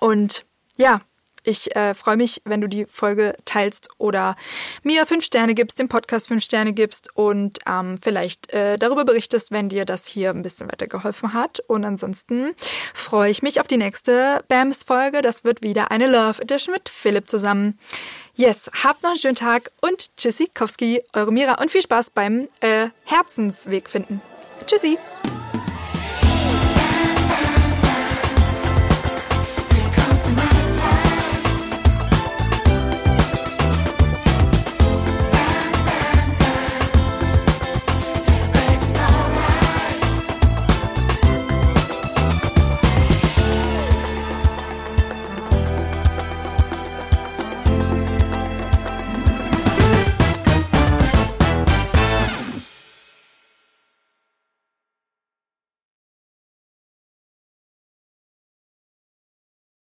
Und 0.00 0.46
ja, 0.76 1.02
Ich 1.48 1.74
äh, 1.74 1.94
freue 1.94 2.18
mich, 2.18 2.42
wenn 2.44 2.60
du 2.60 2.68
die 2.68 2.84
Folge 2.84 3.34
teilst 3.46 3.88
oder 3.96 4.36
mir 4.82 5.06
fünf 5.06 5.24
Sterne 5.24 5.54
gibst, 5.54 5.78
dem 5.78 5.88
Podcast 5.88 6.28
fünf 6.28 6.44
Sterne 6.44 6.74
gibst 6.74 7.08
und 7.16 7.60
ähm, 7.66 7.96
vielleicht 7.96 8.52
äh, 8.52 8.76
darüber 8.76 9.06
berichtest, 9.06 9.50
wenn 9.50 9.70
dir 9.70 9.86
das 9.86 10.06
hier 10.06 10.28
ein 10.28 10.42
bisschen 10.42 10.70
weitergeholfen 10.70 11.32
hat. 11.32 11.60
Und 11.60 11.86
ansonsten 11.86 12.54
freue 12.92 13.30
ich 13.30 13.40
mich 13.40 13.60
auf 13.60 13.66
die 13.66 13.78
nächste 13.78 14.44
BAMS-Folge. 14.48 15.22
Das 15.22 15.42
wird 15.42 15.62
wieder 15.62 15.90
eine 15.90 16.06
Love 16.06 16.42
Edition 16.42 16.74
mit 16.74 16.90
Philipp 16.90 17.30
zusammen. 17.30 17.78
Yes, 18.34 18.70
habt 18.84 19.02
noch 19.02 19.12
einen 19.12 19.18
schönen 19.18 19.34
Tag 19.34 19.70
und 19.80 20.14
Tschüssikowski, 20.18 21.02
eure 21.14 21.32
Mira 21.32 21.62
und 21.62 21.70
viel 21.70 21.80
Spaß 21.80 22.10
beim 22.10 22.48
äh, 22.60 22.88
Herzensweg 23.04 23.88
finden. 23.88 24.20
Tschüssi! 24.66 24.98